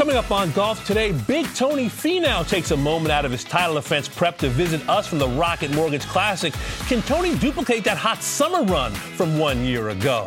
Coming 0.00 0.16
up 0.16 0.30
on 0.30 0.50
Golf 0.52 0.86
Today, 0.86 1.12
Big 1.12 1.44
Tony 1.54 1.84
Finau 1.84 2.48
takes 2.48 2.70
a 2.70 2.76
moment 2.78 3.12
out 3.12 3.26
of 3.26 3.30
his 3.30 3.44
title 3.44 3.74
defense 3.74 4.08
prep 4.08 4.38
to 4.38 4.48
visit 4.48 4.88
us 4.88 5.06
from 5.06 5.18
the 5.18 5.28
Rocket 5.28 5.74
Mortgage 5.74 6.06
Classic. 6.06 6.54
Can 6.88 7.02
Tony 7.02 7.36
duplicate 7.36 7.84
that 7.84 7.98
hot 7.98 8.22
summer 8.22 8.62
run 8.64 8.92
from 8.94 9.38
one 9.38 9.62
year 9.62 9.90
ago? 9.90 10.26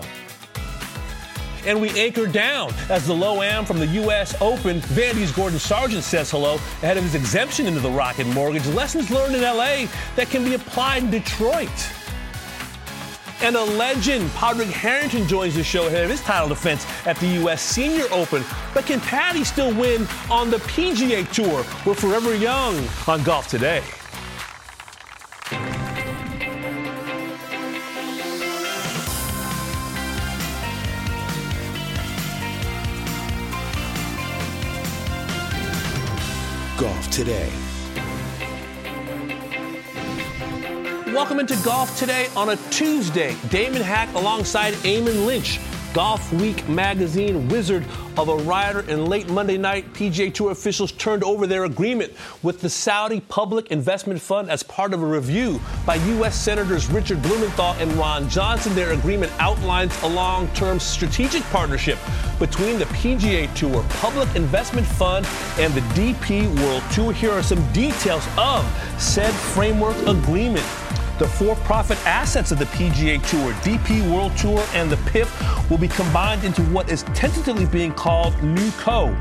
and 1.65 1.81
we 1.81 1.89
anchor 1.99 2.27
down 2.27 2.71
as 2.89 3.07
the 3.07 3.13
low 3.13 3.41
am 3.41 3.65
from 3.65 3.79
the 3.79 3.87
U.S. 3.87 4.39
Open. 4.41 4.79
Vandy's 4.81 5.31
Gordon 5.31 5.57
Sargent 5.57 6.03
says 6.03 6.29
hello 6.29 6.55
ahead 6.55 6.97
of 6.97 7.03
his 7.03 7.15
exemption 7.15 7.65
into 7.65 7.79
the 7.79 7.89
Rocket 7.89 8.27
Mortgage. 8.27 8.67
Lessons 8.67 9.09
learned 9.09 9.33
in 9.33 9.43
L.A. 9.43 9.87
that 10.17 10.29
can 10.29 10.43
be 10.43 10.53
applied 10.53 11.03
in 11.03 11.09
Detroit. 11.09 11.71
And 13.43 13.57
a 13.57 13.63
legend, 13.63 14.29
Padraig 14.31 14.69
Harrington, 14.69 15.27
joins 15.27 15.55
the 15.55 15.65
show 15.65 15.87
ahead 15.87 16.05
of 16.05 16.09
his 16.09 16.21
title 16.21 16.47
defense 16.47 16.85
at 17.05 17.17
the 17.17 17.27
U.S. 17.41 17.61
Senior 17.61 18.05
Open. 18.09 18.41
But 18.73 18.85
can 18.85 19.01
Paddy 19.01 19.43
still 19.43 19.75
win 19.75 20.07
on 20.31 20.49
the 20.49 20.57
PGA 20.59 21.29
Tour? 21.29 21.65
We're 21.85 21.93
forever 21.93 22.33
young 22.33 22.87
on 23.05 23.21
Golf 23.23 23.49
Today. 23.49 23.83
Golf 36.77 37.09
Today. 37.09 37.51
Welcome 41.13 41.39
into 41.39 41.55
Golf 41.57 41.95
Today 41.99 42.27
on 42.35 42.49
a 42.49 42.55
Tuesday. 42.71 43.35
Damon 43.49 43.83
Hack 43.83 44.11
alongside 44.15 44.73
Eamon 44.81 45.27
Lynch. 45.27 45.59
Golfweek 45.93 46.67
magazine 46.67 47.47
wizard 47.49 47.85
of 48.17 48.29
a 48.29 48.35
rider 48.37 48.79
And 48.87 49.07
late 49.07 49.29
Monday 49.29 49.59
night, 49.59 49.93
PGA 49.93 50.33
Tour 50.33 50.49
officials 50.49 50.91
turned 50.93 51.23
over 51.23 51.45
their 51.45 51.65
agreement 51.65 52.13
with 52.41 52.61
the 52.61 52.69
Saudi 52.69 53.19
Public 53.19 53.67
Investment 53.69 54.19
Fund 54.19 54.49
as 54.49 54.63
part 54.63 54.91
of 54.91 55.03
a 55.03 55.05
review 55.05 55.61
by 55.85 55.95
U.S. 55.95 56.35
Senators 56.35 56.89
Richard 56.89 57.21
Blumenthal 57.21 57.75
and 57.77 57.93
Ron 57.93 58.27
Johnson. 58.27 58.73
Their 58.73 58.93
agreement 58.93 59.31
outlines 59.37 59.95
a 60.01 60.07
long 60.07 60.47
term 60.55 60.79
strategic 60.79 61.43
partnership 61.43 61.99
between 62.39 62.79
the 62.79 62.85
PGA 62.85 63.53
Tour 63.53 63.85
Public 63.89 64.35
Investment 64.35 64.87
Fund 64.87 65.27
and 65.59 65.71
the 65.75 65.81
DP 65.91 66.47
World 66.59 66.81
Tour. 66.91 67.13
Here 67.13 67.31
are 67.31 67.43
some 67.43 67.71
details 67.71 68.27
of 68.35 68.65
said 68.99 69.31
framework 69.31 69.95
agreement. 70.07 70.65
The 71.19 71.27
for 71.27 71.55
profit 71.57 72.03
assets 72.07 72.51
of 72.51 72.57
the 72.57 72.65
PGA 72.65 73.23
Tour, 73.29 73.53
DP 73.61 74.11
World 74.11 74.35
Tour, 74.35 74.65
and 74.73 74.89
the 74.89 74.95
PIF 74.95 75.69
will 75.69 75.77
be 75.77 75.87
combined 75.87 76.43
into 76.43 76.63
what 76.63 76.89
is 76.89 77.03
tentatively 77.13 77.67
being 77.67 77.93
called 77.93 78.33
NewCo. 78.37 79.15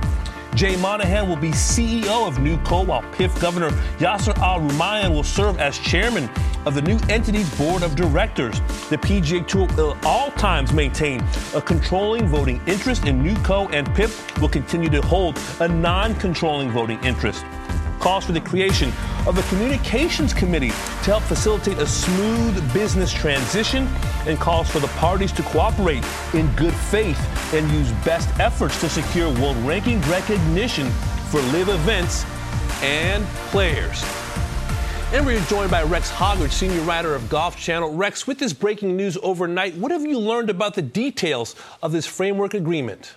Jay 0.55 0.75
Monahan 0.77 1.29
will 1.29 1.37
be 1.37 1.51
CEO 1.51 2.27
of 2.27 2.37
NewCo, 2.37 2.87
while 2.87 3.03
PIF 3.13 3.39
Governor 3.43 3.69
Yasser 3.99 4.37
Al 4.39 4.61
Rumayyan 4.61 5.11
will 5.11 5.23
serve 5.23 5.59
as 5.59 5.79
chairman 5.79 6.31
of 6.65 6.75
the 6.75 6.81
new 6.81 6.99
entity's 7.11 7.55
board 7.59 7.83
of 7.83 7.95
directors. 7.95 8.59
The 8.89 8.97
PGA 8.97 9.47
Tour 9.47 9.69
will 9.77 9.95
at 9.95 10.05
all 10.07 10.31
times 10.33 10.73
maintain 10.73 11.23
a 11.55 11.61
controlling 11.61 12.27
voting 12.27 12.63
interest 12.67 13.05
in 13.05 13.23
NewCo, 13.23 13.71
and 13.75 13.87
PIF 13.89 14.41
will 14.41 14.49
continue 14.49 14.89
to 14.89 15.03
hold 15.03 15.39
a 15.61 15.69
non 15.69 16.15
controlling 16.15 16.71
voting 16.71 17.03
interest 17.05 17.45
calls 18.03 18.25
for 18.25 18.33
the 18.33 18.41
creation 18.41 18.93
of 19.29 19.39
a 19.39 19.43
communications 19.49 20.35
committee 20.35 20.71
to 20.71 21.11
help 21.11 21.23
facilitate 21.23 21.79
a 21.79 21.87
smooth 21.87 22.75
business 22.75 23.13
transition 23.13 23.87
and 24.27 24.39
calls 24.41 24.69
for 24.69 24.81
the 24.81 24.89
parties 24.89 25.31
to 25.31 25.43
cooperate 25.45 26.05
in 26.35 26.53
good 26.57 26.75
faith 26.75 27.19
and 27.55 27.71
use 27.71 27.93
best 28.05 28.29
efforts 28.41 28.81
to 28.81 28.89
secure 28.89 29.33
world 29.41 29.57
ranking 29.59 30.01
recognition 30.03 30.91
for 31.31 31.41
LIV 31.53 31.69
events 31.69 32.25
and 32.83 33.25
players. 33.51 34.05
And 35.13 35.25
we're 35.25 35.39
joined 35.43 35.71
by 35.71 35.85
Rex 35.85 36.11
Hoggard, 36.11 36.51
senior 36.51 36.81
writer 36.81 37.15
of 37.15 37.29
Golf 37.29 37.57
Channel. 37.57 37.95
Rex, 37.95 38.27
with 38.27 38.39
this 38.39 38.53
breaking 38.53 38.97
news 38.97 39.17
overnight, 39.23 39.77
what 39.77 39.93
have 39.93 40.05
you 40.05 40.19
learned 40.19 40.51
about 40.51 40.75
the 40.75 40.83
details 40.83 41.55
of 41.83 41.93
this 41.93 42.07
framework 42.07 42.55
agreement? 42.55 43.15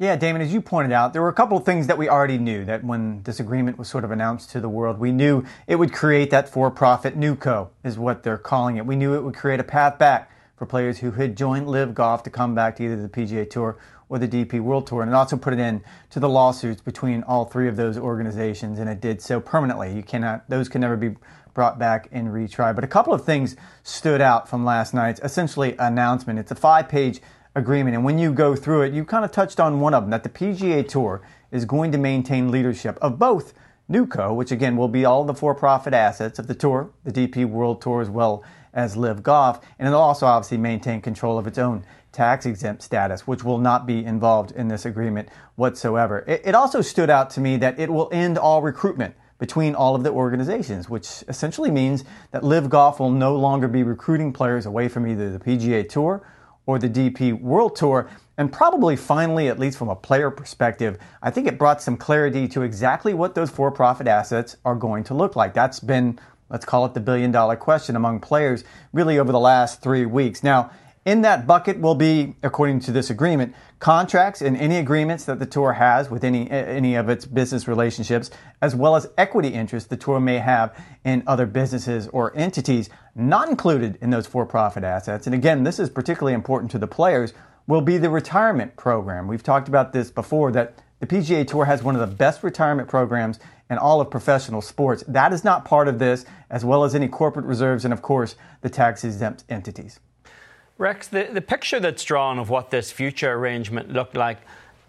Yeah, 0.00 0.16
Damon, 0.16 0.40
as 0.40 0.50
you 0.50 0.62
pointed 0.62 0.92
out, 0.92 1.12
there 1.12 1.20
were 1.20 1.28
a 1.28 1.34
couple 1.34 1.58
of 1.58 1.66
things 1.66 1.86
that 1.88 1.98
we 1.98 2.08
already 2.08 2.38
knew 2.38 2.64
that 2.64 2.82
when 2.82 3.22
this 3.24 3.38
agreement 3.38 3.76
was 3.76 3.86
sort 3.86 4.02
of 4.02 4.10
announced 4.10 4.48
to 4.52 4.58
the 4.58 4.66
world, 4.66 4.98
we 4.98 5.12
knew 5.12 5.44
it 5.66 5.76
would 5.76 5.92
create 5.92 6.30
that 6.30 6.48
for 6.48 6.70
profit 6.70 7.20
NewCo, 7.20 7.68
is 7.84 7.98
what 7.98 8.22
they're 8.22 8.38
calling 8.38 8.78
it. 8.78 8.86
We 8.86 8.96
knew 8.96 9.14
it 9.14 9.22
would 9.22 9.34
create 9.34 9.60
a 9.60 9.62
path 9.62 9.98
back 9.98 10.30
for 10.56 10.64
players 10.64 11.00
who 11.00 11.10
had 11.10 11.36
joined 11.36 11.68
LIV 11.68 11.94
Golf 11.94 12.22
to 12.22 12.30
come 12.30 12.54
back 12.54 12.76
to 12.76 12.84
either 12.84 12.96
the 12.96 13.10
PGA 13.10 13.50
Tour 13.50 13.76
or 14.08 14.18
the 14.18 14.26
DP 14.26 14.62
World 14.62 14.86
Tour, 14.86 15.02
and 15.02 15.10
it 15.10 15.14
also 15.14 15.36
put 15.36 15.52
an 15.52 15.60
end 15.60 15.82
to 16.08 16.18
the 16.18 16.30
lawsuits 16.30 16.80
between 16.80 17.22
all 17.24 17.44
three 17.44 17.68
of 17.68 17.76
those 17.76 17.98
organizations, 17.98 18.78
and 18.78 18.88
it 18.88 19.02
did 19.02 19.20
so 19.20 19.38
permanently. 19.38 19.94
You 19.94 20.02
cannot; 20.02 20.48
those 20.48 20.70
can 20.70 20.80
never 20.80 20.96
be 20.96 21.14
brought 21.52 21.78
back 21.78 22.08
and 22.10 22.28
retried. 22.28 22.74
But 22.74 22.84
a 22.84 22.88
couple 22.88 23.12
of 23.12 23.26
things 23.26 23.54
stood 23.82 24.22
out 24.22 24.48
from 24.48 24.64
last 24.64 24.94
night's 24.94 25.20
essentially 25.22 25.76
announcement. 25.78 26.38
It's 26.38 26.50
a 26.50 26.54
five-page 26.54 27.20
agreement. 27.54 27.94
And 27.94 28.04
when 28.04 28.18
you 28.18 28.32
go 28.32 28.54
through 28.54 28.82
it, 28.82 28.92
you 28.92 29.04
kind 29.04 29.24
of 29.24 29.32
touched 29.32 29.60
on 29.60 29.80
one 29.80 29.94
of 29.94 30.04
them 30.04 30.10
that 30.10 30.22
the 30.22 30.28
PGA 30.28 30.86
Tour 30.86 31.22
is 31.50 31.64
going 31.64 31.92
to 31.92 31.98
maintain 31.98 32.50
leadership 32.50 32.98
of 33.00 33.18
both 33.18 33.52
NewCo, 33.90 34.34
which 34.34 34.52
again 34.52 34.76
will 34.76 34.88
be 34.88 35.04
all 35.04 35.24
the 35.24 35.34
for 35.34 35.54
profit 35.54 35.92
assets 35.92 36.38
of 36.38 36.46
the 36.46 36.54
tour, 36.54 36.90
the 37.04 37.10
DP 37.10 37.44
World 37.44 37.82
Tour, 37.82 38.00
as 38.00 38.08
well 38.08 38.44
as 38.72 38.96
LIV 38.96 39.22
Golf. 39.22 39.60
And 39.78 39.88
it'll 39.88 40.00
also 40.00 40.26
obviously 40.26 40.58
maintain 40.58 41.00
control 41.00 41.38
of 41.38 41.46
its 41.46 41.58
own 41.58 41.84
tax 42.12 42.46
exempt 42.46 42.82
status, 42.82 43.26
which 43.26 43.42
will 43.42 43.58
not 43.58 43.86
be 43.86 44.04
involved 44.04 44.52
in 44.52 44.68
this 44.68 44.84
agreement 44.84 45.28
whatsoever. 45.56 46.24
It, 46.26 46.42
it 46.44 46.54
also 46.54 46.80
stood 46.80 47.10
out 47.10 47.30
to 47.30 47.40
me 47.40 47.56
that 47.58 47.78
it 47.78 47.90
will 47.90 48.08
end 48.12 48.38
all 48.38 48.62
recruitment 48.62 49.14
between 49.38 49.74
all 49.74 49.94
of 49.96 50.04
the 50.04 50.10
organizations, 50.10 50.88
which 50.88 51.24
essentially 51.26 51.70
means 51.70 52.04
that 52.30 52.44
LIV 52.44 52.68
Golf 52.68 53.00
will 53.00 53.10
no 53.10 53.34
longer 53.34 53.66
be 53.66 53.82
recruiting 53.82 54.32
players 54.32 54.66
away 54.66 54.86
from 54.86 55.06
either 55.06 55.30
the 55.30 55.38
PGA 55.38 55.88
Tour 55.88 56.22
or 56.66 56.78
the 56.78 56.88
DP 56.88 57.40
World 57.40 57.76
Tour. 57.76 58.10
And 58.36 58.52
probably 58.52 58.96
finally, 58.96 59.48
at 59.48 59.58
least 59.58 59.76
from 59.76 59.88
a 59.88 59.96
player 59.96 60.30
perspective, 60.30 60.98
I 61.22 61.30
think 61.30 61.46
it 61.46 61.58
brought 61.58 61.82
some 61.82 61.96
clarity 61.96 62.48
to 62.48 62.62
exactly 62.62 63.12
what 63.12 63.34
those 63.34 63.50
for 63.50 63.70
profit 63.70 64.06
assets 64.06 64.56
are 64.64 64.74
going 64.74 65.04
to 65.04 65.14
look 65.14 65.36
like. 65.36 65.52
That's 65.52 65.80
been, 65.80 66.18
let's 66.48 66.64
call 66.64 66.86
it 66.86 66.94
the 66.94 67.00
billion 67.00 67.32
dollar 67.32 67.56
question 67.56 67.96
among 67.96 68.20
players 68.20 68.64
really 68.92 69.18
over 69.18 69.32
the 69.32 69.40
last 69.40 69.82
three 69.82 70.06
weeks. 70.06 70.42
Now, 70.42 70.70
in 71.04 71.22
that 71.22 71.46
bucket 71.46 71.80
will 71.80 71.94
be, 71.94 72.34
according 72.42 72.80
to 72.80 72.92
this 72.92 73.08
agreement, 73.08 73.54
contracts 73.78 74.42
and 74.42 74.56
any 74.56 74.76
agreements 74.76 75.24
that 75.24 75.38
the 75.38 75.46
tour 75.46 75.72
has 75.74 76.10
with 76.10 76.22
any 76.22 76.50
any 76.50 76.94
of 76.94 77.08
its 77.08 77.24
business 77.24 77.66
relationships, 77.66 78.30
as 78.60 78.76
well 78.76 78.96
as 78.96 79.08
equity 79.16 79.48
interests 79.48 79.88
the 79.88 79.96
tour 79.96 80.20
may 80.20 80.38
have 80.38 80.76
in 81.04 81.22
other 81.26 81.46
businesses 81.46 82.06
or 82.08 82.36
entities 82.36 82.90
not 83.14 83.48
included 83.48 83.96
in 84.02 84.10
those 84.10 84.26
for-profit 84.26 84.84
assets. 84.84 85.26
And 85.26 85.34
again, 85.34 85.64
this 85.64 85.78
is 85.78 85.88
particularly 85.88 86.34
important 86.34 86.70
to 86.72 86.78
the 86.78 86.86
players. 86.86 87.32
Will 87.66 87.80
be 87.80 87.98
the 87.98 88.10
retirement 88.10 88.76
program. 88.76 89.28
We've 89.28 89.42
talked 89.42 89.68
about 89.68 89.92
this 89.92 90.10
before 90.10 90.50
that 90.52 90.82
the 90.98 91.06
PGA 91.06 91.46
Tour 91.46 91.64
has 91.66 91.82
one 91.82 91.94
of 91.94 92.00
the 92.00 92.14
best 92.14 92.42
retirement 92.42 92.88
programs 92.88 93.38
in 93.70 93.78
all 93.78 94.00
of 94.00 94.10
professional 94.10 94.60
sports. 94.60 95.02
That 95.06 95.32
is 95.32 95.44
not 95.44 95.64
part 95.64 95.86
of 95.86 95.98
this, 95.98 96.26
as 96.50 96.64
well 96.64 96.84
as 96.84 96.94
any 96.94 97.08
corporate 97.08 97.46
reserves 97.46 97.84
and, 97.84 97.94
of 97.94 98.02
course, 98.02 98.34
the 98.60 98.68
tax 98.68 99.04
exempt 99.04 99.44
entities. 99.48 100.00
Rex, 100.80 101.08
the, 101.08 101.28
the 101.30 101.42
picture 101.42 101.78
that's 101.78 102.02
drawn 102.02 102.38
of 102.38 102.48
what 102.48 102.70
this 102.70 102.90
future 102.90 103.30
arrangement 103.30 103.92
looked 103.92 104.16
like 104.16 104.38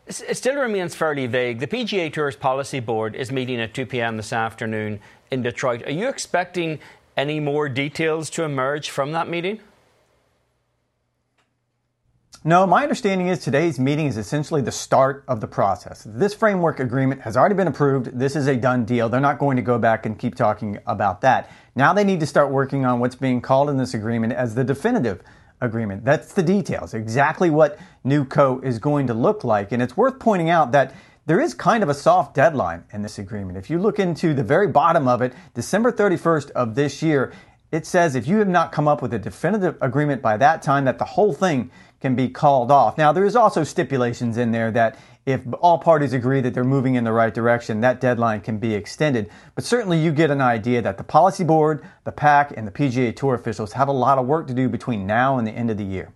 it 0.08 0.38
still 0.38 0.56
remains 0.56 0.96
fairly 0.96 1.28
vague. 1.28 1.60
The 1.60 1.68
PGA 1.68 2.12
Tour's 2.12 2.36
policy 2.36 2.80
board 2.80 3.14
is 3.14 3.32
meeting 3.32 3.60
at 3.60 3.74
2 3.74 3.86
p.m. 3.86 4.18
this 4.18 4.34
afternoon 4.34 5.00
in 5.30 5.42
Detroit. 5.42 5.86
Are 5.86 5.92
you 5.92 6.08
expecting 6.08 6.80
any 7.18 7.40
more 7.40 7.70
details 7.70 8.30
to 8.32 8.44
emerge 8.44 8.90
from 8.90 9.12
that 9.12 9.28
meeting? 9.28 9.60
No, 12.44 12.66
my 12.66 12.84
understanding 12.84 13.28
is 13.28 13.40
today's 13.40 13.78
meeting 13.78 14.08
is 14.08 14.18
essentially 14.18 14.62
the 14.62 14.72
start 14.72 15.24
of 15.28 15.42
the 15.42 15.48
process. 15.48 16.08
This 16.10 16.34
framework 16.34 16.80
agreement 16.80 17.22
has 17.22 17.38
already 17.38 17.54
been 17.54 17.68
approved. 17.68 18.18
This 18.18 18.36
is 18.36 18.48
a 18.48 18.56
done 18.56 18.84
deal. 18.86 19.10
They're 19.10 19.20
not 19.20 19.40
going 19.40 19.58
to 19.58 19.62
go 19.62 19.78
back 19.78 20.06
and 20.06 20.18
keep 20.18 20.36
talking 20.36 20.80
about 20.88 21.22
that. 21.22 21.52
Now 21.76 21.94
they 21.94 22.04
need 22.04 22.22
to 22.22 22.26
start 22.26 22.50
working 22.50 22.86
on 22.86 23.00
what's 23.00 23.16
being 23.16 23.42
called 23.42 23.70
in 23.70 23.78
this 23.78 23.94
agreement 23.94 24.34
as 24.34 24.56
the 24.56 24.64
definitive 24.64 25.22
agreement. 25.62 26.04
That's 26.04 26.34
the 26.34 26.44
details, 26.44 26.94
exactly 26.94 27.50
what 27.50 27.80
NewCo 28.06 28.64
is 28.64 28.80
going 28.80 29.08
to 29.08 29.14
look 29.14 29.44
like. 29.44 29.72
And 29.72 29.82
it's 29.82 29.96
worth 29.96 30.20
pointing 30.20 30.50
out 30.50 30.72
that 30.74 30.94
there 31.28 31.40
is 31.40 31.54
kind 31.54 31.84
of 31.84 31.90
a 31.90 31.94
soft 31.94 32.36
deadline 32.36 32.84
in 32.92 33.04
this 33.04 33.20
agreement. 33.20 33.58
If 33.58 33.70
you 33.70 33.78
look 33.78 34.00
into 34.00 34.34
the 34.34 34.44
very 34.44 34.68
bottom 34.68 35.08
of 35.08 35.22
it, 35.22 35.34
December 35.54 35.92
31st 35.92 36.52
of 36.52 36.76
this 36.76 37.02
year, 37.02 37.32
it 37.72 37.86
says 37.86 38.16
if 38.16 38.28
you 38.28 38.38
have 38.38 38.50
not 38.50 38.72
come 38.72 38.88
up 38.88 39.02
with 39.02 39.14
a 39.14 39.20
definitive 39.20 39.78
agreement 39.82 40.22
by 40.22 40.36
that 40.38 40.62
time, 40.62 40.86
that 40.86 40.98
the 40.98 41.06
whole 41.06 41.34
thing 41.34 41.72
can 42.02 42.16
be 42.16 42.28
called 42.28 42.72
off. 42.72 42.98
Now, 42.98 43.14
there 43.14 43.24
is 43.24 43.36
also 43.36 43.64
stipulations 43.64 44.38
in 44.38 44.52
there 44.52 44.72
that 44.72 44.98
if 45.26 45.42
all 45.60 45.78
parties 45.78 46.14
agree 46.14 46.42
that 46.42 46.54
they're 46.54 46.64
moving 46.64 46.96
in 46.96 47.04
the 47.04 47.12
right 47.12 47.34
direction, 47.34 47.82
that 47.82 48.02
deadline 48.02 48.42
can 48.42 48.58
be 48.58 48.74
extended. 48.74 49.30
But 49.56 49.64
certainly 49.64 50.00
you 50.00 50.12
get 50.12 50.32
an 50.32 50.42
idea 50.42 50.82
that 50.82 50.98
the 50.98 51.04
policy 51.04 51.44
board, 51.44 51.84
the 52.04 52.12
PAC, 52.12 52.54
and 52.58 52.68
the 52.68 52.72
PGA 52.72 53.16
Tour 53.16 53.36
officials 53.36 53.74
have 53.74 53.88
a 53.88 53.94
lot 53.94 54.18
of 54.18 54.26
work 54.26 54.48
to 54.48 54.54
do 54.54 54.68
between 54.68 55.06
now 55.06 55.38
and 55.38 55.48
the 55.48 55.52
end 55.52 55.70
of 55.70 55.78
the 55.78 55.84
year. 55.84 56.12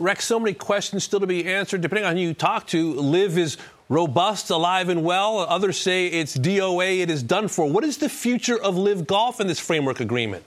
Rex, 0.00 0.24
so 0.24 0.38
many 0.38 0.54
questions 0.54 1.04
still 1.04 1.20
to 1.20 1.26
be 1.26 1.46
answered. 1.46 1.80
Depending 1.80 2.04
on 2.04 2.16
who 2.16 2.22
you 2.22 2.34
talk 2.34 2.66
to, 2.68 2.94
LIV 2.94 3.38
is 3.38 3.56
robust, 3.88 4.50
alive, 4.50 4.88
and 4.88 5.02
well. 5.02 5.38
Others 5.38 5.78
say 5.78 6.06
it's 6.06 6.36
DOA, 6.36 7.00
it 7.00 7.10
is 7.10 7.22
done 7.22 7.48
for. 7.48 7.68
What 7.68 7.84
is 7.84 7.98
the 7.98 8.08
future 8.08 8.60
of 8.60 8.76
LIV 8.76 9.06
Golf 9.06 9.40
in 9.40 9.46
this 9.46 9.58
framework 9.58 10.00
agreement? 10.00 10.44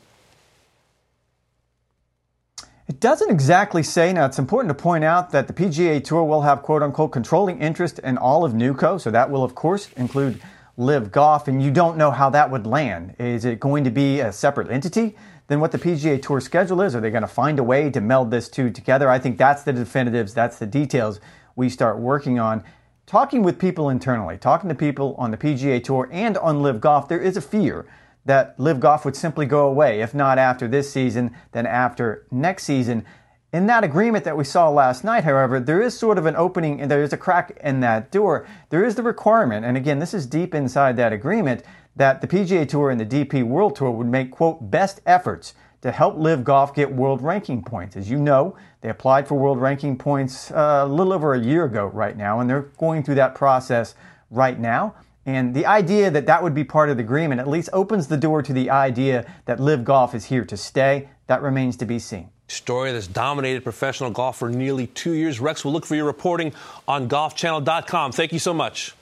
Doesn't 3.01 3.31
exactly 3.31 3.81
say. 3.81 4.13
Now, 4.13 4.27
it's 4.27 4.37
important 4.37 4.69
to 4.77 4.79
point 4.79 5.03
out 5.03 5.31
that 5.31 5.47
the 5.47 5.53
PGA 5.53 6.03
Tour 6.03 6.23
will 6.23 6.43
have 6.43 6.61
quote 6.61 6.83
unquote 6.83 7.11
controlling 7.11 7.59
interest 7.59 7.97
in 7.97 8.15
all 8.15 8.45
of 8.45 8.53
NewCo. 8.53 9.01
So 9.01 9.09
that 9.09 9.31
will, 9.31 9.43
of 9.43 9.55
course, 9.55 9.91
include 9.93 10.39
LIV 10.77 11.11
Golf. 11.11 11.47
And 11.47 11.63
you 11.63 11.71
don't 11.71 11.97
know 11.97 12.11
how 12.11 12.29
that 12.29 12.51
would 12.51 12.67
land. 12.67 13.15
Is 13.17 13.43
it 13.43 13.59
going 13.59 13.85
to 13.85 13.89
be 13.89 14.19
a 14.19 14.31
separate 14.31 14.69
entity 14.69 15.17
than 15.47 15.59
what 15.59 15.71
the 15.71 15.79
PGA 15.79 16.21
Tour 16.21 16.39
schedule 16.39 16.79
is? 16.83 16.95
Are 16.95 17.01
they 17.01 17.09
going 17.09 17.23
to 17.23 17.27
find 17.27 17.57
a 17.57 17.63
way 17.63 17.89
to 17.89 17.99
meld 17.99 18.29
this 18.29 18.47
two 18.47 18.69
together? 18.69 19.09
I 19.09 19.17
think 19.17 19.39
that's 19.39 19.63
the 19.63 19.73
definitives, 19.73 20.35
that's 20.35 20.59
the 20.59 20.67
details 20.67 21.19
we 21.55 21.69
start 21.69 21.97
working 21.97 22.37
on 22.37 22.63
talking 23.07 23.41
with 23.41 23.57
people 23.57 23.89
internally, 23.89 24.37
talking 24.37 24.69
to 24.69 24.75
people 24.75 25.15
on 25.17 25.31
the 25.31 25.37
PGA 25.37 25.83
Tour 25.83 26.07
and 26.11 26.37
on 26.37 26.61
LIV 26.61 26.79
Golf, 26.79 27.09
there 27.09 27.19
is 27.19 27.35
a 27.35 27.41
fear 27.41 27.87
that 28.25 28.59
LIV 28.59 28.79
Golf 28.79 29.05
would 29.05 29.15
simply 29.15 29.45
go 29.45 29.67
away, 29.67 30.01
if 30.01 30.13
not 30.13 30.37
after 30.37 30.67
this 30.67 30.91
season, 30.91 31.35
then 31.51 31.65
after 31.65 32.25
next 32.31 32.63
season. 32.63 33.05
In 33.53 33.65
that 33.67 33.83
agreement 33.83 34.23
that 34.23 34.37
we 34.37 34.43
saw 34.43 34.69
last 34.69 35.03
night, 35.03 35.25
however, 35.25 35.59
there 35.59 35.81
is 35.81 35.97
sort 35.97 36.17
of 36.17 36.25
an 36.25 36.35
opening 36.35 36.79
and 36.79 36.89
there 36.89 37.03
is 37.03 37.11
a 37.11 37.17
crack 37.17 37.59
in 37.63 37.81
that 37.81 38.11
door. 38.11 38.47
There 38.69 38.85
is 38.85 38.95
the 38.95 39.03
requirement, 39.03 39.65
and 39.65 39.75
again, 39.75 39.99
this 39.99 40.13
is 40.13 40.25
deep 40.25 40.55
inside 40.55 40.95
that 40.97 41.11
agreement, 41.11 41.63
that 41.95 42.21
the 42.21 42.27
PGA 42.27 42.67
Tour 42.67 42.89
and 42.89 42.99
the 42.99 43.05
DP 43.05 43.43
World 43.43 43.75
Tour 43.75 43.91
would 43.91 44.07
make, 44.07 44.31
quote, 44.31 44.71
best 44.71 45.01
efforts 45.05 45.53
to 45.81 45.91
help 45.91 46.17
LIV 46.17 46.43
Golf 46.43 46.75
get 46.75 46.93
world 46.93 47.21
ranking 47.21 47.63
points. 47.63 47.97
As 47.97 48.09
you 48.09 48.17
know, 48.17 48.55
they 48.81 48.89
applied 48.89 49.27
for 49.27 49.35
world 49.35 49.59
ranking 49.59 49.97
points 49.97 50.51
uh, 50.51 50.83
a 50.85 50.87
little 50.87 51.11
over 51.11 51.33
a 51.33 51.39
year 51.39 51.65
ago 51.65 51.87
right 51.87 52.15
now, 52.15 52.39
and 52.39 52.49
they're 52.49 52.69
going 52.77 53.03
through 53.03 53.15
that 53.15 53.35
process 53.35 53.95
right 54.29 54.59
now. 54.59 54.95
And 55.25 55.53
the 55.53 55.65
idea 55.65 56.09
that 56.09 56.25
that 56.25 56.41
would 56.41 56.55
be 56.55 56.63
part 56.63 56.89
of 56.89 56.97
the 56.97 57.03
agreement 57.03 57.39
at 57.39 57.47
least 57.47 57.69
opens 57.73 58.07
the 58.07 58.17
door 58.17 58.41
to 58.41 58.53
the 58.53 58.69
idea 58.69 59.31
that 59.45 59.59
LIV 59.59 59.83
Golf 59.83 60.15
is 60.15 60.25
here 60.25 60.45
to 60.45 60.57
stay. 60.57 61.09
That 61.27 61.41
remains 61.41 61.77
to 61.77 61.85
be 61.85 61.99
seen. 61.99 62.29
Story 62.47 62.91
that's 62.91 63.07
dominated 63.07 63.63
professional 63.63 64.09
golf 64.09 64.39
for 64.39 64.49
nearly 64.49 64.87
two 64.87 65.13
years. 65.13 65.39
Rex, 65.39 65.63
we'll 65.63 65.73
look 65.73 65.85
for 65.85 65.95
your 65.95 66.05
reporting 66.05 66.53
on 66.87 67.07
golfchannel.com. 67.07 68.11
Thank 68.11 68.33
you 68.33 68.39
so 68.39 68.53
much. 68.53 68.93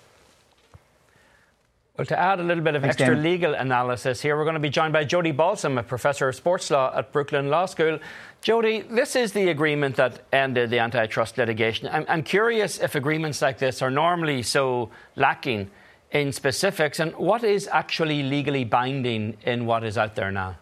Well, 1.98 2.06
to 2.06 2.19
add 2.19 2.39
a 2.39 2.44
little 2.44 2.63
bit 2.63 2.75
of 2.75 2.83
Thanks, 2.83 2.95
extra 2.95 3.16
Dan. 3.16 3.24
legal 3.24 3.54
analysis 3.56 4.21
here, 4.21 4.38
we're 4.38 4.45
going 4.45 4.54
to 4.54 4.60
be 4.60 4.69
joined 4.69 4.94
by 4.94 5.04
Jodi 5.04 5.31
Balsam, 5.31 5.77
a 5.77 5.83
professor 5.83 6.30
of 6.30 6.36
sports 6.36 6.69
law 6.69 6.94
at 6.95 7.12
Brooklyn 7.12 7.50
Law 7.50 7.66
School. 7.66 8.00
Jodi, 8.42 8.81
this 8.81 9.16
is 9.16 9.33
the 9.33 9.50
agreement 9.50 9.95
that 9.95 10.21
ended 10.31 10.69
the 10.69 10.80
antitrust 10.80 11.38
litigation. 11.38 11.89
I'm, 11.92 12.06
I'm 12.07 12.24
curious 12.24 12.80
if 12.80 12.95
agreements 12.95 13.42
like 13.42 13.57
this 13.57 13.81
are 13.81 13.92
normally 13.92 14.44
so 14.44 14.92
lacking 15.16 15.69
in 16.11 16.31
specifics, 16.31 17.00
and 17.00 17.15
what 17.15 17.44
is 17.44 17.67
actually 17.71 18.23
legally 18.23 18.63
binding 18.63 19.38
in 19.45 19.65
what 19.65 19.83
is 19.83 19.97
out 19.97 20.15
there 20.15 20.31
now? 20.31 20.57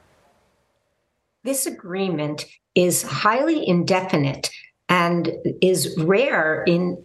This 1.43 1.65
agreement 1.65 2.45
is 2.75 3.03
highly 3.03 3.67
indefinite 3.67 4.49
and 4.89 5.31
is 5.61 5.95
rare 5.97 6.63
in 6.67 7.03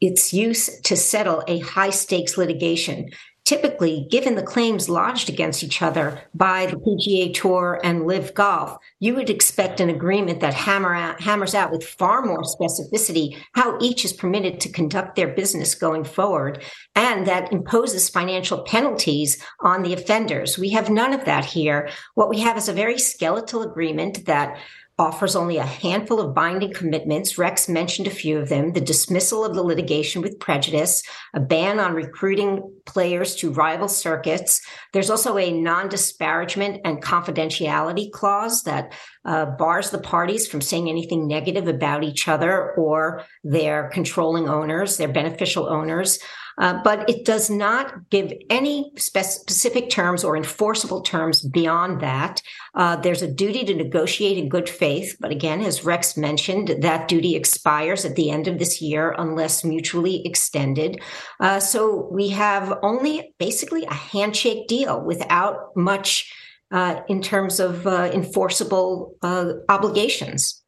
its 0.00 0.32
use 0.32 0.80
to 0.80 0.96
settle 0.96 1.44
a 1.46 1.60
high 1.60 1.90
stakes 1.90 2.36
litigation 2.36 3.10
typically, 3.44 4.06
given 4.10 4.34
the 4.34 4.42
claims 4.42 4.88
lodged 4.88 5.28
against 5.28 5.62
each 5.62 5.82
other 5.82 6.20
by 6.34 6.66
the 6.66 6.76
PGA 6.76 7.34
Tour 7.34 7.80
and 7.82 8.06
LIV 8.06 8.34
Golf, 8.34 8.78
you 9.00 9.14
would 9.14 9.30
expect 9.30 9.80
an 9.80 9.90
agreement 9.90 10.40
that 10.40 10.54
hammer 10.54 10.94
out, 10.94 11.20
hammers 11.20 11.54
out 11.54 11.70
with 11.70 11.86
far 11.86 12.24
more 12.24 12.42
specificity 12.42 13.36
how 13.54 13.78
each 13.80 14.04
is 14.04 14.12
permitted 14.12 14.60
to 14.60 14.72
conduct 14.72 15.16
their 15.16 15.28
business 15.28 15.74
going 15.74 16.04
forward 16.04 16.62
and 16.94 17.26
that 17.26 17.52
imposes 17.52 18.08
financial 18.08 18.62
penalties 18.62 19.42
on 19.60 19.82
the 19.82 19.92
offenders. 19.92 20.58
We 20.58 20.70
have 20.70 20.90
none 20.90 21.12
of 21.12 21.24
that 21.24 21.44
here. 21.44 21.88
What 22.14 22.28
we 22.28 22.40
have 22.40 22.56
is 22.56 22.68
a 22.68 22.72
very 22.72 22.98
skeletal 22.98 23.62
agreement 23.62 24.26
that 24.26 24.56
offers 24.98 25.34
only 25.34 25.56
a 25.56 25.64
handful 25.64 26.20
of 26.20 26.34
binding 26.34 26.72
commitments. 26.72 27.38
Rex 27.38 27.68
mentioned 27.68 28.06
a 28.06 28.10
few 28.10 28.38
of 28.38 28.48
them 28.48 28.72
the 28.72 28.80
dismissal 28.80 29.44
of 29.44 29.54
the 29.54 29.62
litigation 29.62 30.20
with 30.20 30.38
prejudice, 30.38 31.02
a 31.34 31.40
ban 31.40 31.80
on 31.80 31.94
recruiting 31.94 32.62
players 32.84 33.34
to 33.36 33.52
rival 33.52 33.88
circuits. 33.88 34.60
There's 34.92 35.10
also 35.10 35.38
a 35.38 35.50
non 35.50 35.88
disparagement 35.88 36.80
and 36.84 37.02
confidentiality 37.02 38.12
clause 38.12 38.62
that 38.64 38.92
uh, 39.24 39.46
bars 39.46 39.90
the 39.90 39.98
parties 39.98 40.46
from 40.46 40.60
saying 40.60 40.88
anything 40.88 41.26
negative 41.26 41.68
about 41.68 42.04
each 42.04 42.28
other 42.28 42.72
or 42.74 43.24
their 43.44 43.88
controlling 43.88 44.48
owners, 44.48 44.96
their 44.98 45.12
beneficial 45.12 45.68
owners. 45.68 46.18
Uh, 46.58 46.80
but 46.82 47.08
it 47.08 47.24
does 47.24 47.50
not 47.50 48.10
give 48.10 48.32
any 48.50 48.92
specific 48.96 49.90
terms 49.90 50.24
or 50.24 50.36
enforceable 50.36 51.00
terms 51.00 51.42
beyond 51.42 52.00
that. 52.00 52.42
Uh, 52.74 52.96
there's 52.96 53.22
a 53.22 53.32
duty 53.32 53.64
to 53.64 53.74
negotiate 53.74 54.38
in 54.38 54.48
good 54.48 54.68
faith, 54.68 55.16
but 55.20 55.30
again, 55.30 55.60
as 55.60 55.84
Rex 55.84 56.16
mentioned, 56.16 56.76
that 56.80 57.08
duty 57.08 57.36
expires 57.36 58.04
at 58.04 58.16
the 58.16 58.30
end 58.30 58.48
of 58.48 58.58
this 58.58 58.80
year 58.80 59.14
unless 59.18 59.64
mutually 59.64 60.26
extended. 60.26 61.00
Uh, 61.40 61.60
so 61.60 62.08
we 62.10 62.28
have 62.28 62.78
only 62.82 63.34
basically 63.38 63.84
a 63.84 63.94
handshake 63.94 64.68
deal 64.68 65.02
without 65.02 65.76
much 65.76 66.32
uh, 66.70 67.00
in 67.08 67.20
terms 67.20 67.60
of 67.60 67.86
uh, 67.86 68.10
enforceable 68.14 69.14
obligations. 69.68 70.62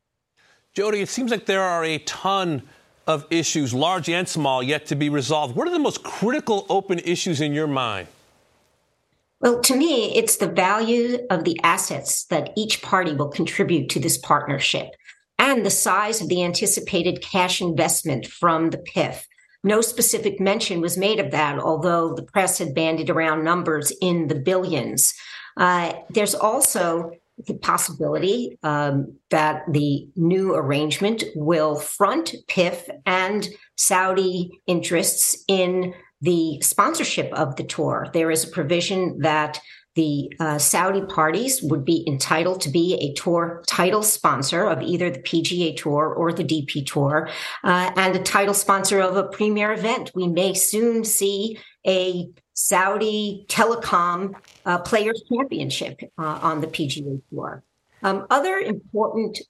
Jodi, 0.74 1.00
it 1.00 1.08
seems 1.08 1.30
like 1.30 1.46
there 1.46 1.62
are 1.62 1.84
a 1.84 1.98
ton 1.98 2.62
of 3.06 3.26
issues, 3.30 3.74
large 3.74 4.08
and 4.08 4.28
small, 4.28 4.62
yet 4.62 4.86
to 4.86 4.94
be 4.94 5.08
resolved. 5.08 5.56
What 5.56 5.68
are 5.68 5.72
the 5.72 5.78
most 5.78 6.02
critical 6.02 6.66
open 6.68 6.98
issues 7.00 7.40
in 7.40 7.52
your 7.52 7.66
mind? 7.66 8.08
Well, 9.40 9.60
to 9.60 9.76
me, 9.76 10.16
it's 10.16 10.36
the 10.36 10.48
value 10.48 11.18
of 11.28 11.44
the 11.44 11.58
assets 11.62 12.24
that 12.26 12.52
each 12.56 12.80
party 12.80 13.12
will 13.12 13.28
contribute 13.28 13.90
to 13.90 14.00
this 14.00 14.16
partnership 14.16 14.88
and 15.38 15.66
the 15.66 15.70
size 15.70 16.22
of 16.22 16.28
the 16.28 16.42
anticipated 16.42 17.20
cash 17.20 17.60
investment 17.60 18.26
from 18.26 18.70
the 18.70 18.78
PIF. 18.78 19.24
No 19.62 19.80
specific 19.80 20.40
mention 20.40 20.80
was 20.80 20.96
made 20.96 21.18
of 21.18 21.30
that, 21.32 21.58
although 21.58 22.14
the 22.14 22.22
press 22.22 22.58
had 22.58 22.74
bandied 22.74 23.10
around 23.10 23.44
numbers 23.44 23.92
in 24.00 24.28
the 24.28 24.34
billions. 24.34 25.12
Uh, 25.56 25.94
there's 26.10 26.34
also 26.34 27.12
the 27.38 27.54
possibility 27.54 28.58
um, 28.62 29.16
that 29.30 29.62
the 29.70 30.06
new 30.16 30.54
arrangement 30.54 31.24
will 31.34 31.76
front 31.76 32.34
PIF 32.48 32.88
and 33.06 33.48
Saudi 33.76 34.50
interests 34.66 35.44
in 35.48 35.94
the 36.20 36.60
sponsorship 36.60 37.32
of 37.32 37.56
the 37.56 37.64
tour. 37.64 38.06
There 38.12 38.30
is 38.30 38.44
a 38.44 38.50
provision 38.50 39.18
that 39.20 39.60
the 39.94 40.32
uh, 40.40 40.58
Saudi 40.58 41.02
parties 41.02 41.62
would 41.62 41.84
be 41.84 42.04
entitled 42.08 42.60
to 42.62 42.68
be 42.68 42.94
a 42.94 43.12
tour 43.20 43.62
title 43.68 44.02
sponsor 44.02 44.64
of 44.64 44.82
either 44.82 45.10
the 45.10 45.20
PGA 45.20 45.76
Tour 45.76 46.12
or 46.12 46.32
the 46.32 46.44
DP 46.44 46.84
Tour, 46.84 47.28
uh, 47.62 47.90
and 47.96 48.16
a 48.16 48.22
title 48.22 48.54
sponsor 48.54 49.00
of 49.00 49.16
a 49.16 49.28
premier 49.28 49.72
event. 49.72 50.10
We 50.14 50.26
may 50.26 50.54
soon 50.54 51.04
see 51.04 51.58
a 51.86 52.28
Saudi 52.54 53.44
Telecom 53.48 54.34
uh, 54.64 54.78
Players 54.78 55.22
Championship 55.30 56.00
uh, 56.18 56.38
on 56.40 56.60
the 56.60 56.66
PGA 56.66 57.20
Tour. 57.30 57.62
Um, 58.02 58.26
other 58.30 58.56
important 58.58 59.40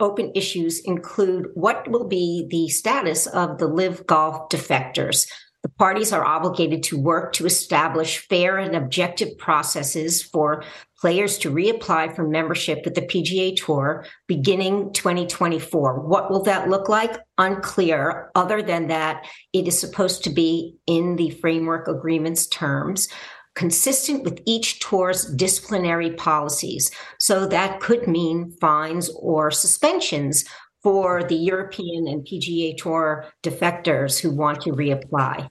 open 0.00 0.32
issues 0.34 0.80
include 0.80 1.48
what 1.54 1.88
will 1.88 2.06
be 2.06 2.46
the 2.50 2.68
status 2.68 3.26
of 3.26 3.58
the 3.58 3.68
LIV 3.68 4.06
Golf 4.06 4.48
defectors. 4.48 5.28
The 5.62 5.68
parties 5.68 6.12
are 6.12 6.24
obligated 6.24 6.82
to 6.84 7.00
work 7.00 7.32
to 7.34 7.46
establish 7.46 8.26
fair 8.26 8.58
and 8.58 8.74
objective 8.74 9.38
processes 9.38 10.20
for 10.22 10.64
players 11.02 11.36
to 11.36 11.50
reapply 11.50 12.14
for 12.14 12.22
membership 12.28 12.82
with 12.84 12.94
the 12.94 13.02
PGA 13.02 13.56
Tour 13.56 14.06
beginning 14.28 14.92
2024. 14.92 15.98
What 15.98 16.30
will 16.30 16.44
that 16.44 16.68
look 16.68 16.88
like? 16.88 17.18
Unclear, 17.38 18.30
other 18.36 18.62
than 18.62 18.86
that, 18.86 19.26
it 19.52 19.66
is 19.66 19.80
supposed 19.80 20.22
to 20.22 20.30
be 20.30 20.76
in 20.86 21.16
the 21.16 21.30
framework 21.30 21.88
agreement's 21.88 22.46
terms. 22.46 23.08
Consistent 23.56 24.22
with 24.22 24.40
each 24.46 24.78
tour's 24.78 25.24
disciplinary 25.34 26.12
policies. 26.12 26.92
So 27.18 27.46
that 27.46 27.80
could 27.80 28.06
mean 28.06 28.56
fines 28.60 29.10
or 29.18 29.50
suspensions 29.50 30.44
for 30.84 31.24
the 31.24 31.34
European 31.34 32.06
and 32.06 32.24
PGA 32.24 32.76
Tour 32.78 33.26
defectors 33.42 34.20
who 34.20 34.30
want 34.30 34.60
to 34.62 34.70
reapply. 34.70 35.48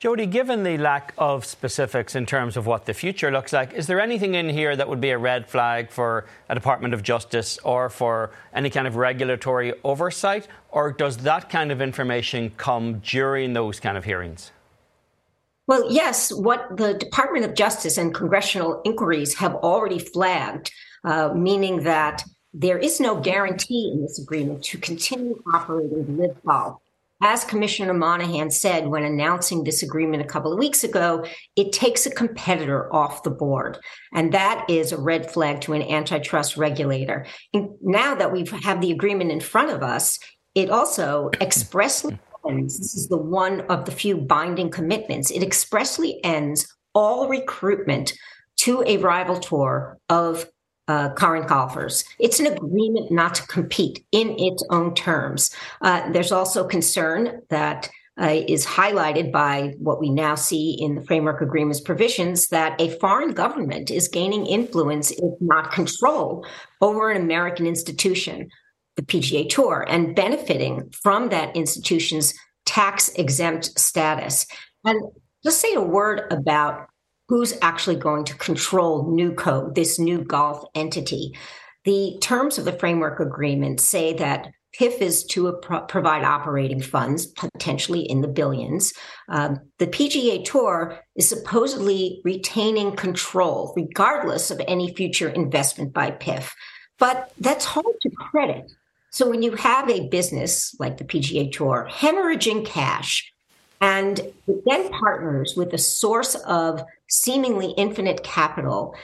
Jodi, 0.00 0.24
given 0.24 0.62
the 0.62 0.78
lack 0.78 1.12
of 1.18 1.44
specifics 1.44 2.14
in 2.14 2.24
terms 2.24 2.56
of 2.56 2.66
what 2.66 2.86
the 2.86 2.94
future 2.94 3.30
looks 3.30 3.52
like, 3.52 3.74
is 3.74 3.86
there 3.86 4.00
anything 4.00 4.34
in 4.34 4.48
here 4.48 4.74
that 4.74 4.88
would 4.88 4.98
be 5.02 5.10
a 5.10 5.18
red 5.18 5.46
flag 5.46 5.90
for 5.90 6.24
a 6.48 6.54
Department 6.54 6.94
of 6.94 7.02
Justice 7.02 7.58
or 7.64 7.90
for 7.90 8.30
any 8.54 8.70
kind 8.70 8.86
of 8.86 8.96
regulatory 8.96 9.74
oversight? 9.84 10.48
Or 10.70 10.90
does 10.90 11.18
that 11.18 11.50
kind 11.50 11.70
of 11.70 11.82
information 11.82 12.50
come 12.56 13.00
during 13.00 13.52
those 13.52 13.78
kind 13.78 13.98
of 13.98 14.06
hearings? 14.06 14.52
Well, 15.66 15.92
yes, 15.92 16.32
what 16.32 16.78
the 16.78 16.94
Department 16.94 17.44
of 17.44 17.54
Justice 17.54 17.98
and 17.98 18.14
congressional 18.14 18.80
inquiries 18.86 19.34
have 19.34 19.54
already 19.56 19.98
flagged, 19.98 20.72
uh, 21.04 21.34
meaning 21.34 21.82
that 21.82 22.24
there 22.54 22.78
is 22.78 23.00
no 23.00 23.20
guarantee 23.20 23.90
in 23.92 24.00
this 24.00 24.18
agreement 24.18 24.64
to 24.64 24.78
continue 24.78 25.42
operating 25.52 26.34
Golf. 26.46 26.80
As 27.22 27.44
Commissioner 27.44 27.92
Monahan 27.92 28.50
said 28.50 28.86
when 28.86 29.04
announcing 29.04 29.62
this 29.62 29.82
agreement 29.82 30.22
a 30.22 30.26
couple 30.26 30.52
of 30.52 30.58
weeks 30.58 30.84
ago, 30.84 31.24
it 31.54 31.72
takes 31.72 32.06
a 32.06 32.10
competitor 32.10 32.92
off 32.94 33.22
the 33.22 33.30
board. 33.30 33.78
And 34.14 34.32
that 34.32 34.64
is 34.70 34.92
a 34.92 35.00
red 35.00 35.30
flag 35.30 35.60
to 35.62 35.74
an 35.74 35.82
antitrust 35.82 36.56
regulator. 36.56 37.26
And 37.52 37.70
now 37.82 38.14
that 38.14 38.32
we 38.32 38.46
have 38.62 38.80
the 38.80 38.90
agreement 38.90 39.30
in 39.30 39.40
front 39.40 39.70
of 39.70 39.82
us, 39.82 40.18
it 40.54 40.70
also 40.70 41.30
expressly 41.40 42.18
ends, 42.48 42.78
this 42.78 42.94
is 42.94 43.08
the 43.08 43.18
one 43.18 43.60
of 43.62 43.84
the 43.84 43.92
few 43.92 44.16
binding 44.16 44.70
commitments, 44.70 45.30
it 45.30 45.42
expressly 45.42 46.24
ends 46.24 46.66
all 46.94 47.28
recruitment 47.28 48.14
to 48.56 48.82
a 48.86 48.96
rival 48.96 49.38
tour 49.38 49.98
of 50.08 50.46
uh, 50.90 51.12
current 51.14 51.46
golfers. 51.46 52.04
It's 52.18 52.40
an 52.40 52.46
agreement 52.46 53.12
not 53.12 53.36
to 53.36 53.46
compete 53.46 54.04
in 54.10 54.34
its 54.38 54.64
own 54.70 54.92
terms. 54.94 55.54
Uh, 55.82 56.10
there's 56.10 56.32
also 56.32 56.66
concern 56.66 57.42
that 57.48 57.88
uh, 58.20 58.42
is 58.48 58.66
highlighted 58.66 59.30
by 59.30 59.74
what 59.78 60.00
we 60.00 60.10
now 60.10 60.34
see 60.34 60.72
in 60.72 60.96
the 60.96 61.02
framework 61.02 61.40
agreement's 61.40 61.80
provisions 61.80 62.48
that 62.48 62.78
a 62.80 62.90
foreign 62.98 63.30
government 63.30 63.88
is 63.88 64.08
gaining 64.08 64.46
influence, 64.46 65.12
if 65.12 65.34
not 65.40 65.70
control, 65.70 66.44
over 66.80 67.10
an 67.10 67.22
American 67.22 67.66
institution, 67.66 68.48
the 68.96 69.02
PGA 69.02 69.48
Tour, 69.48 69.86
and 69.88 70.16
benefiting 70.16 70.90
from 70.90 71.28
that 71.28 71.54
institution's 71.56 72.34
tax 72.66 73.10
exempt 73.10 73.78
status. 73.78 74.44
And 74.84 75.00
just 75.44 75.60
say 75.60 75.72
a 75.74 75.80
word 75.80 76.22
about 76.32 76.88
who's 77.30 77.56
actually 77.62 77.94
going 77.94 78.24
to 78.24 78.34
control 78.34 79.04
NewCo, 79.04 79.72
this 79.72 80.00
new 80.00 80.18
golf 80.24 80.64
entity. 80.74 81.30
The 81.84 82.18
terms 82.20 82.58
of 82.58 82.64
the 82.64 82.72
framework 82.72 83.20
agreement 83.20 83.78
say 83.78 84.14
that 84.14 84.48
PIF 84.76 85.00
is 85.00 85.22
to 85.26 85.52
pro- 85.62 85.82
provide 85.82 86.24
operating 86.24 86.82
funds, 86.82 87.26
potentially 87.26 88.00
in 88.00 88.20
the 88.20 88.26
billions. 88.26 88.92
Um, 89.28 89.60
the 89.78 89.86
PGA 89.86 90.44
Tour 90.44 90.98
is 91.14 91.28
supposedly 91.28 92.20
retaining 92.24 92.96
control, 92.96 93.74
regardless 93.76 94.50
of 94.50 94.60
any 94.66 94.92
future 94.92 95.28
investment 95.28 95.92
by 95.92 96.10
PIF. 96.10 96.50
But 96.98 97.32
that's 97.38 97.64
hard 97.64 97.94
to 98.02 98.10
credit. 98.10 98.72
So 99.12 99.30
when 99.30 99.42
you 99.42 99.52
have 99.52 99.88
a 99.88 100.08
business 100.08 100.74
like 100.80 100.96
the 100.96 101.04
PGA 101.04 101.52
Tour 101.52 101.88
hemorrhaging 101.92 102.66
cash, 102.66 103.32
and 103.80 104.20
then 104.66 104.90
partners 104.90 105.54
with 105.56 105.72
a 105.72 105.78
source 105.78 106.34
of 106.34 106.84
seemingly 107.08 107.70
infinite 107.72 108.22
capital, 108.22 108.94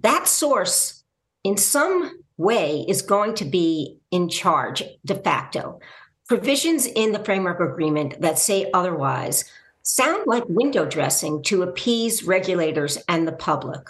that 0.00 0.26
source 0.26 1.04
in 1.44 1.56
some 1.56 2.18
way 2.36 2.84
is 2.88 3.02
going 3.02 3.34
to 3.34 3.44
be 3.44 3.98
in 4.10 4.28
charge 4.28 4.82
de 5.04 5.14
facto. 5.14 5.78
Provisions 6.28 6.86
in 6.86 7.12
the 7.12 7.24
framework 7.24 7.60
agreement 7.60 8.20
that 8.20 8.38
say 8.38 8.70
otherwise 8.74 9.44
sound 9.82 10.26
like 10.26 10.44
window 10.48 10.84
dressing 10.84 11.42
to 11.42 11.62
appease 11.62 12.22
regulators 12.22 12.98
and 13.08 13.26
the 13.26 13.32
public. 13.32 13.88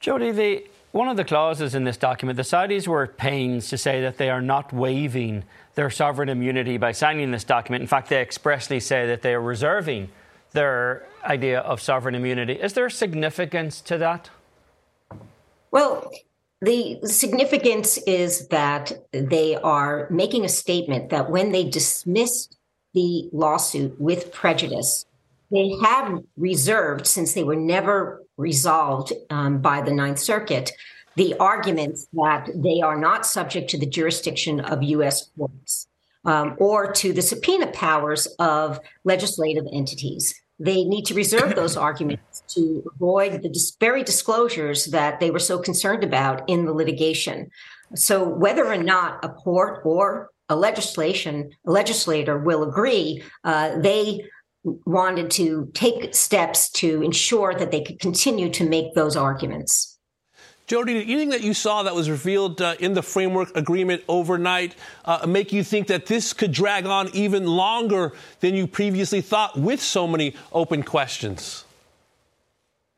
Jodi, 0.00 0.32
the, 0.32 0.64
one 0.92 1.08
of 1.08 1.16
the 1.16 1.24
clauses 1.24 1.74
in 1.74 1.84
this 1.84 1.96
document, 1.96 2.36
the 2.36 2.42
Saudis 2.42 2.86
were 2.86 3.04
at 3.04 3.16
pains 3.16 3.68
to 3.70 3.78
say 3.78 4.02
that 4.02 4.18
they 4.18 4.30
are 4.30 4.42
not 4.42 4.72
waiving 4.72 5.44
their 5.74 5.90
sovereign 5.90 6.28
immunity 6.28 6.76
by 6.76 6.92
signing 6.92 7.30
this 7.30 7.44
document. 7.44 7.80
In 7.80 7.88
fact, 7.88 8.10
they 8.10 8.20
expressly 8.20 8.78
say 8.78 9.06
that 9.06 9.22
they 9.22 9.32
are 9.32 9.40
reserving 9.40 10.10
their 10.52 11.06
idea 11.24 11.60
of 11.60 11.80
sovereign 11.80 12.14
immunity. 12.14 12.52
Is 12.52 12.74
there 12.74 12.90
significance 12.90 13.80
to 13.82 13.96
that? 13.98 14.28
Well, 15.70 16.10
the 16.60 17.00
significance 17.04 17.96
is 18.06 18.48
that 18.48 18.92
they 19.12 19.56
are 19.56 20.06
making 20.10 20.44
a 20.44 20.48
statement 20.48 21.08
that 21.08 21.30
when 21.30 21.52
they 21.52 21.64
dismissed 21.64 22.56
the 22.92 23.30
lawsuit 23.32 23.98
with 23.98 24.30
prejudice, 24.30 25.06
they 25.50 25.72
have 25.82 26.20
reserved, 26.36 27.06
since 27.06 27.32
they 27.32 27.44
were 27.44 27.56
never 27.56 28.21
resolved 28.36 29.12
um, 29.30 29.60
by 29.60 29.80
the 29.82 29.92
Ninth 29.92 30.18
Circuit, 30.18 30.70
the 31.16 31.34
arguments 31.38 32.06
that 32.14 32.48
they 32.54 32.80
are 32.80 32.96
not 32.96 33.26
subject 33.26 33.70
to 33.70 33.78
the 33.78 33.86
jurisdiction 33.86 34.60
of 34.60 34.82
U.S. 34.82 35.30
courts 35.36 35.86
um, 36.24 36.56
or 36.58 36.92
to 36.92 37.12
the 37.12 37.22
subpoena 37.22 37.66
powers 37.68 38.26
of 38.38 38.80
legislative 39.04 39.66
entities 39.72 40.42
they 40.62 40.84
need 40.84 41.04
to 41.06 41.14
reserve 41.14 41.54
those 41.56 41.76
arguments 41.76 42.42
to 42.48 42.82
avoid 42.94 43.42
the 43.42 43.48
dis- 43.48 43.76
very 43.78 44.02
disclosures 44.02 44.86
that 44.86 45.20
they 45.20 45.30
were 45.30 45.38
so 45.38 45.58
concerned 45.58 46.04
about 46.04 46.48
in 46.48 46.64
the 46.64 46.72
litigation. 46.72 47.50
So 47.94 48.26
whether 48.26 48.64
or 48.64 48.82
not 48.82 49.24
a 49.24 49.28
court 49.28 49.82
or 49.84 50.30
a 50.48 50.56
legislation 50.56 51.50
a 51.66 51.70
legislator 51.70 52.38
will 52.38 52.62
agree, 52.62 53.22
uh, 53.44 53.78
they 53.78 54.24
wanted 54.64 55.30
to 55.32 55.70
take 55.74 56.14
steps 56.14 56.70
to 56.70 57.02
ensure 57.02 57.54
that 57.54 57.70
they 57.70 57.82
could 57.82 57.98
continue 57.98 58.48
to 58.50 58.68
make 58.68 58.94
those 58.94 59.16
arguments. 59.16 59.98
Jodi, 60.68 60.94
did 60.94 61.10
anything 61.10 61.30
that 61.30 61.42
you 61.42 61.54
saw 61.54 61.82
that 61.82 61.94
was 61.94 62.08
revealed 62.08 62.62
uh, 62.62 62.76
in 62.78 62.94
the 62.94 63.02
framework 63.02 63.54
agreement 63.56 64.02
overnight 64.08 64.76
uh, 65.04 65.26
make 65.26 65.52
you 65.52 65.64
think 65.64 65.88
that 65.88 66.06
this 66.06 66.32
could 66.32 66.52
drag 66.52 66.86
on 66.86 67.10
even 67.12 67.46
longer 67.46 68.12
than 68.40 68.54
you 68.54 68.66
previously 68.66 69.20
thought 69.20 69.58
with 69.58 69.82
so 69.82 70.06
many 70.06 70.34
open 70.52 70.82
questions? 70.82 71.64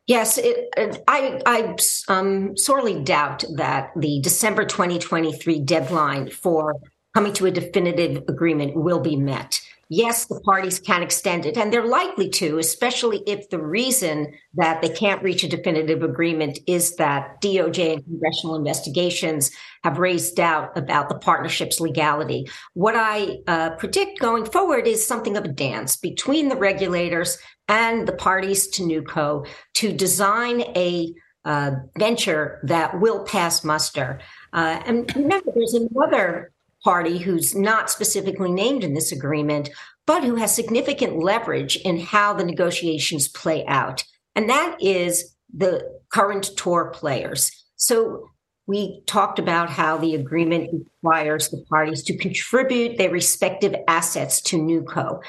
Yes, 0.07 0.37
it, 0.37 0.69
I, 1.07 1.41
I 1.47 1.75
um, 2.07 2.55
sorely 2.55 3.03
doubt 3.03 3.43
that 3.55 3.89
the 3.95 4.21
December 4.21 4.63
2023 4.63 5.59
deadline 5.61 6.29
for 6.29 6.75
coming 7.15 7.33
to 7.33 7.47
a 7.47 7.51
definitive 7.51 8.23
agreement 8.27 8.75
will 8.75 8.99
be 8.99 9.15
met 9.15 9.59
yes, 9.89 10.25
the 10.25 10.39
parties 10.41 10.79
can 10.79 11.03
extend 11.03 11.45
it, 11.45 11.57
and 11.57 11.71
they're 11.71 11.85
likely 11.85 12.29
to, 12.29 12.57
especially 12.57 13.21
if 13.27 13.49
the 13.49 13.61
reason 13.61 14.33
that 14.55 14.81
they 14.81 14.89
can't 14.89 15.23
reach 15.23 15.43
a 15.43 15.47
definitive 15.47 16.03
agreement 16.03 16.59
is 16.67 16.95
that 16.95 17.41
DOJ 17.41 17.93
and 17.93 18.05
congressional 18.05 18.55
investigations 18.55 19.51
have 19.83 19.99
raised 19.99 20.35
doubt 20.35 20.77
about 20.77 21.09
the 21.09 21.19
partnership's 21.19 21.79
legality. 21.79 22.47
What 22.73 22.95
I 22.95 23.37
uh, 23.47 23.71
predict 23.71 24.19
going 24.19 24.45
forward 24.45 24.87
is 24.87 25.05
something 25.05 25.37
of 25.37 25.45
a 25.45 25.49
dance 25.49 25.95
between 25.95 26.49
the 26.49 26.55
regulators 26.55 27.37
and 27.67 28.07
the 28.07 28.13
parties 28.13 28.67
to 28.69 28.83
NewCo 28.83 29.47
to 29.75 29.91
design 29.91 30.61
a 30.75 31.13
uh, 31.45 31.71
venture 31.97 32.59
that 32.63 32.99
will 32.99 33.23
pass 33.23 33.63
muster. 33.63 34.19
Uh, 34.51 34.81
and 34.85 35.15
remember, 35.15 35.51
there's 35.53 35.75
another 35.75 36.51
party 36.85 37.17
who's 37.17 37.55
not 37.55 37.89
specifically 37.89 38.51
named 38.51 38.83
in 38.83 38.93
this 38.93 39.11
agreement, 39.11 39.69
but 40.05 40.23
who 40.23 40.35
has 40.35 40.55
significant 40.55 41.17
leverage 41.17 41.75
in 41.77 41.99
how 41.99 42.31
the 42.31 42.45
negotiations 42.45 43.27
play 43.27 43.65
out. 43.65 44.03
And 44.35 44.47
that 44.49 44.77
is 44.79 45.35
the 45.51 45.81
current 46.09 46.51
tour 46.55 46.91
players. 46.93 47.51
So 47.75 48.29
we 48.67 49.01
talked 49.07 49.39
about 49.39 49.69
how 49.71 49.97
the 49.97 50.13
agreement 50.13 50.69
requires 50.71 51.49
the 51.49 51.65
parties 51.69 52.03
to 52.03 52.17
contribute 52.17 52.97
their 52.97 53.09
respective 53.09 53.75
assets 53.87 54.39
to 54.41 54.57
NewCo. 54.57 55.21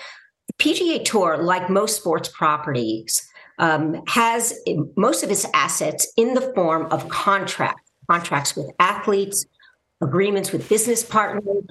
The 0.49 0.55
PGA 0.59 1.05
Tour, 1.05 1.39
like 1.39 1.71
most 1.71 1.97
sports 1.97 2.29
properties, 2.29 3.27
um, 3.59 4.03
has 4.09 4.59
most 4.97 5.23
of 5.23 5.31
its 5.31 5.47
assets 5.55 6.07
in 6.19 6.35
the 6.35 6.53
form 6.55 6.87
of 6.93 7.09
contracts, 7.09 7.91
contracts 8.11 8.55
with 8.55 8.71
athletes, 8.79 9.47
agreements 10.01 10.53
with 10.53 10.69
business 10.69 11.05
partners, 11.05 11.65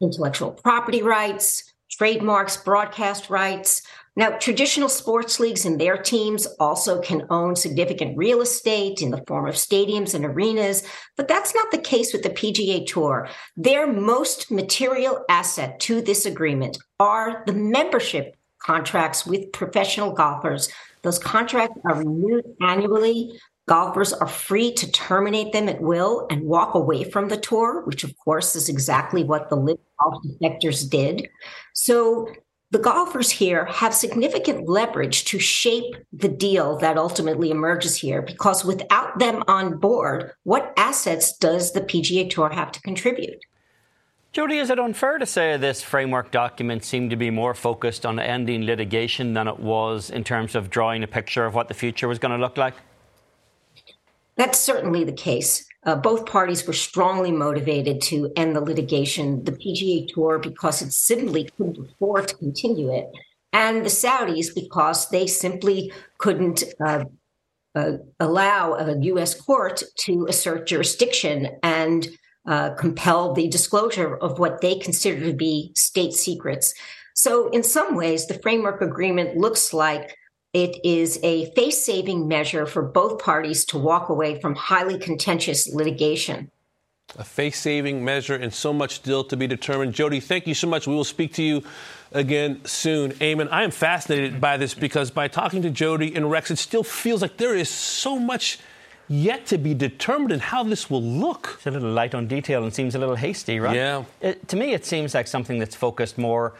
intellectual 0.00 0.52
property 0.52 1.02
rights, 1.02 1.72
trademarks, 1.90 2.56
broadcast 2.56 3.30
rights. 3.30 3.82
Now, 4.16 4.30
traditional 4.38 4.88
sports 4.88 5.38
leagues 5.38 5.64
and 5.64 5.80
their 5.80 5.96
teams 5.96 6.46
also 6.58 7.00
can 7.00 7.26
own 7.30 7.54
significant 7.54 8.16
real 8.16 8.40
estate 8.40 9.00
in 9.00 9.10
the 9.10 9.22
form 9.28 9.46
of 9.46 9.54
stadiums 9.54 10.12
and 10.12 10.24
arenas, 10.24 10.84
but 11.16 11.28
that's 11.28 11.54
not 11.54 11.70
the 11.70 11.78
case 11.78 12.12
with 12.12 12.22
the 12.22 12.30
PGA 12.30 12.84
Tour. 12.86 13.28
Their 13.56 13.86
most 13.86 14.50
material 14.50 15.24
asset 15.28 15.78
to 15.80 16.02
this 16.02 16.26
agreement 16.26 16.78
are 16.98 17.44
the 17.46 17.52
membership 17.52 18.36
contracts 18.58 19.24
with 19.24 19.52
professional 19.52 20.12
golfers. 20.12 20.68
Those 21.02 21.18
contracts 21.20 21.78
are 21.84 21.94
renewed 21.94 22.44
annually 22.60 23.40
Golfers 23.68 24.14
are 24.14 24.26
free 24.26 24.72
to 24.72 24.90
terminate 24.90 25.52
them 25.52 25.68
at 25.68 25.82
will 25.82 26.26
and 26.30 26.42
walk 26.42 26.74
away 26.74 27.04
from 27.04 27.28
the 27.28 27.36
tour, 27.36 27.82
which 27.84 28.02
of 28.02 28.16
course 28.16 28.56
is 28.56 28.70
exactly 28.70 29.22
what 29.22 29.50
the 29.50 29.56
LIV 29.56 29.78
golf 30.00 30.24
defectors 30.24 30.88
did. 30.88 31.28
So 31.74 32.32
the 32.70 32.78
golfers 32.78 33.30
here 33.30 33.66
have 33.66 33.92
significant 33.92 34.70
leverage 34.70 35.26
to 35.26 35.38
shape 35.38 35.96
the 36.14 36.28
deal 36.28 36.78
that 36.78 36.96
ultimately 36.96 37.50
emerges 37.50 37.94
here 37.96 38.22
because 38.22 38.64
without 38.64 39.18
them 39.18 39.44
on 39.48 39.78
board, 39.78 40.32
what 40.44 40.72
assets 40.78 41.36
does 41.36 41.74
the 41.74 41.82
PGA 41.82 42.30
Tour 42.30 42.48
have 42.48 42.72
to 42.72 42.80
contribute? 42.80 43.38
Jodi, 44.32 44.58
is 44.58 44.70
it 44.70 44.78
unfair 44.78 45.18
to 45.18 45.26
say 45.26 45.58
this 45.58 45.82
framework 45.82 46.30
document 46.30 46.84
seemed 46.84 47.10
to 47.10 47.16
be 47.16 47.28
more 47.28 47.52
focused 47.52 48.06
on 48.06 48.18
ending 48.18 48.64
litigation 48.64 49.34
than 49.34 49.46
it 49.46 49.60
was 49.60 50.08
in 50.08 50.24
terms 50.24 50.54
of 50.54 50.70
drawing 50.70 51.02
a 51.02 51.06
picture 51.06 51.44
of 51.44 51.54
what 51.54 51.68
the 51.68 51.74
future 51.74 52.08
was 52.08 52.18
going 52.18 52.32
to 52.32 52.38
look 52.38 52.56
like? 52.56 52.74
That's 54.38 54.58
certainly 54.58 55.04
the 55.04 55.12
case. 55.12 55.66
Uh, 55.84 55.96
both 55.96 56.26
parties 56.26 56.66
were 56.66 56.72
strongly 56.72 57.32
motivated 57.32 58.00
to 58.02 58.32
end 58.36 58.54
the 58.54 58.60
litigation. 58.60 59.44
The 59.44 59.52
PGA 59.52 60.08
Tour, 60.08 60.38
because 60.38 60.80
it 60.80 60.92
simply 60.92 61.50
couldn't 61.56 61.78
afford 61.78 62.28
to 62.28 62.36
continue 62.36 62.92
it, 62.92 63.10
and 63.52 63.84
the 63.84 63.90
Saudis, 63.90 64.54
because 64.54 65.10
they 65.10 65.26
simply 65.26 65.92
couldn't 66.18 66.62
uh, 66.84 67.04
uh, 67.74 67.92
allow 68.20 68.74
a 68.74 68.98
U.S. 68.98 69.34
court 69.34 69.82
to 70.00 70.26
assert 70.28 70.66
jurisdiction 70.66 71.48
and 71.62 72.08
uh, 72.46 72.70
compel 72.74 73.34
the 73.34 73.48
disclosure 73.48 74.16
of 74.16 74.38
what 74.38 74.60
they 74.60 74.78
consider 74.78 75.20
to 75.26 75.32
be 75.32 75.72
state 75.74 76.12
secrets. 76.12 76.74
So, 77.14 77.48
in 77.50 77.62
some 77.62 77.96
ways, 77.96 78.26
the 78.26 78.38
framework 78.38 78.80
agreement 78.82 79.36
looks 79.36 79.72
like 79.72 80.16
it 80.58 80.80
is 80.84 81.20
a 81.22 81.50
face 81.52 81.84
saving 81.84 82.26
measure 82.26 82.66
for 82.66 82.82
both 82.82 83.22
parties 83.22 83.64
to 83.66 83.78
walk 83.78 84.08
away 84.08 84.40
from 84.40 84.56
highly 84.56 84.98
contentious 84.98 85.72
litigation. 85.72 86.50
A 87.16 87.24
face 87.24 87.58
saving 87.58 88.04
measure 88.04 88.34
and 88.34 88.52
so 88.52 88.72
much 88.72 88.96
still 88.96 89.22
to 89.24 89.36
be 89.36 89.46
determined. 89.46 89.94
Jodi, 89.94 90.20
thank 90.20 90.48
you 90.48 90.54
so 90.54 90.66
much. 90.66 90.86
We 90.86 90.94
will 90.94 91.04
speak 91.04 91.32
to 91.34 91.42
you 91.42 91.62
again 92.12 92.64
soon. 92.64 93.12
Eamon, 93.12 93.48
I 93.52 93.62
am 93.62 93.70
fascinated 93.70 94.40
by 94.40 94.56
this 94.56 94.74
because 94.74 95.12
by 95.12 95.28
talking 95.28 95.62
to 95.62 95.70
Jodi 95.70 96.14
and 96.16 96.28
Rex, 96.28 96.50
it 96.50 96.58
still 96.58 96.82
feels 96.82 97.22
like 97.22 97.36
there 97.36 97.54
is 97.54 97.70
so 97.70 98.18
much 98.18 98.58
yet 99.06 99.46
to 99.46 99.58
be 99.58 99.74
determined 99.74 100.32
in 100.32 100.40
how 100.40 100.64
this 100.64 100.90
will 100.90 101.02
look. 101.02 101.54
It's 101.58 101.66
a 101.68 101.70
little 101.70 101.92
light 101.92 102.14
on 102.16 102.26
detail 102.26 102.64
and 102.64 102.74
seems 102.74 102.96
a 102.96 102.98
little 102.98 103.16
hasty, 103.16 103.60
right? 103.60 103.76
Yeah. 103.76 104.04
It, 104.20 104.48
to 104.48 104.56
me, 104.56 104.74
it 104.74 104.84
seems 104.84 105.14
like 105.14 105.28
something 105.28 105.58
that's 105.58 105.76
focused 105.76 106.18
more 106.18 106.54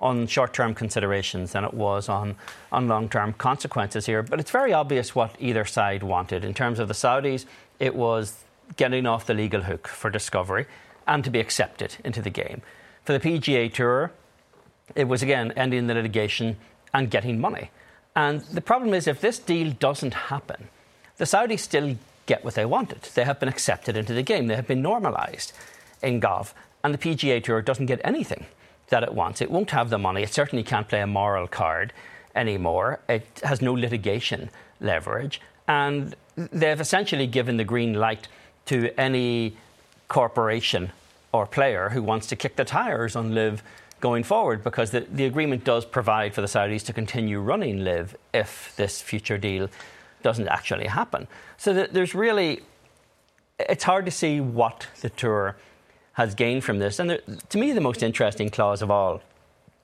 on 0.00 0.26
short 0.26 0.54
term 0.54 0.74
considerations 0.74 1.52
than 1.52 1.64
it 1.64 1.74
was 1.74 2.08
on, 2.08 2.36
on 2.72 2.88
long 2.88 3.08
term 3.08 3.32
consequences 3.34 4.06
here. 4.06 4.22
But 4.22 4.40
it's 4.40 4.50
very 4.50 4.72
obvious 4.72 5.14
what 5.14 5.34
either 5.38 5.64
side 5.64 6.02
wanted. 6.02 6.44
In 6.44 6.54
terms 6.54 6.78
of 6.78 6.88
the 6.88 6.94
Saudis, 6.94 7.44
it 7.78 7.94
was 7.94 8.44
getting 8.76 9.06
off 9.06 9.26
the 9.26 9.34
legal 9.34 9.62
hook 9.62 9.88
for 9.88 10.10
discovery 10.10 10.66
and 11.06 11.22
to 11.24 11.30
be 11.30 11.40
accepted 11.40 11.96
into 12.04 12.22
the 12.22 12.30
game. 12.30 12.62
For 13.04 13.16
the 13.16 13.20
PGA 13.20 13.72
Tour, 13.72 14.12
it 14.94 15.04
was 15.04 15.22
again 15.22 15.52
ending 15.56 15.86
the 15.86 15.94
litigation 15.94 16.56
and 16.94 17.10
getting 17.10 17.40
money. 17.40 17.70
And 18.16 18.40
the 18.42 18.60
problem 18.60 18.94
is, 18.94 19.06
if 19.06 19.20
this 19.20 19.38
deal 19.38 19.72
doesn't 19.72 20.14
happen, 20.14 20.68
the 21.16 21.24
Saudis 21.24 21.60
still 21.60 21.96
get 22.26 22.44
what 22.44 22.54
they 22.54 22.64
wanted. 22.64 23.02
They 23.02 23.24
have 23.24 23.38
been 23.38 23.48
accepted 23.48 23.96
into 23.96 24.14
the 24.14 24.22
game, 24.22 24.46
they 24.46 24.56
have 24.56 24.66
been 24.66 24.82
normalised 24.82 25.52
in 26.02 26.20
golf, 26.20 26.54
and 26.82 26.94
the 26.94 26.98
PGA 26.98 27.42
Tour 27.42 27.62
doesn't 27.62 27.86
get 27.86 28.00
anything 28.02 28.46
that 28.90 29.02
it 29.02 29.14
wants. 29.14 29.40
It 29.40 29.50
won't 29.50 29.70
have 29.70 29.90
the 29.90 29.98
money. 29.98 30.22
It 30.22 30.32
certainly 30.32 30.62
can't 30.62 30.88
play 30.88 31.00
a 31.00 31.06
moral 31.06 31.48
card 31.48 31.92
anymore. 32.34 33.00
It 33.08 33.40
has 33.42 33.60
no 33.60 33.72
litigation 33.72 34.50
leverage. 34.80 35.40
And 35.66 36.14
they've 36.36 36.80
essentially 36.80 37.26
given 37.26 37.56
the 37.56 37.64
green 37.64 37.94
light 37.94 38.28
to 38.66 38.90
any 38.98 39.56
corporation 40.08 40.92
or 41.32 41.46
player 41.46 41.90
who 41.90 42.02
wants 42.02 42.26
to 42.28 42.36
kick 42.36 42.56
the 42.56 42.64
tires 42.64 43.16
on 43.16 43.34
LIV 43.34 43.62
going 44.00 44.24
forward 44.24 44.64
because 44.64 44.90
the, 44.90 45.00
the 45.00 45.24
agreement 45.24 45.62
does 45.64 45.84
provide 45.84 46.34
for 46.34 46.40
the 46.40 46.46
Saudis 46.46 46.84
to 46.86 46.92
continue 46.92 47.40
running 47.40 47.84
LIV 47.84 48.16
if 48.32 48.74
this 48.76 49.00
future 49.00 49.38
deal 49.38 49.68
doesn't 50.22 50.48
actually 50.48 50.86
happen. 50.86 51.28
So 51.56 51.72
there's 51.72 52.14
really, 52.14 52.60
it's 53.58 53.84
hard 53.84 54.04
to 54.06 54.10
see 54.10 54.40
what 54.40 54.86
the 55.00 55.10
tour 55.10 55.56
has 56.20 56.34
gained 56.34 56.62
from 56.62 56.78
this. 56.78 56.98
And 56.98 57.08
there, 57.08 57.20
to 57.48 57.56
me, 57.56 57.72
the 57.72 57.80
most 57.80 58.02
interesting 58.02 58.50
clause 58.50 58.82
of 58.82 58.90
all 58.90 59.22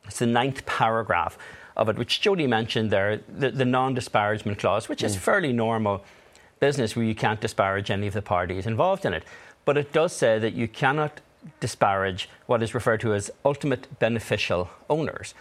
is 0.06 0.18
the 0.18 0.26
ninth 0.26 0.66
paragraph 0.66 1.38
of 1.78 1.88
it, 1.88 1.96
which 1.96 2.20
Jodi 2.20 2.46
mentioned 2.46 2.90
there, 2.90 3.20
the, 3.26 3.50
the 3.50 3.64
non 3.64 3.94
disparagement 3.94 4.58
clause, 4.58 4.86
which 4.86 5.00
mm. 5.00 5.06
is 5.06 5.16
fairly 5.16 5.54
normal 5.54 6.04
business 6.60 6.94
where 6.94 7.06
you 7.06 7.14
can't 7.14 7.40
disparage 7.40 7.90
any 7.90 8.06
of 8.06 8.12
the 8.12 8.20
parties 8.20 8.66
involved 8.66 9.06
in 9.06 9.14
it. 9.14 9.24
But 9.64 9.78
it 9.78 9.94
does 9.94 10.12
say 10.12 10.38
that 10.38 10.52
you 10.52 10.68
cannot 10.68 11.22
disparage 11.60 12.28
what 12.44 12.62
is 12.62 12.74
referred 12.74 13.00
to 13.00 13.14
as 13.14 13.30
ultimate 13.42 13.98
beneficial 13.98 14.68
owners. 14.90 15.32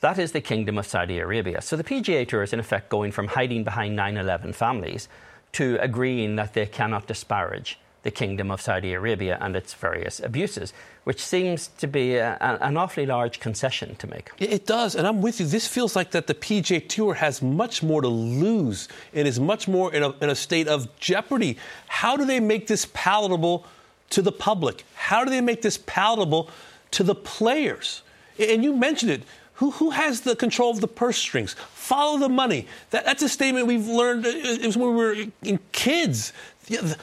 That 0.00 0.18
is 0.20 0.30
the 0.32 0.40
Kingdom 0.40 0.78
of 0.78 0.86
Saudi 0.86 1.18
Arabia. 1.18 1.62
So 1.62 1.76
the 1.76 1.82
PGA 1.82 2.28
Tour 2.28 2.44
is 2.44 2.52
in 2.52 2.60
effect 2.60 2.90
going 2.90 3.10
from 3.10 3.26
hiding 3.28 3.64
behind 3.64 3.96
9 3.96 4.16
11 4.16 4.52
families 4.52 5.08
to 5.52 5.78
agreeing 5.80 6.36
that 6.36 6.54
they 6.54 6.66
cannot 6.66 7.08
disparage 7.08 7.78
the 8.04 8.10
Kingdom 8.10 8.50
of 8.50 8.60
Saudi 8.60 8.92
Arabia 8.92 9.38
and 9.40 9.56
its 9.56 9.72
various 9.72 10.20
abuses, 10.20 10.72
which 11.04 11.20
seems 11.20 11.68
to 11.78 11.86
be 11.86 12.16
a, 12.16 12.36
an 12.40 12.76
awfully 12.76 13.06
large 13.06 13.40
concession 13.40 13.96
to 13.96 14.06
make. 14.06 14.30
It 14.38 14.66
does, 14.66 14.94
and 14.94 15.06
I'm 15.06 15.22
with 15.22 15.40
you. 15.40 15.46
This 15.46 15.66
feels 15.66 15.96
like 15.96 16.10
that 16.12 16.26
the 16.26 16.34
PJ 16.34 16.88
Tour 16.88 17.14
has 17.14 17.40
much 17.40 17.82
more 17.82 18.02
to 18.02 18.08
lose 18.08 18.88
and 19.14 19.26
is 19.26 19.40
much 19.40 19.66
more 19.66 19.92
in 19.92 20.02
a, 20.02 20.10
in 20.20 20.28
a 20.28 20.34
state 20.34 20.68
of 20.68 20.94
jeopardy. 20.98 21.56
How 21.88 22.16
do 22.16 22.26
they 22.26 22.40
make 22.40 22.66
this 22.66 22.86
palatable 22.92 23.66
to 24.10 24.20
the 24.20 24.32
public? 24.32 24.84
How 24.94 25.24
do 25.24 25.30
they 25.30 25.40
make 25.40 25.62
this 25.62 25.78
palatable 25.78 26.50
to 26.92 27.02
the 27.02 27.14
players? 27.14 28.02
And 28.38 28.62
you 28.62 28.76
mentioned 28.76 29.12
it. 29.12 29.22
Who, 29.54 29.70
who 29.72 29.90
has 29.90 30.22
the 30.22 30.34
control 30.34 30.70
of 30.70 30.80
the 30.80 30.88
purse 30.88 31.16
strings? 31.16 31.54
Follow 31.74 32.18
the 32.18 32.28
money. 32.28 32.66
That, 32.90 33.04
that's 33.04 33.22
a 33.22 33.28
statement 33.28 33.66
we've 33.66 33.86
learned 33.86 34.26
uh, 34.26 34.30
it 34.34 34.66
was 34.66 34.76
when 34.76 34.90
we 34.90 34.96
were 34.96 35.16
in 35.42 35.60
kids. 35.72 36.32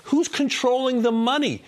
Who's 0.06 0.28
controlling 0.28 1.02
the 1.02 1.12
money? 1.12 1.64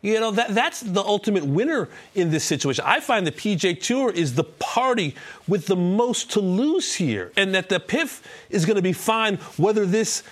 You 0.00 0.20
know, 0.20 0.30
that, 0.30 0.54
that's 0.54 0.80
the 0.80 1.02
ultimate 1.02 1.44
winner 1.44 1.88
in 2.14 2.30
this 2.30 2.44
situation. 2.44 2.84
I 2.86 3.00
find 3.00 3.26
the 3.26 3.32
PJ 3.32 3.80
Tour 3.82 4.12
is 4.12 4.34
the 4.34 4.44
party 4.44 5.16
with 5.48 5.66
the 5.66 5.74
most 5.74 6.30
to 6.32 6.40
lose 6.40 6.94
here, 6.94 7.32
and 7.36 7.52
that 7.54 7.68
the 7.68 7.80
PIF 7.80 8.22
is 8.48 8.64
going 8.64 8.76
to 8.76 8.82
be 8.82 8.92
fine 8.92 9.36
whether 9.56 9.84
this 9.84 10.22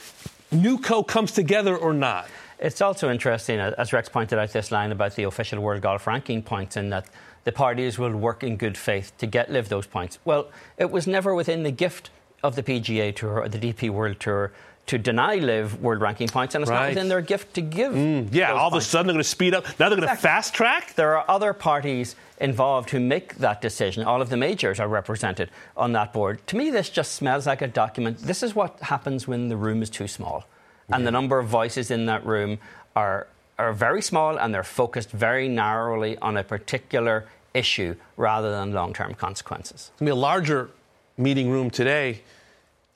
NewCo 0.53 1.05
comes 1.05 1.33
together 1.33 1.77
or 1.77 1.92
not. 1.92 2.29
It's 2.61 2.81
also 2.81 3.11
interesting, 3.11 3.59
as 3.59 3.92
Rex 3.92 4.09
pointed 4.09 4.38
out, 4.38 4.53
this 4.53 4.71
line 4.71 4.92
about 4.92 5.16
the 5.16 5.25
official 5.25 5.61
World 5.61 5.83
Golf 5.83 6.07
Ranking 6.07 6.42
points, 6.42 6.77
and 6.77 6.92
that 6.92 7.07
the 7.46 7.52
parties 7.52 7.96
will 7.96 8.14
work 8.14 8.42
in 8.42 8.56
good 8.56 8.76
faith 8.76 9.12
to 9.18 9.26
get 9.26 9.50
LIV 9.52 9.68
those 9.68 9.87
points. 9.87 10.18
Well, 10.24 10.48
it 10.76 10.90
was 10.90 11.06
never 11.06 11.32
within 11.32 11.62
the 11.62 11.70
gift 11.70 12.11
of 12.42 12.56
the 12.56 12.62
PGA 12.62 13.14
Tour 13.14 13.42
or 13.42 13.48
the 13.48 13.59
DP 13.59 13.88
World 13.88 14.18
Tour 14.18 14.52
to 14.87 14.98
deny 14.98 15.37
LIV 15.37 15.80
world 15.80 16.00
ranking 16.00 16.26
points, 16.26 16.56
and 16.56 16.62
it's 16.62 16.70
right. 16.70 16.80
not 16.80 16.88
within 16.88 17.09
their 17.09 17.20
gift 17.20 17.54
to 17.54 17.61
give. 17.61 17.92
Mm, 17.92 18.28
yeah, 18.32 18.50
all 18.50 18.70
points. 18.70 18.87
of 18.87 18.88
a 18.88 18.90
sudden 18.90 19.06
they're 19.06 19.14
going 19.14 19.22
to 19.22 19.28
speed 19.28 19.54
up. 19.54 19.64
Now 19.78 19.88
they're 19.88 19.98
going 19.98 20.09
to 20.09 20.16
fast 20.16 20.54
track. 20.54 20.94
There 20.96 21.16
are 21.16 21.24
other 21.28 21.52
parties 21.52 22.16
involved 22.40 22.90
who 22.90 22.98
make 22.98 23.37
that 23.37 23.62
decision. 23.62 24.02
All 24.02 24.20
of 24.20 24.28
the 24.28 24.37
majors 24.37 24.80
are 24.80 24.88
represented 24.88 25.48
on 25.76 25.92
that 25.92 26.12
board. 26.12 26.44
To 26.48 26.56
me, 26.56 26.70
this 26.70 26.90
just 26.90 27.12
smells 27.12 27.46
like 27.46 27.62
a 27.62 27.68
document. 27.68 28.18
This 28.18 28.42
is 28.42 28.56
what 28.56 28.80
happens 28.80 29.28
when 29.28 29.48
the 29.48 29.56
room 29.56 29.82
is 29.82 29.90
too 29.90 30.09
small, 30.09 30.46
and 30.88 31.06
the 31.06 31.12
number 31.12 31.38
of 31.38 31.46
voices 31.46 31.92
in 31.92 32.06
that 32.06 32.26
room 32.26 32.59
are 32.96 33.28
are 33.59 33.72
very 33.72 34.02
small, 34.02 34.37
and 34.37 34.52
they're 34.52 34.62
focused 34.62 35.11
very 35.11 35.48
narrowly 35.48 36.18
on 36.18 36.37
a 36.37 36.44
particular 36.44 37.26
issue 37.57 37.97
rather 38.16 38.51
than 38.51 38.73
long 38.73 38.92
term 38.92 39.14
consequences. 39.14 39.90
It's 39.92 40.01
going 40.01 40.07
to 40.07 40.14
be 40.14 40.19
a 40.19 40.23
larger 40.23 40.71
meeting 41.16 41.51
room 41.51 41.71
today 41.71 42.23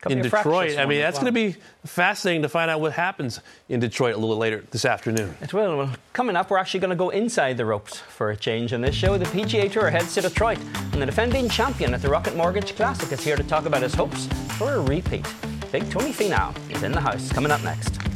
in 0.08 0.22
Detroit. 0.22 0.78
I 0.78 0.86
mean, 0.86 1.00
that's 1.00 1.16
well. 1.16 1.30
going 1.30 1.34
to 1.34 1.52
be 1.52 1.60
fascinating 1.84 2.42
to 2.42 2.48
find 2.48 2.70
out 2.70 2.80
what 2.80 2.92
happens 2.92 3.40
in 3.68 3.80
Detroit 3.80 4.14
a 4.14 4.18
little 4.18 4.36
later 4.36 4.64
this 4.70 4.84
afternoon. 4.84 5.34
It 5.42 5.52
will. 5.52 5.76
Well, 5.76 5.92
coming 6.12 6.36
up, 6.36 6.50
we're 6.50 6.58
actually 6.58 6.80
going 6.80 6.90
to 6.90 6.96
go 6.96 7.10
inside 7.10 7.56
the 7.56 7.66
ropes 7.66 7.98
for 7.98 8.30
a 8.30 8.36
change 8.36 8.72
in 8.72 8.80
this 8.80 8.94
show. 8.94 9.18
The 9.18 9.26
PGA 9.26 9.70
Tour 9.70 9.90
heads 9.90 10.14
to 10.14 10.22
Detroit, 10.22 10.58
and 10.92 11.02
the 11.02 11.06
defending 11.06 11.48
champion 11.48 11.92
at 11.92 12.02
the 12.02 12.08
Rocket 12.08 12.36
Mortgage 12.36 12.74
Classic 12.76 13.10
is 13.12 13.22
here 13.22 13.36
to 13.36 13.44
talk 13.44 13.66
about 13.66 13.82
his 13.82 13.94
hopes 13.94 14.26
for 14.56 14.74
a 14.74 14.80
repeat. 14.80 15.26
Big 15.70 15.88
Tony 15.90 16.12
Finau 16.12 16.54
is 16.74 16.82
in 16.82 16.92
the 16.92 17.00
house. 17.00 17.30
Coming 17.30 17.52
up 17.52 17.62
next. 17.62 18.09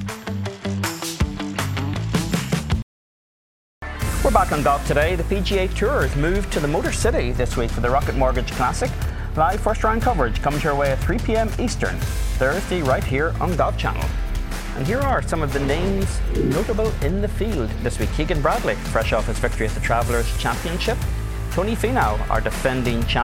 Back 4.34 4.50
on 4.50 4.64
golf 4.64 4.84
today. 4.84 5.14
The 5.14 5.22
PGA 5.22 5.72
Tour 5.72 6.02
has 6.02 6.16
moved 6.16 6.52
to 6.54 6.58
the 6.58 6.66
Motor 6.66 6.90
City 6.90 7.30
this 7.30 7.56
week 7.56 7.70
for 7.70 7.80
the 7.80 7.88
Rocket 7.88 8.16
Mortgage 8.16 8.50
Classic. 8.50 8.90
Live 9.36 9.60
first 9.60 9.84
round 9.84 10.02
coverage 10.02 10.42
comes 10.42 10.64
your 10.64 10.74
way 10.74 10.90
at 10.90 10.98
3 10.98 11.18
p.m. 11.18 11.48
Eastern, 11.56 11.96
Thursday, 12.36 12.82
right 12.82 13.04
here 13.04 13.32
on 13.40 13.54
Golf 13.54 13.78
Channel. 13.78 14.04
And 14.76 14.84
here 14.84 14.98
are 14.98 15.22
some 15.22 15.40
of 15.40 15.52
the 15.52 15.60
names 15.60 16.20
notable 16.36 16.92
in 17.02 17.22
the 17.22 17.28
field 17.28 17.70
this 17.84 18.00
week. 18.00 18.12
Keegan 18.16 18.42
Bradley, 18.42 18.74
fresh 18.74 19.12
off 19.12 19.28
his 19.28 19.38
victory 19.38 19.68
at 19.68 19.72
the 19.72 19.80
Travelers 19.80 20.36
Championship. 20.36 20.98
Tony 21.52 21.76
Finau, 21.76 22.18
our 22.28 22.40
defending 22.40 23.02
champion. 23.02 23.23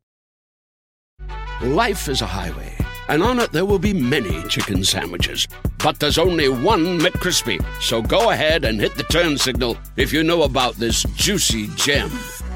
Life 1.63 2.07
is 2.09 2.23
a 2.23 2.25
highway, 2.25 2.75
and 3.07 3.21
on 3.21 3.37
it 3.37 3.51
there 3.51 3.67
will 3.67 3.77
be 3.77 3.93
many 3.93 4.41
chicken 4.47 4.83
sandwiches. 4.83 5.47
But 5.83 5.99
there's 5.99 6.17
only 6.17 6.49
one 6.49 6.97
McCrispy. 6.97 7.63
So 7.79 8.01
go 8.01 8.31
ahead 8.31 8.65
and 8.65 8.79
hit 8.79 8.95
the 8.95 9.03
turn 9.03 9.37
signal 9.37 9.77
if 9.95 10.11
you 10.11 10.23
know 10.23 10.41
about 10.41 10.73
this 10.77 11.03
juicy 11.13 11.67
gem 11.75 12.09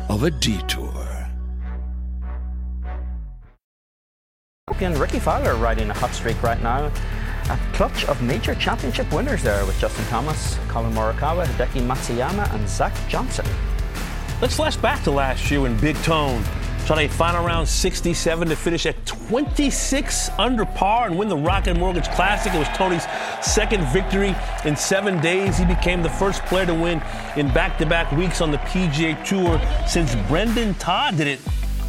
of 0.09 0.23
a 0.23 0.31
detour. 0.31 0.91
And 4.79 4.97
Rickie 4.97 5.19
Fowler 5.19 5.53
riding 5.53 5.91
a 5.91 5.93
hot 5.93 6.09
streak 6.09 6.41
right 6.41 6.61
now. 6.63 6.91
A 7.51 7.59
clutch 7.73 8.05
of 8.05 8.23
major 8.23 8.55
championship 8.55 9.13
winners 9.13 9.43
there 9.43 9.63
with 9.67 9.79
Justin 9.79 10.05
Thomas, 10.05 10.57
Collin 10.67 10.93
Morikawa, 10.93 11.45
Hideki 11.45 11.85
Matsuyama, 11.85 12.51
and 12.55 12.67
Zach 12.67 12.93
Johnson. 13.07 13.45
Let's 14.41 14.55
flash 14.55 14.77
back 14.77 15.03
to 15.03 15.11
last 15.11 15.51
year 15.51 15.67
in 15.67 15.77
Big 15.79 15.95
Tone 15.97 16.43
shot 16.85 16.99
a 16.99 17.07
final 17.07 17.43
round 17.43 17.67
67 17.67 18.47
to 18.47 18.55
finish 18.55 18.85
at 18.85 19.03
26 19.07 20.29
under 20.37 20.65
par 20.65 21.07
and 21.07 21.17
win 21.17 21.27
the 21.27 21.35
Rocket 21.35 21.77
Mortgage 21.77 22.07
Classic. 22.09 22.53
It 22.53 22.59
was 22.59 22.67
Tony's 22.77 23.07
second 23.41 23.83
victory 23.85 24.35
in 24.65 24.75
seven 24.75 25.19
days. 25.19 25.57
He 25.57 25.65
became 25.65 26.03
the 26.03 26.09
first 26.09 26.43
player 26.45 26.67
to 26.67 26.75
win 26.75 27.01
in 27.37 27.51
back-to-back 27.51 28.11
weeks 28.11 28.39
on 28.39 28.51
the 28.51 28.59
PGA 28.59 29.25
Tour 29.25 29.59
since 29.87 30.13
Brendon 30.27 30.75
Todd 30.75 31.17
did 31.17 31.25
it 31.25 31.39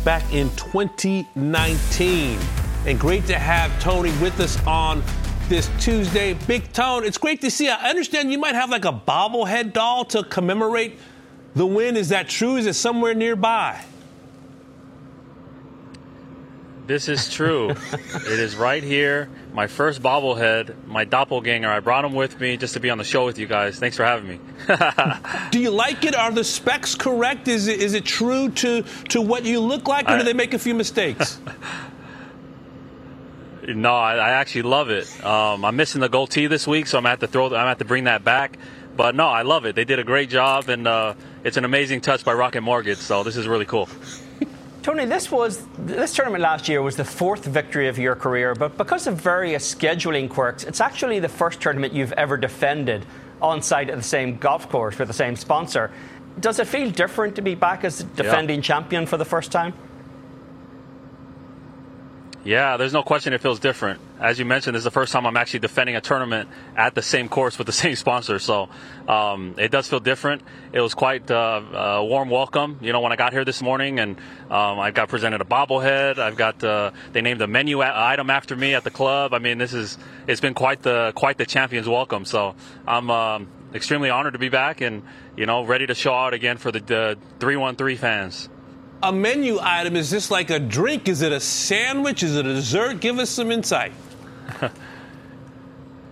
back 0.03 0.23
in 0.33 0.49
2019. 0.57 2.39
And 2.87 2.99
great 2.99 3.27
to 3.27 3.39
have 3.39 3.79
Tony 3.83 4.13
with 4.23 4.41
us 4.41 4.59
on 4.67 5.03
this 5.51 5.69
Tuesday. 5.79 6.33
Big 6.47 6.73
Tone, 6.73 7.05
it's 7.05 7.19
great 7.19 7.43
to 7.43 7.51
see. 7.51 7.69
I 7.69 7.91
understand 7.91 8.33
you 8.33 8.39
might 8.39 8.55
have 8.55 8.71
like 8.71 8.87
a 8.87 8.93
bobblehead 8.93 9.75
doll 9.75 10.07
to 10.07 10.23
commemorate 10.23 10.99
the 11.55 11.67
win. 11.67 11.99
Is 11.99 12.09
that 12.09 12.31
true? 12.31 12.57
Is 12.57 12.65
it 12.65 12.75
somewhere 12.75 13.13
nearby? 13.13 13.85
This 16.87 17.09
is 17.09 17.29
true. 17.29 17.71
it 17.93 18.39
is 18.39 18.55
right 18.55 18.83
here. 18.83 19.29
My 19.53 19.67
first 19.67 20.01
bobblehead, 20.01 20.87
my 20.87 21.05
doppelganger. 21.05 21.69
I 21.69 21.81
brought 21.81 22.05
him 22.05 22.15
with 22.15 22.41
me 22.41 22.57
just 22.57 22.75
to 22.75 22.81
be 22.81 22.91
on 22.91 22.99
the 22.99 23.05
show 23.05 23.25
with 23.25 23.39
you 23.39 23.47
guys. 23.47 23.79
Thanks 23.79 23.97
for 23.97 24.05
having 24.05 24.29
me. 24.29 24.41
do 25.51 25.59
you 25.59 25.71
like 25.71 26.05
it? 26.05 26.15
Are 26.15 26.31
the 26.31 26.45
specs 26.45 26.95
correct? 26.95 27.49
Is 27.49 27.67
it, 27.67 27.81
is 27.81 27.95
it 27.95 28.05
true 28.05 28.51
to, 28.51 28.83
to 29.09 29.21
what 29.21 29.45
you 29.45 29.59
look 29.59 29.89
like, 29.89 30.07
or 30.07 30.13
I, 30.13 30.19
do 30.19 30.25
they 30.25 30.33
make 30.33 30.55
a 30.55 30.61
few 30.61 30.75
mistakes? 30.75 31.41
no, 33.67 33.95
I, 33.97 34.15
I, 34.17 34.31
actually 34.31 34.63
love 34.63 34.91
it. 34.91 35.25
Um, 35.25 35.65
I'm 35.65 35.75
missing 35.75 36.01
the 36.01 36.09
goatee 36.09 36.47
this 36.47 36.69
week, 36.69 36.87
so 36.87 36.99
I'm 36.99 37.03
going 37.03 37.17
to 37.17 37.21
have 37.21 37.21
to 37.21 37.33
throw. 37.33 37.47
I'm 37.47 37.67
have 37.67 37.79
to 37.79 37.85
bring 37.85 38.05
that 38.05 38.23
back. 38.23 38.59
But 38.97 39.15
no, 39.15 39.27
I 39.27 39.43
love 39.43 39.67
it. 39.67 39.75
They 39.75 39.85
did 39.85 39.99
a 39.99 40.05
great 40.05 40.31
job, 40.31 40.69
and 40.69 40.87
uh, 40.87 41.15
it's 41.45 41.57
an 41.57 41.65
amazing 41.65 42.01
touch 42.01 42.25
by 42.25 42.33
Rocket 42.33 42.63
Mortgage. 42.63 42.99
So 42.99 43.25
this 43.25 43.37
is 43.37 43.49
really 43.49 43.67
cool. 43.67 43.89
Tony, 44.87 45.05
this 45.05 45.33
was 45.33 45.67
this 45.79 46.15
tournament 46.15 46.43
last 46.43 46.69
year 46.69 46.81
was 46.81 46.95
the 46.95 47.05
fourth 47.05 47.45
victory 47.45 47.89
of 47.89 47.99
your 47.99 48.15
career, 48.15 48.55
but 48.55 48.79
because 48.79 49.09
of 49.09 49.17
various 49.17 49.75
scheduling 49.75 50.31
quirks, 50.31 50.63
it's 50.63 50.81
actually 50.81 51.19
the 51.19 51.29
first 51.29 51.61
tournament 51.61 51.93
you've 51.93 52.13
ever 52.13 52.37
defended 52.37 53.05
on 53.43 53.61
site 53.61 53.91
at 53.91 53.97
the 53.97 54.05
same 54.05 54.37
golf 54.37 54.69
course 54.69 54.97
with 54.97 55.09
the 55.09 55.13
same 55.13 55.35
sponsor. 55.35 55.91
Does 56.39 56.61
it 56.61 56.69
feel 56.69 56.89
different 56.89 57.35
to 57.35 57.43
be 57.43 57.57
back 57.57 57.83
as 57.83 58.05
defending 58.15 58.61
yeah. 58.61 58.63
champion 58.63 59.07
for 59.07 59.17
the 59.17 59.25
first 59.25 59.51
time? 59.51 59.75
Yeah, 62.47 62.77
there's 62.77 62.93
no 62.93 63.03
question 63.03 63.33
it 63.33 63.41
feels 63.41 63.59
different. 63.59 64.01
As 64.21 64.39
you 64.39 64.45
mentioned, 64.45 64.77
this 64.77 64.83
is 64.83 64.85
the 64.85 64.93
first 64.93 65.13
time 65.13 65.27
I'm 65.27 65.37
actually 65.37 65.59
defending 65.59 65.97
a 65.97 66.01
tournament 66.01 66.49
at 66.77 66.95
the 66.95 67.03
same 67.03 67.29
course 67.29 67.59
with 67.59 67.67
the 67.67 67.73
same 67.85 67.97
sponsor, 67.97 68.39
so 68.39 68.69
um, 69.09 69.57
it 69.59 69.73
does 69.73 69.89
feel 69.89 69.99
different. 69.99 70.43
It 70.73 70.81
was 70.81 70.95
quite 70.95 71.29
uh, 71.29 71.61
a 71.73 72.05
warm 72.05 72.31
welcome, 72.31 72.79
you 72.81 72.93
know, 72.93 73.01
when 73.01 73.11
I 73.11 73.17
got 73.17 73.33
here 73.33 73.45
this 73.45 73.61
morning, 73.61 73.99
and 73.99 74.17
um, 74.49 74.79
I 74.79 74.93
got 74.93 75.09
presented 75.09 75.41
a 75.41 75.45
bobblehead. 75.45 76.21
I've 76.21 76.37
got 76.37 76.63
uh, 76.63 76.93
they 77.13 77.21
named 77.21 77.43
a 77.43 77.49
menu 77.49 77.83
item 77.83 78.31
after 78.31 78.55
me 78.55 78.77
at 78.77 78.85
the 78.85 78.93
club. 78.93 79.35
I 79.35 79.41
mean, 79.41 79.59
this 79.59 79.75
is 79.75 79.99
it's 80.29 80.41
been 80.41 80.55
quite 80.55 80.83
the 80.83 81.11
quite 81.17 81.39
the 81.39 81.47
champions 81.47 81.89
welcome. 81.89 82.25
So 82.25 82.55
I'm 82.87 83.11
um, 83.11 83.49
extremely 83.75 84.11
honored 84.11 84.35
to 84.35 84.39
be 84.39 84.51
back 84.51 84.81
and 84.83 85.03
you 85.37 85.47
know 85.47 85.65
ready 85.65 85.89
to 85.89 85.97
show 85.97 86.15
out 86.15 86.33
again 86.33 86.59
for 86.59 86.71
the 86.71 87.19
one 87.41 87.75
three 87.75 87.97
fans 87.97 88.49
a 89.03 89.13
menu 89.13 89.59
item? 89.61 89.97
Is 89.97 90.11
this 90.11 90.31
like 90.31 90.51
a 90.51 90.59
drink? 90.59 91.09
Is 91.09 91.23
it 91.23 91.33
a 91.33 91.41
sandwich? 91.41 92.23
Is 92.23 92.37
it 92.37 92.47
a 92.47 92.55
dessert? 92.55 93.01
Give 93.01 93.19
us 93.19 93.31
some 93.31 93.51
insight. 93.51 93.93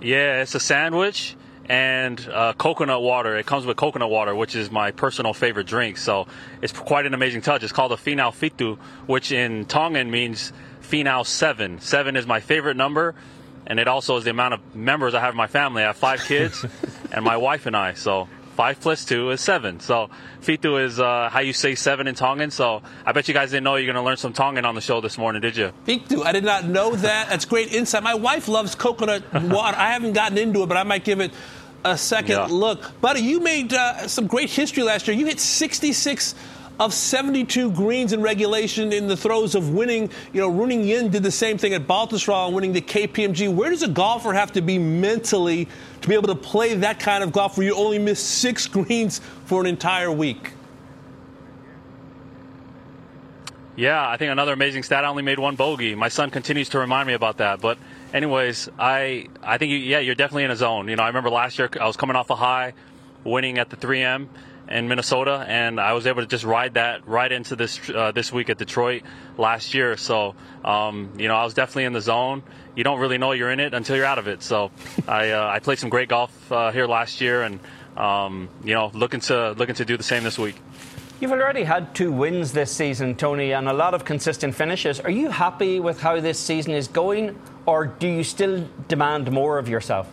yeah, 0.00 0.42
it's 0.42 0.54
a 0.54 0.60
sandwich 0.60 1.36
and 1.66 2.28
uh, 2.32 2.52
coconut 2.54 3.02
water. 3.02 3.36
It 3.36 3.46
comes 3.46 3.64
with 3.66 3.76
coconut 3.76 4.10
water, 4.10 4.34
which 4.34 4.54
is 4.54 4.70
my 4.70 4.90
personal 4.90 5.32
favorite 5.32 5.66
drink. 5.66 5.96
So 5.96 6.26
it's 6.60 6.72
quite 6.72 7.06
an 7.06 7.14
amazing 7.14 7.40
touch. 7.40 7.62
It's 7.62 7.72
called 7.72 7.92
a 7.92 7.96
Finau 7.96 8.30
Fitu, 8.30 8.78
which 9.06 9.32
in 9.32 9.64
Tongan 9.64 10.10
means 10.10 10.52
Finau 10.82 11.24
7. 11.24 11.80
7 11.80 12.16
is 12.16 12.26
my 12.26 12.40
favorite 12.40 12.76
number, 12.76 13.14
and 13.66 13.80
it 13.80 13.88
also 13.88 14.16
is 14.16 14.24
the 14.24 14.30
amount 14.30 14.54
of 14.54 14.74
members 14.74 15.14
I 15.14 15.20
have 15.20 15.30
in 15.30 15.38
my 15.38 15.46
family. 15.46 15.82
I 15.82 15.86
have 15.86 15.96
five 15.96 16.22
kids 16.24 16.64
and 17.12 17.24
my 17.24 17.36
wife 17.36 17.66
and 17.66 17.76
I. 17.76 17.94
So 17.94 18.28
five 18.54 18.80
plus 18.80 19.04
two 19.04 19.30
is 19.30 19.40
seven. 19.40 19.80
So 19.80 20.10
Fitu 20.40 20.82
is 20.82 21.00
uh, 21.00 21.28
how 21.30 21.40
you 21.40 21.52
say 21.52 21.74
seven 21.74 22.06
in 22.06 22.14
Tongan. 22.14 22.50
So 22.50 22.82
I 23.04 23.12
bet 23.12 23.28
you 23.28 23.34
guys 23.34 23.50
didn't 23.50 23.64
know 23.64 23.76
you're 23.76 23.92
going 23.92 24.02
to 24.02 24.08
learn 24.08 24.16
some 24.16 24.32
Tongan 24.32 24.64
on 24.64 24.74
the 24.74 24.80
show 24.80 25.00
this 25.00 25.18
morning, 25.18 25.42
did 25.42 25.56
you? 25.56 25.72
Fitu, 25.86 26.24
I 26.24 26.32
did 26.32 26.44
not 26.44 26.64
know 26.64 26.94
that. 26.96 27.28
That's 27.28 27.44
great 27.44 27.72
insight. 27.72 28.02
My 28.02 28.14
wife 28.14 28.48
loves 28.48 28.74
coconut 28.74 29.22
water. 29.32 29.76
I 29.76 29.92
haven't 29.92 30.12
gotten 30.12 30.38
into 30.38 30.62
it, 30.62 30.66
but 30.66 30.76
I 30.76 30.84
might 30.84 31.04
give 31.04 31.20
it 31.20 31.32
a 31.84 31.98
second 31.98 32.36
yeah. 32.36 32.46
look. 32.46 33.00
Buddy, 33.00 33.20
you 33.20 33.40
made 33.40 33.72
uh, 33.72 34.08
some 34.08 34.26
great 34.26 34.50
history 34.50 34.82
last 34.82 35.06
year. 35.06 35.16
You 35.16 35.26
hit 35.26 35.40
66 35.40 36.34
of 36.80 36.92
72 36.92 37.70
greens 37.72 38.12
in 38.12 38.20
regulation 38.20 38.92
in 38.92 39.06
the 39.06 39.16
throes 39.16 39.54
of 39.54 39.70
winning. 39.70 40.10
You 40.32 40.40
know, 40.40 40.50
Ruoning 40.50 40.84
Yin 40.84 41.10
did 41.10 41.22
the 41.22 41.30
same 41.30 41.56
thing 41.56 41.72
at 41.74 41.86
Baltusrol 41.86 42.46
and 42.46 42.54
winning 42.54 42.72
the 42.72 42.80
KPMG. 42.80 43.54
Where 43.54 43.70
does 43.70 43.82
a 43.82 43.88
golfer 43.88 44.32
have 44.32 44.52
to 44.52 44.60
be 44.60 44.78
mentally 44.78 45.68
to 46.00 46.08
be 46.08 46.14
able 46.14 46.28
to 46.28 46.34
play 46.34 46.74
that 46.74 46.98
kind 46.98 47.22
of 47.22 47.32
golf 47.32 47.56
where 47.56 47.66
you 47.66 47.74
only 47.74 47.98
miss 47.98 48.20
six 48.20 48.66
greens 48.74 49.20
for 49.44 49.60
an 49.60 49.66
entire 49.66 50.10
week? 50.10 50.52
Yeah, 53.76 54.08
I 54.08 54.16
think 54.16 54.30
another 54.30 54.52
amazing 54.52 54.84
stat. 54.84 55.04
I 55.04 55.08
only 55.08 55.24
made 55.24 55.40
one 55.40 55.56
bogey. 55.56 55.96
My 55.96 56.08
son 56.08 56.30
continues 56.30 56.68
to 56.70 56.78
remind 56.78 57.08
me 57.08 57.14
about 57.14 57.38
that. 57.38 57.60
But, 57.60 57.76
anyways, 58.12 58.68
I 58.78 59.28
I 59.42 59.58
think 59.58 59.70
you, 59.70 59.78
yeah, 59.78 59.98
you're 59.98 60.14
definitely 60.14 60.44
in 60.44 60.52
a 60.52 60.56
zone. 60.56 60.86
You 60.86 60.94
know, 60.94 61.02
I 61.02 61.08
remember 61.08 61.28
last 61.28 61.58
year 61.58 61.68
I 61.80 61.86
was 61.86 61.96
coming 61.96 62.14
off 62.14 62.30
a 62.30 62.36
high, 62.36 62.74
winning 63.24 63.58
at 63.58 63.70
the 63.70 63.76
3M 63.76 64.28
in 64.68 64.88
Minnesota, 64.88 65.44
and 65.46 65.78
I 65.78 65.92
was 65.92 66.06
able 66.06 66.22
to 66.22 66.26
just 66.26 66.44
ride 66.44 66.74
that 66.74 67.06
right 67.06 67.30
into 67.30 67.56
this 67.56 67.78
uh, 67.90 68.12
this 68.12 68.32
week 68.32 68.50
at 68.50 68.58
Detroit 68.58 69.02
last 69.36 69.74
year. 69.74 69.96
So, 69.96 70.34
um, 70.64 71.10
you 71.18 71.28
know, 71.28 71.36
I 71.36 71.44
was 71.44 71.54
definitely 71.54 71.84
in 71.84 71.92
the 71.92 72.00
zone. 72.00 72.42
You 72.74 72.84
don't 72.84 72.98
really 72.98 73.18
know 73.18 73.32
you're 73.32 73.50
in 73.50 73.60
it 73.60 73.74
until 73.74 73.96
you're 73.96 74.06
out 74.06 74.18
of 74.18 74.26
it. 74.28 74.42
So, 74.42 74.70
I 75.06 75.30
uh, 75.30 75.48
I 75.48 75.58
played 75.58 75.78
some 75.78 75.90
great 75.90 76.08
golf 76.08 76.52
uh, 76.52 76.70
here 76.72 76.86
last 76.86 77.20
year, 77.20 77.42
and 77.42 77.60
um, 77.96 78.48
you 78.64 78.74
know, 78.74 78.90
looking 78.94 79.20
to 79.20 79.52
looking 79.52 79.74
to 79.76 79.84
do 79.84 79.96
the 79.96 80.02
same 80.02 80.24
this 80.24 80.38
week. 80.38 80.56
You've 81.20 81.32
already 81.32 81.62
had 81.62 81.94
two 81.94 82.10
wins 82.10 82.52
this 82.52 82.72
season, 82.72 83.14
Tony, 83.14 83.52
and 83.52 83.68
a 83.68 83.72
lot 83.72 83.94
of 83.94 84.04
consistent 84.04 84.54
finishes. 84.54 84.98
Are 84.98 85.10
you 85.10 85.30
happy 85.30 85.78
with 85.78 86.00
how 86.00 86.20
this 86.20 86.38
season 86.38 86.72
is 86.72 86.88
going, 86.88 87.38
or 87.66 87.86
do 87.86 88.08
you 88.08 88.24
still 88.24 88.68
demand 88.88 89.30
more 89.30 89.58
of 89.58 89.68
yourself? 89.68 90.08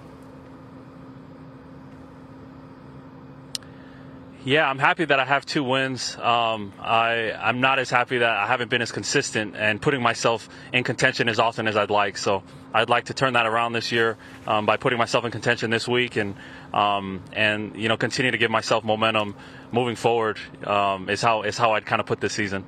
Yeah, 4.44 4.68
I'm 4.68 4.80
happy 4.80 5.06
that 5.06 5.20
I 5.20 5.26
have 5.26 5.46
two 5.46 5.64
wins. 5.64 6.18
Um, 6.18 6.74
I 6.80 7.32
I'm 7.32 7.62
not 7.62 7.78
as 7.78 7.92
happy 7.92 8.18
that 8.18 8.30
I 8.30 8.48
haven't 8.48 8.72
been 8.72 8.82
as 8.82 8.92
consistent 8.92 9.56
and 9.56 9.80
putting 9.80 10.02
myself 10.02 10.50
in 10.74 10.84
contention 10.84 11.30
as 11.30 11.38
often 11.38 11.68
as 11.68 11.78
I'd 11.78 11.92
like. 11.92 12.18
So 12.18 12.42
I'd 12.74 12.90
like 12.90 13.06
to 13.06 13.14
turn 13.14 13.34
that 13.34 13.46
around 13.46 13.74
this 13.74 13.92
year 13.92 14.18
um, 14.48 14.66
by 14.66 14.78
putting 14.78 14.98
myself 14.98 15.26
in 15.26 15.32
contention 15.32 15.70
this 15.70 15.88
week 15.88 16.16
and 16.16 16.34
um, 16.74 17.22
and 17.34 17.76
you 17.76 17.88
know 17.88 17.98
continue 17.98 18.32
to 18.32 18.38
give 18.40 18.50
myself 18.50 18.84
momentum 18.84 19.36
moving 19.72 19.96
forward. 19.96 20.40
Um, 20.66 21.08
is 21.08 21.22
how 21.22 21.44
is 21.44 21.56
how 21.56 21.74
I'd 21.74 21.86
kind 21.86 22.00
of 22.00 22.08
put 22.08 22.20
this 22.20 22.34
season. 22.34 22.66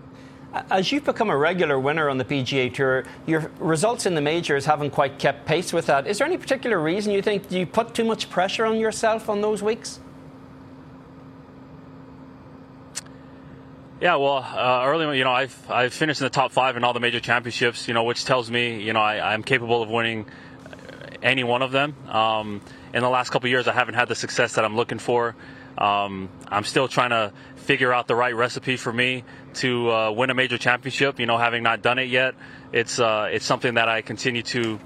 As 0.69 0.91
you've 0.91 1.05
become 1.05 1.31
a 1.31 1.37
regular 1.37 1.79
winner 1.79 2.07
on 2.07 2.19
the 2.19 2.25
PGA 2.25 2.71
Tour, 2.71 3.05
your 3.25 3.51
results 3.57 4.05
in 4.05 4.13
the 4.13 4.21
majors 4.21 4.67
haven't 4.67 4.91
quite 4.91 5.17
kept 5.17 5.47
pace 5.47 5.73
with 5.73 5.87
that. 5.87 6.05
Is 6.05 6.19
there 6.19 6.27
any 6.27 6.37
particular 6.37 6.79
reason 6.79 7.11
you 7.11 7.23
think 7.23 7.51
you 7.51 7.65
put 7.65 7.95
too 7.95 8.03
much 8.03 8.29
pressure 8.29 8.63
on 8.63 8.77
yourself 8.77 9.27
on 9.27 9.41
those 9.41 9.63
weeks? 9.63 9.99
Yeah, 14.03 14.17
well, 14.17 14.39
uh, 14.39 14.83
early, 14.85 15.17
you 15.17 15.23
know, 15.23 15.31
I've, 15.31 15.57
I've 15.71 15.93
finished 15.93 16.19
in 16.19 16.25
the 16.25 16.29
top 16.29 16.51
five 16.51 16.75
in 16.75 16.83
all 16.83 16.91
the 16.91 16.99
major 16.99 17.21
championships, 17.21 17.87
you 17.87 17.93
know, 17.93 18.03
which 18.03 18.25
tells 18.25 18.51
me, 18.51 18.81
you 18.81 18.91
know, 18.91 18.99
I, 18.99 19.33
am 19.33 19.43
capable 19.43 19.81
of 19.81 19.89
winning 19.89 20.25
any 21.21 21.45
one 21.45 21.61
of 21.61 21.71
them. 21.71 21.95
Um, 22.09 22.59
in 22.93 23.01
the 23.01 23.07
last 23.07 23.29
couple 23.29 23.49
years, 23.49 23.65
I 23.65 23.71
haven't 23.71 23.93
had 23.93 24.09
the 24.09 24.15
success 24.15 24.55
that 24.55 24.65
I'm 24.65 24.75
looking 24.75 24.99
for. 24.99 25.37
Um, 25.77 26.27
I'm 26.49 26.65
still 26.65 26.89
trying 26.89 27.11
to 27.11 27.31
figure 27.55 27.93
out 27.93 28.07
the 28.09 28.15
right 28.15 28.35
recipe 28.35 28.75
for 28.75 28.91
me 28.91 29.23
to 29.53 29.89
uh, 29.89 30.11
win 30.11 30.29
a 30.29 30.33
major 30.33 30.57
championship. 30.57 31.17
You 31.17 31.25
know, 31.25 31.37
having 31.37 31.63
not 31.63 31.81
done 31.81 31.97
it 31.97 32.09
yet, 32.09 32.35
it's 32.73 32.99
uh, 32.99 33.29
it's 33.31 33.45
something 33.45 33.75
that 33.75 33.87
I 33.87 34.01
continue 34.01 34.43
to 34.43 34.81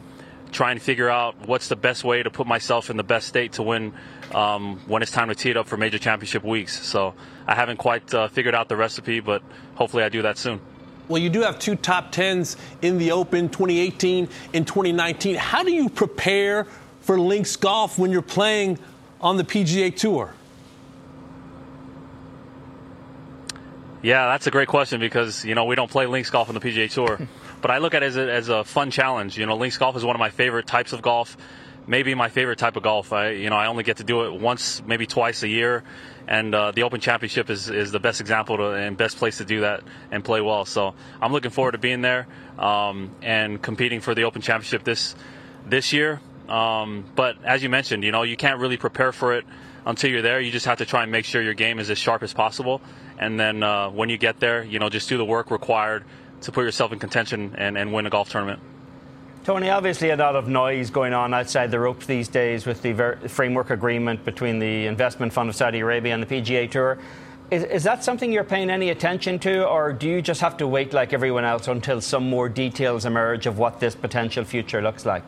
try 0.58 0.72
and 0.72 0.82
figure 0.82 1.08
out 1.08 1.48
what's 1.48 1.68
the 1.68 1.76
best 1.76 2.04
way 2.04 2.24
to 2.24 2.32
put 2.32 2.48
myself 2.48 2.90
in 2.90 2.98
the 2.98 3.04
best 3.04 3.28
state 3.28 3.54
to 3.54 3.62
win 3.62 3.94
um, 4.34 4.80
when 4.88 5.04
it's 5.04 5.12
time 5.12 5.30
to 5.30 5.36
tee 5.36 5.52
it 5.52 5.58
up 5.58 5.68
for 5.68 5.78
major 5.78 6.00
championship 6.00 6.44
weeks. 6.44 6.84
So 6.84 7.14
I 7.46 7.54
haven't 7.54 7.78
quite 7.78 8.12
uh, 8.12 8.28
figured 8.28 8.56
out 8.56 8.68
the 8.68 8.76
recipe, 8.76 9.20
but 9.20 9.44
hopefully 9.76 10.02
I 10.04 10.10
do 10.10 10.24
that 10.24 10.40
soon. 10.40 10.60
Well, 11.08 11.22
you 11.22 11.30
do 11.30 11.42
have 11.42 11.60
two 11.60 11.76
top 11.76 12.12
tens 12.12 12.58
in 12.82 12.98
the 12.98 13.12
Open 13.12 13.50
2018 13.50 14.28
and 14.56 14.66
2019. 14.66 15.36
How 15.36 15.64
do 15.64 15.72
you 15.72 15.90
prepare 15.90 16.66
for 17.02 17.20
links 17.20 17.56
golf 17.56 18.00
when 18.00 18.12
you're 18.12 18.24
playing 18.24 18.80
on 19.22 19.38
the 19.38 19.44
PGA 19.44 19.96
Tour? 19.96 20.34
Yeah, 24.02 24.26
that's 24.26 24.48
a 24.48 24.52
great 24.52 24.68
question 24.68 25.00
because 25.00 25.46
you 25.46 25.54
know 25.54 25.66
we 25.66 25.76
don't 25.76 25.90
play 25.90 26.08
links 26.08 26.32
golf 26.32 26.50
on 26.50 26.56
the 26.56 26.62
PGA 26.62 26.92
Tour, 26.92 27.20
but 27.62 27.72
I 27.72 27.80
look 27.80 27.94
at 27.94 28.04
it 28.04 28.08
as 28.08 28.18
a, 28.18 28.32
as 28.32 28.50
a 28.50 28.64
fun 28.64 28.92
challenge. 28.92 29.38
You 29.38 29.46
know, 29.46 29.56
links 29.56 29.78
golf 29.78 29.96
is 29.96 30.06
one 30.06 30.16
of 30.16 30.20
my 30.20 30.30
favorite 30.30 30.68
types 30.68 30.94
of 30.94 31.02
golf, 31.02 31.38
maybe 31.86 32.14
my 32.16 32.30
favorite 32.30 32.60
type 32.60 32.76
of 32.76 32.84
golf. 32.84 33.14
I 33.14 33.32
you 33.32 33.50
know 33.50 33.56
I 33.56 33.68
only 33.68 33.84
get 33.84 33.98
to 33.98 34.04
do 34.04 34.26
it 34.26 34.40
once, 34.40 34.82
maybe 34.86 35.06
twice 35.06 35.44
a 35.44 35.48
year, 35.48 35.84
and 36.28 36.54
uh, 36.54 36.72
the 36.72 36.84
Open 36.84 37.00
Championship 37.00 37.50
is, 37.50 37.70
is 37.70 37.92
the 37.92 38.00
best 38.00 38.22
example 38.22 38.58
to, 38.58 38.72
and 38.72 38.98
best 38.98 39.18
place 39.18 39.38
to 39.38 39.46
do 39.46 39.62
that 39.62 39.84
and 40.12 40.24
play 40.24 40.42
well. 40.42 40.66
So 40.66 40.94
I'm 41.22 41.32
looking 41.32 41.52
forward 41.52 41.74
to 41.74 41.78
being 41.78 42.02
there 42.02 42.28
um, 42.60 43.12
and 43.22 43.62
competing 43.62 44.02
for 44.02 44.14
the 44.16 44.24
Open 44.24 44.42
Championship 44.42 44.84
this 44.84 45.16
this 45.66 45.94
year. 45.94 46.22
Um, 46.50 47.04
but 47.16 47.44
as 47.44 47.62
you 47.62 47.70
mentioned, 47.70 48.04
you 48.04 48.12
know 48.12 48.24
you 48.24 48.38
can't 48.38 48.60
really 48.60 48.78
prepare 48.78 49.12
for 49.12 49.34
it 49.34 49.46
until 49.86 50.10
you're 50.10 50.22
there. 50.22 50.40
You 50.40 50.52
just 50.52 50.66
have 50.66 50.80
to 50.80 50.86
try 50.86 51.04
and 51.04 51.12
make 51.12 51.26
sure 51.26 51.42
your 51.42 51.54
game 51.54 51.80
is 51.80 51.90
as 51.90 51.98
sharp 51.98 52.24
as 52.24 52.34
possible 52.34 52.82
and 53.20 53.40
then 53.40 53.64
uh, 53.64 53.90
when 53.90 54.10
you 54.10 54.18
get 54.18 54.40
there, 54.40 54.64
you 54.64 54.80
know, 54.80 54.90
just 54.90 55.10
do 55.10 55.18
the 55.18 55.26
work 55.26 55.52
required 55.52 56.06
to 56.42 56.52
put 56.52 56.64
yourself 56.64 56.92
in 56.92 57.00
contention 57.00 57.56
and, 57.58 57.78
and 57.78 57.94
win 57.94 58.06
a 58.06 58.10
golf 58.10 58.30
tournament. 58.30 58.60
Tony, 59.44 59.70
obviously 59.70 60.10
a 60.10 60.16
lot 60.18 60.36
of 60.36 60.50
noise 60.50 60.90
going 60.90 61.14
on 61.14 61.34
outside 61.34 61.72
the 61.72 61.80
ropes 61.80 62.06
these 62.06 62.28
days 62.28 62.66
with 62.66 62.82
the 62.82 62.92
ver- 62.92 63.16
framework 63.30 63.70
agreement 63.70 64.26
between 64.26 64.60
the 64.60 64.88
Investment 64.88 65.32
Fund 65.32 65.48
of 65.48 65.56
Saudi 65.56 65.80
Arabia 65.80 66.14
and 66.14 66.22
the 66.22 66.28
PGA 66.28 66.70
Tour. 66.70 66.98
Is, 67.50 67.64
is, 67.64 67.84
that 67.86 68.04
something 68.04 68.34
you're 68.34 68.44
paying 68.44 68.70
any 68.70 68.90
attention 68.90 69.40
to, 69.40 69.66
or 69.66 69.94
do 69.94 70.10
you 70.10 70.22
just 70.22 70.42
have 70.42 70.58
to 70.58 70.68
wait 70.68 70.92
like 70.92 71.14
everyone 71.14 71.46
else 71.46 71.70
until 71.70 72.02
some 72.02 72.30
more 72.30 72.50
details 72.50 73.06
emerge 73.06 73.46
of 73.46 73.58
what 73.58 73.80
this 73.80 73.96
potential 73.96 74.44
future 74.44 74.82
looks 74.82 75.06
like? 75.06 75.24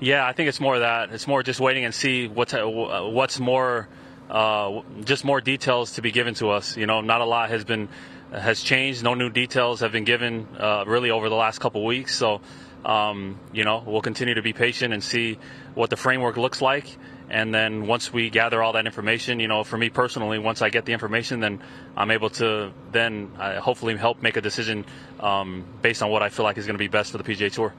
Yeah, 0.00 0.26
I 0.26 0.32
think 0.32 0.48
it's 0.48 0.60
more 0.60 0.78
that. 0.78 1.10
It's 1.12 1.26
more 1.26 1.42
just 1.42 1.60
waiting 1.60 1.84
and 1.84 1.94
see 1.94 2.26
what's, 2.26 2.54
what's 2.54 3.38
more 3.38 3.86
uh, 4.30 4.82
just 5.04 5.24
more 5.24 5.40
details 5.40 5.92
to 5.92 6.02
be 6.02 6.10
given 6.10 6.34
to 6.34 6.50
us. 6.50 6.76
You 6.76 6.86
know, 6.86 7.00
not 7.00 7.20
a 7.20 7.24
lot 7.24 7.50
has 7.50 7.64
been 7.64 7.88
has 8.32 8.60
changed. 8.60 9.02
No 9.02 9.14
new 9.14 9.30
details 9.30 9.80
have 9.80 9.92
been 9.92 10.04
given 10.04 10.46
uh, 10.58 10.84
really 10.86 11.10
over 11.10 11.28
the 11.28 11.36
last 11.36 11.58
couple 11.60 11.84
weeks. 11.84 12.16
So, 12.16 12.40
um, 12.84 13.38
you 13.52 13.64
know, 13.64 13.82
we'll 13.86 14.02
continue 14.02 14.34
to 14.34 14.42
be 14.42 14.52
patient 14.52 14.92
and 14.92 15.02
see 15.02 15.38
what 15.74 15.90
the 15.90 15.96
framework 15.96 16.36
looks 16.36 16.60
like. 16.60 16.96
And 17.28 17.52
then 17.52 17.86
once 17.86 18.12
we 18.12 18.30
gather 18.30 18.62
all 18.62 18.74
that 18.74 18.86
information, 18.86 19.40
you 19.40 19.48
know, 19.48 19.64
for 19.64 19.76
me 19.76 19.90
personally, 19.90 20.38
once 20.38 20.62
I 20.62 20.70
get 20.70 20.84
the 20.84 20.92
information, 20.92 21.40
then 21.40 21.60
I'm 21.96 22.12
able 22.12 22.30
to 22.30 22.72
then 22.92 23.32
uh, 23.38 23.60
hopefully 23.60 23.96
help 23.96 24.22
make 24.22 24.36
a 24.36 24.40
decision 24.40 24.84
um, 25.18 25.64
based 25.82 26.02
on 26.02 26.10
what 26.10 26.22
I 26.22 26.28
feel 26.28 26.44
like 26.44 26.56
is 26.56 26.66
going 26.66 26.74
to 26.74 26.78
be 26.78 26.88
best 26.88 27.10
for 27.10 27.18
the 27.18 27.24
PGA 27.24 27.52
Tour. 27.52 27.74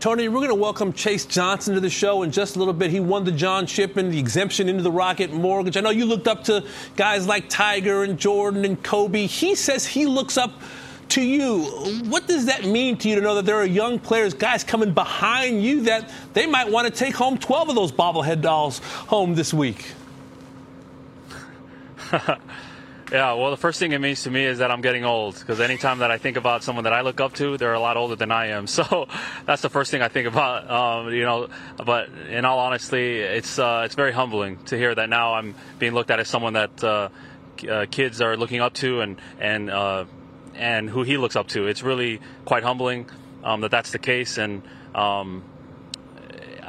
Tony, 0.00 0.28
we're 0.28 0.36
going 0.36 0.48
to 0.48 0.54
welcome 0.54 0.92
Chase 0.92 1.24
Johnson 1.26 1.74
to 1.74 1.80
the 1.80 1.90
show 1.90 2.22
in 2.22 2.30
just 2.30 2.54
a 2.54 2.58
little 2.60 2.72
bit. 2.72 2.92
He 2.92 3.00
won 3.00 3.24
the 3.24 3.32
John 3.32 3.66
Shippen, 3.66 4.12
the 4.12 4.18
exemption 4.18 4.68
into 4.68 4.84
the 4.84 4.92
Rocket 4.92 5.32
Mortgage. 5.32 5.76
I 5.76 5.80
know 5.80 5.90
you 5.90 6.06
looked 6.06 6.28
up 6.28 6.44
to 6.44 6.64
guys 6.94 7.26
like 7.26 7.48
Tiger 7.48 8.04
and 8.04 8.16
Jordan 8.16 8.64
and 8.64 8.80
Kobe. 8.80 9.26
He 9.26 9.56
says 9.56 9.84
he 9.84 10.06
looks 10.06 10.38
up 10.38 10.52
to 11.08 11.20
you. 11.20 11.64
What 12.04 12.28
does 12.28 12.46
that 12.46 12.64
mean 12.64 12.96
to 12.98 13.08
you 13.08 13.16
to 13.16 13.20
know 13.20 13.34
that 13.34 13.44
there 13.44 13.56
are 13.56 13.66
young 13.66 13.98
players, 13.98 14.34
guys 14.34 14.62
coming 14.62 14.94
behind 14.94 15.64
you 15.64 15.80
that 15.82 16.12
they 16.32 16.46
might 16.46 16.70
want 16.70 16.86
to 16.86 16.92
take 16.92 17.16
home 17.16 17.36
12 17.36 17.70
of 17.70 17.74
those 17.74 17.90
bobblehead 17.90 18.40
dolls 18.40 18.78
home 18.78 19.34
this 19.34 19.52
week? 19.52 19.94
Yeah, 23.10 23.32
well, 23.32 23.50
the 23.50 23.56
first 23.56 23.78
thing 23.78 23.92
it 23.92 24.00
means 24.00 24.24
to 24.24 24.30
me 24.30 24.44
is 24.44 24.58
that 24.58 24.70
I'm 24.70 24.82
getting 24.82 25.06
old 25.06 25.38
because 25.38 25.60
anytime 25.60 26.00
that 26.00 26.10
I 26.10 26.18
think 26.18 26.36
about 26.36 26.62
someone 26.62 26.84
that 26.84 26.92
I 26.92 27.00
look 27.00 27.22
up 27.22 27.32
to, 27.36 27.56
they're 27.56 27.72
a 27.72 27.80
lot 27.80 27.96
older 27.96 28.16
than 28.16 28.30
I 28.30 28.48
am. 28.48 28.66
So 28.78 29.08
that's 29.44 29.62
the 29.62 29.70
first 29.70 29.90
thing 29.90 30.02
I 30.02 30.08
think 30.08 30.28
about. 30.28 30.70
Um, 30.70 31.12
you 31.12 31.22
know, 31.22 31.48
but 31.84 32.10
in 32.28 32.44
all 32.44 32.58
honesty, 32.58 33.18
it's 33.18 33.58
uh, 33.58 33.82
it's 33.86 33.94
very 33.94 34.12
humbling 34.12 34.62
to 34.66 34.76
hear 34.76 34.94
that 34.94 35.08
now 35.08 35.34
I'm 35.34 35.54
being 35.78 35.94
looked 35.94 36.10
at 36.10 36.20
as 36.20 36.28
someone 36.28 36.52
that 36.52 36.84
uh, 36.84 37.08
uh, 37.68 37.86
kids 37.90 38.20
are 38.20 38.36
looking 38.36 38.60
up 38.60 38.74
to 38.74 39.00
and 39.00 39.20
and 39.40 39.70
uh, 39.70 40.04
and 40.54 40.88
who 40.88 41.02
he 41.02 41.16
looks 41.16 41.34
up 41.34 41.48
to. 41.48 41.66
It's 41.66 41.82
really 41.82 42.20
quite 42.44 42.62
humbling 42.62 43.08
um, 43.42 43.62
that 43.62 43.70
that's 43.70 43.90
the 43.90 43.98
case 43.98 44.36
and. 44.36 44.62
Um, 44.94 45.42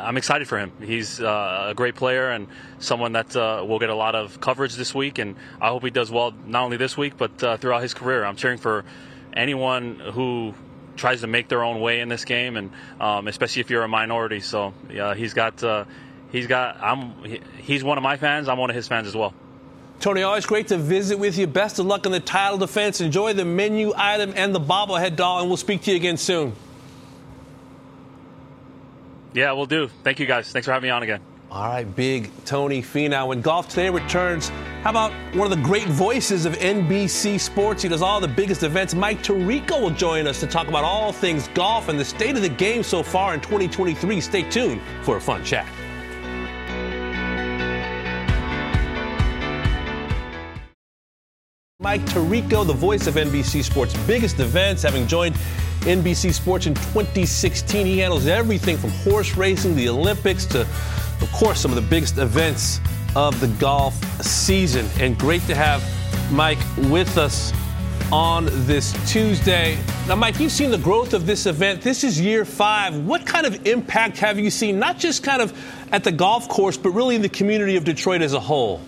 I'm 0.01 0.17
excited 0.17 0.47
for 0.47 0.57
him. 0.57 0.71
He's 0.81 1.19
uh, 1.19 1.67
a 1.69 1.73
great 1.73 1.95
player 1.95 2.29
and 2.29 2.47
someone 2.79 3.13
that 3.13 3.35
uh, 3.35 3.63
will 3.67 3.79
get 3.79 3.89
a 3.89 3.95
lot 3.95 4.15
of 4.15 4.39
coverage 4.39 4.75
this 4.75 4.93
week. 4.95 5.19
And 5.19 5.35
I 5.61 5.69
hope 5.69 5.83
he 5.83 5.89
does 5.89 6.11
well 6.11 6.33
not 6.45 6.63
only 6.63 6.77
this 6.77 6.97
week 6.97 7.17
but 7.17 7.43
uh, 7.43 7.57
throughout 7.57 7.81
his 7.81 7.93
career. 7.93 8.23
I'm 8.23 8.35
cheering 8.35 8.57
for 8.57 8.85
anyone 9.33 9.99
who 9.99 10.53
tries 10.95 11.21
to 11.21 11.27
make 11.27 11.47
their 11.47 11.63
own 11.63 11.79
way 11.79 12.01
in 12.01 12.09
this 12.09 12.25
game, 12.25 12.57
and 12.57 12.71
um, 12.99 13.27
especially 13.27 13.61
if 13.61 13.69
you're 13.69 13.83
a 13.83 13.87
minority. 13.87 14.41
So 14.41 14.73
yeah, 14.91 15.15
he's 15.15 15.33
got 15.33 15.63
uh, 15.63 15.85
he's 16.31 16.47
got 16.47 16.77
I'm 16.81 17.13
he's 17.57 17.83
one 17.83 17.97
of 17.97 18.03
my 18.03 18.17
fans. 18.17 18.47
I'm 18.47 18.57
one 18.57 18.69
of 18.69 18.75
his 18.75 18.87
fans 18.87 19.07
as 19.07 19.15
well. 19.15 19.33
Tony, 19.99 20.23
always 20.23 20.45
great 20.45 20.69
to 20.69 20.77
visit 20.77 21.19
with 21.19 21.37
you. 21.37 21.45
Best 21.45 21.77
of 21.79 21.85
luck 21.85 22.05
in 22.05 22.13
the 22.13 22.21
title 22.21 22.57
defense. 22.57 23.01
Enjoy 23.01 23.33
the 23.33 23.43
menu 23.43 23.91
item 23.95 24.33
and 24.35 24.55
the 24.55 24.59
bobblehead 24.59 25.15
doll, 25.15 25.39
and 25.39 25.49
we'll 25.49 25.57
speak 25.57 25.81
to 25.83 25.91
you 25.91 25.97
again 25.97 26.15
soon. 26.15 26.55
Yeah, 29.33 29.51
we'll 29.53 29.65
do. 29.65 29.89
Thank 30.03 30.19
you 30.19 30.25
guys. 30.25 30.51
Thanks 30.51 30.65
for 30.65 30.71
having 30.71 30.87
me 30.87 30.91
on 30.91 31.03
again. 31.03 31.21
All 31.51 31.67
right, 31.67 31.95
big 31.95 32.29
Tony 32.45 32.81
Finau. 32.81 33.27
When 33.27 33.41
Golf 33.41 33.69
Today 33.69 33.89
returns, 33.89 34.49
how 34.83 34.91
about 34.91 35.11
one 35.35 35.51
of 35.51 35.57
the 35.57 35.63
great 35.63 35.87
voices 35.87 36.45
of 36.45 36.53
NBC 36.53 37.39
Sports? 37.39 37.81
He 37.81 37.89
does 37.89 38.03
all 38.03 38.19
the 38.19 38.27
biggest 38.27 38.61
events. 38.61 38.93
Mike 38.93 39.23
Tirico 39.23 39.81
will 39.81 39.89
join 39.89 40.27
us 40.27 40.39
to 40.41 40.47
talk 40.47 40.67
about 40.67 40.83
all 40.83 41.11
things 41.11 41.47
golf 41.49 41.89
and 41.89 41.99
the 41.99 42.05
state 42.05 42.35
of 42.35 42.43
the 42.43 42.49
game 42.49 42.83
so 42.83 43.01
far 43.01 43.33
in 43.33 43.41
2023. 43.41 44.21
Stay 44.21 44.43
tuned 44.43 44.79
for 45.01 45.17
a 45.17 45.21
fun 45.21 45.43
chat. 45.43 45.67
Mike 51.79 52.01
Tirico, 52.01 52.67
the 52.67 52.73
voice 52.73 53.07
of 53.07 53.15
NBC 53.15 53.63
Sports' 53.63 53.97
biggest 54.05 54.39
events, 54.39 54.83
having 54.83 55.07
joined 55.07 55.35
NBC 55.81 56.33
Sports 56.33 56.67
in 56.67 56.73
2016. 56.73 57.85
He 57.85 57.99
handles 57.99 58.27
everything 58.27 58.77
from 58.77 58.89
horse 58.89 59.35
racing, 59.37 59.75
the 59.75 59.89
Olympics, 59.89 60.45
to, 60.47 60.61
of 60.61 61.29
course, 61.33 61.59
some 61.59 61.71
of 61.71 61.75
the 61.75 61.89
biggest 61.89 62.17
events 62.17 62.79
of 63.15 63.39
the 63.39 63.47
golf 63.59 63.95
season. 64.21 64.87
And 64.99 65.17
great 65.17 65.41
to 65.43 65.55
have 65.55 65.83
Mike 66.31 66.59
with 66.77 67.17
us 67.17 67.53
on 68.11 68.45
this 68.65 68.93
Tuesday. 69.11 69.77
Now, 70.07 70.15
Mike, 70.15 70.39
you've 70.39 70.51
seen 70.51 70.71
the 70.71 70.77
growth 70.77 71.13
of 71.13 71.25
this 71.25 71.45
event. 71.45 71.81
This 71.81 72.03
is 72.03 72.19
year 72.19 72.45
five. 72.45 72.97
What 72.97 73.25
kind 73.25 73.45
of 73.45 73.67
impact 73.67 74.17
have 74.17 74.39
you 74.39 74.49
seen, 74.49 74.79
not 74.79 74.97
just 74.97 75.23
kind 75.23 75.41
of 75.41 75.53
at 75.91 76.03
the 76.03 76.11
golf 76.11 76.49
course, 76.49 76.77
but 76.77 76.89
really 76.91 77.15
in 77.15 77.21
the 77.21 77.29
community 77.29 77.75
of 77.75 77.83
Detroit 77.83 78.21
as 78.21 78.33
a 78.33 78.39
whole? 78.39 78.81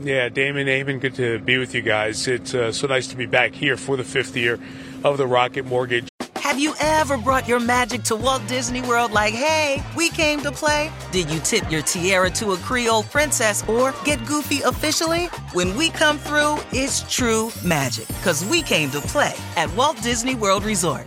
Yeah, 0.00 0.28
Damon, 0.28 0.68
Eamon, 0.68 1.00
good 1.00 1.16
to 1.16 1.40
be 1.40 1.58
with 1.58 1.74
you 1.74 1.82
guys. 1.82 2.28
It's 2.28 2.54
uh, 2.54 2.70
so 2.70 2.86
nice 2.86 3.08
to 3.08 3.16
be 3.16 3.26
back 3.26 3.52
here 3.52 3.76
for 3.76 3.96
the 3.96 4.04
fifth 4.04 4.36
year 4.36 4.58
of 5.02 5.18
the 5.18 5.26
Rocket 5.26 5.64
Mortgage. 5.64 6.08
Have 6.36 6.58
you 6.58 6.74
ever 6.80 7.16
brought 7.18 7.46
your 7.48 7.60
magic 7.60 8.04
to 8.04 8.16
Walt 8.16 8.46
Disney 8.46 8.80
World 8.82 9.12
like, 9.12 9.34
hey, 9.34 9.82
we 9.96 10.08
came 10.10 10.40
to 10.40 10.50
play? 10.50 10.90
Did 11.12 11.30
you 11.30 11.40
tip 11.40 11.70
your 11.70 11.82
tiara 11.82 12.30
to 12.30 12.52
a 12.52 12.56
Creole 12.56 13.02
princess 13.02 13.68
or 13.68 13.92
get 14.04 14.24
goofy 14.24 14.62
officially? 14.62 15.26
When 15.52 15.76
we 15.76 15.90
come 15.90 16.18
through, 16.18 16.58
it's 16.72 17.02
true 17.12 17.50
magic 17.64 18.06
because 18.08 18.44
we 18.44 18.62
came 18.62 18.90
to 18.92 19.00
play 19.00 19.34
at 19.56 19.72
Walt 19.74 20.00
Disney 20.02 20.34
World 20.36 20.64
Resort. 20.64 21.06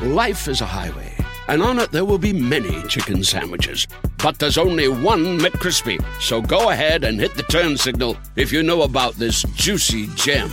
Life 0.00 0.46
is 0.46 0.60
a 0.60 0.64
highway, 0.64 1.12
and 1.48 1.60
on 1.60 1.80
it 1.80 1.90
there 1.90 2.04
will 2.04 2.18
be 2.18 2.32
many 2.32 2.86
chicken 2.86 3.24
sandwiches. 3.24 3.88
But 4.22 4.38
there's 4.38 4.56
only 4.56 4.86
one 4.86 5.40
McCrispy. 5.40 6.00
So 6.22 6.40
go 6.40 6.70
ahead 6.70 7.02
and 7.02 7.18
hit 7.18 7.34
the 7.34 7.42
turn 7.42 7.76
signal 7.76 8.16
if 8.36 8.52
you 8.52 8.62
know 8.62 8.82
about 8.82 9.14
this 9.14 9.42
juicy 9.56 10.06
gem 10.14 10.50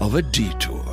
of 0.00 0.14
a 0.14 0.22
detour. 0.22 0.84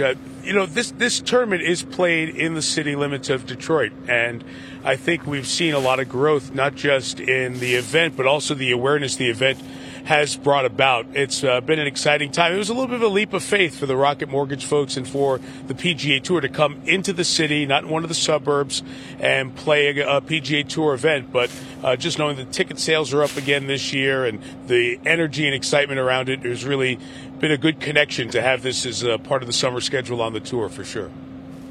Uh, 0.00 0.14
you 0.42 0.54
know, 0.54 0.64
this 0.64 0.92
this 0.92 1.20
tournament 1.20 1.60
is 1.60 1.82
played 1.82 2.30
in 2.30 2.54
the 2.54 2.62
city 2.62 2.96
limits 2.96 3.28
of 3.28 3.44
Detroit, 3.44 3.92
and 4.08 4.42
I 4.82 4.96
think 4.96 5.26
we've 5.26 5.46
seen 5.46 5.74
a 5.74 5.78
lot 5.78 6.00
of 6.00 6.08
growth, 6.08 6.54
not 6.54 6.74
just 6.74 7.20
in 7.20 7.60
the 7.60 7.74
event, 7.74 8.16
but 8.16 8.26
also 8.26 8.54
the 8.54 8.72
awareness 8.72 9.16
the 9.16 9.28
event 9.28 9.60
has 10.04 10.36
brought 10.36 10.64
about. 10.64 11.06
It's 11.14 11.44
uh, 11.44 11.60
been 11.60 11.78
an 11.78 11.86
exciting 11.86 12.32
time. 12.32 12.52
It 12.52 12.58
was 12.58 12.68
a 12.68 12.74
little 12.74 12.88
bit 12.88 12.96
of 12.96 13.02
a 13.02 13.08
leap 13.08 13.32
of 13.32 13.42
faith 13.42 13.78
for 13.78 13.86
the 13.86 13.96
Rocket 13.96 14.28
Mortgage 14.28 14.64
folks 14.64 14.96
and 14.96 15.06
for 15.06 15.38
the 15.66 15.74
PGA 15.74 16.22
Tour 16.22 16.40
to 16.40 16.48
come 16.48 16.82
into 16.84 17.12
the 17.12 17.24
city, 17.24 17.66
not 17.66 17.84
in 17.84 17.90
one 17.90 18.02
of 18.02 18.08
the 18.08 18.14
suburbs, 18.14 18.82
and 19.20 19.54
play 19.54 19.98
a, 19.98 20.16
a 20.16 20.20
PGA 20.20 20.66
Tour 20.66 20.94
event. 20.94 21.32
But 21.32 21.50
uh, 21.82 21.96
just 21.96 22.18
knowing 22.18 22.36
the 22.36 22.44
ticket 22.44 22.78
sales 22.78 23.12
are 23.12 23.22
up 23.22 23.36
again 23.36 23.66
this 23.66 23.92
year 23.92 24.24
and 24.24 24.42
the 24.66 24.98
energy 25.04 25.46
and 25.46 25.54
excitement 25.54 26.00
around 26.00 26.28
it 26.28 26.40
has 26.40 26.64
really 26.64 26.98
been 27.38 27.52
a 27.52 27.58
good 27.58 27.80
connection 27.80 28.28
to 28.30 28.42
have 28.42 28.62
this 28.62 28.86
as 28.86 29.02
a 29.02 29.18
part 29.18 29.42
of 29.42 29.46
the 29.46 29.52
summer 29.52 29.80
schedule 29.80 30.22
on 30.22 30.32
the 30.32 30.40
tour 30.40 30.68
for 30.68 30.84
sure. 30.84 31.10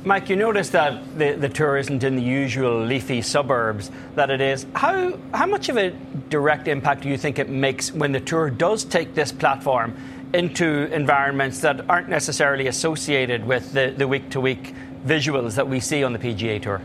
Mike, 0.04 0.30
you 0.30 0.36
notice 0.36 0.70
that 0.70 1.20
the, 1.20 1.34
the 1.34 1.50
tour 1.50 1.78
isn't 1.78 2.04
in 2.04 2.16
the 2.16 2.24
usual 2.24 2.84
leafy 2.84 3.22
suburbs 3.22 3.92
that 4.16 4.32
it 4.32 4.42
is. 4.42 4.66
How, 4.74 5.16
how 5.32 5.46
much 5.46 5.70
of 5.70 5.78
a 5.78 5.92
direct 6.30 6.68
impact 6.68 7.04
do 7.04 7.10
you 7.10 7.18
think 7.18 7.38
it 7.38 7.50
makes 7.50 7.92
when 7.92 8.12
the 8.12 8.20
tour 8.20 8.50
does 8.50 8.84
take 8.84 9.14
this 9.14 9.32
platform 9.32 9.96
into 10.34 10.92
environments 10.92 11.60
that 11.60 11.88
aren't 11.88 12.10
necessarily 12.10 12.66
associated 12.66 13.46
with 13.46 13.74
the 13.74 14.08
week 14.08 14.32
to 14.32 14.42
week 14.42 14.74
visuals 15.06 15.56
that 15.56 15.68
we 15.68 15.80
see 15.80 16.04
on 16.04 16.14
the 16.14 16.20
PGA 16.20 16.60
Tour? 16.60 16.82